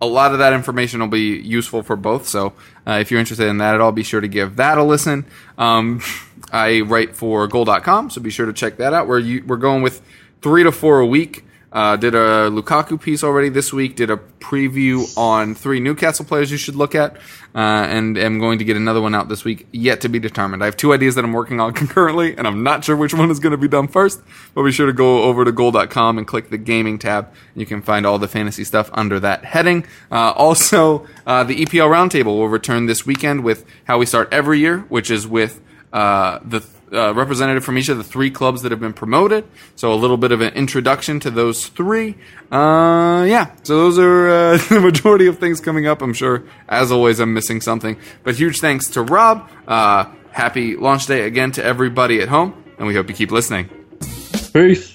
a 0.00 0.06
lot 0.06 0.32
of 0.32 0.38
that 0.38 0.52
information 0.52 1.00
will 1.00 1.08
be 1.08 1.36
useful 1.38 1.82
for 1.82 1.96
both. 1.96 2.26
So 2.26 2.54
uh, 2.86 2.92
if 2.92 3.10
you're 3.10 3.20
interested 3.20 3.48
in 3.48 3.58
that 3.58 3.74
at 3.74 3.80
all, 3.80 3.92
be 3.92 4.02
sure 4.02 4.20
to 4.20 4.28
give 4.28 4.56
that 4.56 4.78
a 4.78 4.82
listen. 4.82 5.26
Um, 5.58 6.00
I 6.52 6.80
write 6.82 7.16
for 7.16 7.46
goal.com, 7.48 8.10
so 8.10 8.20
be 8.20 8.30
sure 8.30 8.46
to 8.46 8.52
check 8.52 8.76
that 8.76 8.94
out. 8.94 9.08
We're, 9.08 9.42
we're 9.44 9.56
going 9.56 9.82
with 9.82 10.00
three 10.40 10.62
to 10.62 10.72
four 10.72 11.00
a 11.00 11.06
week. 11.06 11.44
Uh, 11.74 11.96
did 11.96 12.14
a 12.14 12.48
Lukaku 12.50 13.00
piece 13.00 13.24
already 13.24 13.48
this 13.48 13.72
week. 13.72 13.96
Did 13.96 14.08
a 14.08 14.16
preview 14.38 15.04
on 15.18 15.56
three 15.56 15.80
Newcastle 15.80 16.24
players 16.24 16.52
you 16.52 16.56
should 16.56 16.76
look 16.76 16.94
at, 16.94 17.16
uh, 17.52 17.58
and 17.58 18.16
am 18.16 18.38
going 18.38 18.60
to 18.60 18.64
get 18.64 18.76
another 18.76 19.00
one 19.00 19.12
out 19.12 19.28
this 19.28 19.44
week. 19.44 19.66
Yet 19.72 20.00
to 20.02 20.08
be 20.08 20.20
determined. 20.20 20.62
I 20.62 20.66
have 20.66 20.76
two 20.76 20.92
ideas 20.92 21.16
that 21.16 21.24
I'm 21.24 21.32
working 21.32 21.58
on 21.58 21.72
concurrently, 21.82 22.36
and 22.36 22.46
I'm 22.46 22.62
not 22.62 22.84
sure 22.84 22.94
which 22.94 23.12
one 23.12 23.28
is 23.28 23.40
going 23.40 23.50
to 23.50 23.58
be 23.58 23.66
done 23.66 23.88
first. 23.88 24.22
But 24.54 24.62
be 24.62 24.70
sure 24.70 24.86
to 24.86 24.92
go 24.92 25.24
over 25.24 25.44
to 25.44 25.50
goal.com 25.50 26.16
and 26.16 26.26
click 26.26 26.50
the 26.50 26.58
gaming 26.58 26.96
tab. 26.96 27.26
And 27.26 27.60
you 27.60 27.66
can 27.66 27.82
find 27.82 28.06
all 28.06 28.20
the 28.20 28.28
fantasy 28.28 28.62
stuff 28.62 28.88
under 28.92 29.18
that 29.18 29.44
heading. 29.44 29.84
Uh, 30.12 30.30
also, 30.30 31.08
uh, 31.26 31.42
the 31.42 31.64
EPL 31.64 31.90
Roundtable 31.90 32.36
will 32.36 32.48
return 32.48 32.86
this 32.86 33.04
weekend 33.04 33.42
with 33.42 33.66
how 33.84 33.98
we 33.98 34.06
start 34.06 34.28
every 34.32 34.60
year, 34.60 34.80
which 34.88 35.10
is 35.10 35.26
with 35.26 35.60
uh, 35.92 36.38
the 36.44 36.60
uh, 36.94 37.12
representative 37.14 37.64
from 37.64 37.76
each 37.76 37.88
of 37.88 37.98
the 37.98 38.04
three 38.04 38.30
clubs 38.30 38.62
that 38.62 38.70
have 38.70 38.80
been 38.80 38.92
promoted. 38.92 39.44
So 39.76 39.92
a 39.92 39.96
little 39.96 40.16
bit 40.16 40.32
of 40.32 40.40
an 40.40 40.54
introduction 40.54 41.20
to 41.20 41.30
those 41.30 41.66
three. 41.66 42.14
Uh, 42.50 43.24
yeah, 43.28 43.54
so 43.62 43.76
those 43.76 43.98
are 43.98 44.28
uh, 44.28 44.56
the 44.68 44.80
majority 44.80 45.26
of 45.26 45.38
things 45.38 45.60
coming 45.60 45.86
up. 45.86 46.02
I'm 46.02 46.14
sure, 46.14 46.44
as 46.68 46.92
always, 46.92 47.20
I'm 47.20 47.34
missing 47.34 47.60
something. 47.60 47.96
But 48.22 48.36
huge 48.36 48.60
thanks 48.60 48.88
to 48.90 49.02
Rob. 49.02 49.48
Uh, 49.66 50.06
happy 50.30 50.76
launch 50.76 51.06
day 51.06 51.22
again 51.26 51.52
to 51.52 51.64
everybody 51.64 52.20
at 52.20 52.28
home, 52.28 52.64
and 52.78 52.86
we 52.86 52.94
hope 52.94 53.08
you 53.08 53.14
keep 53.14 53.30
listening. 53.30 53.68
Peace. 54.52 54.94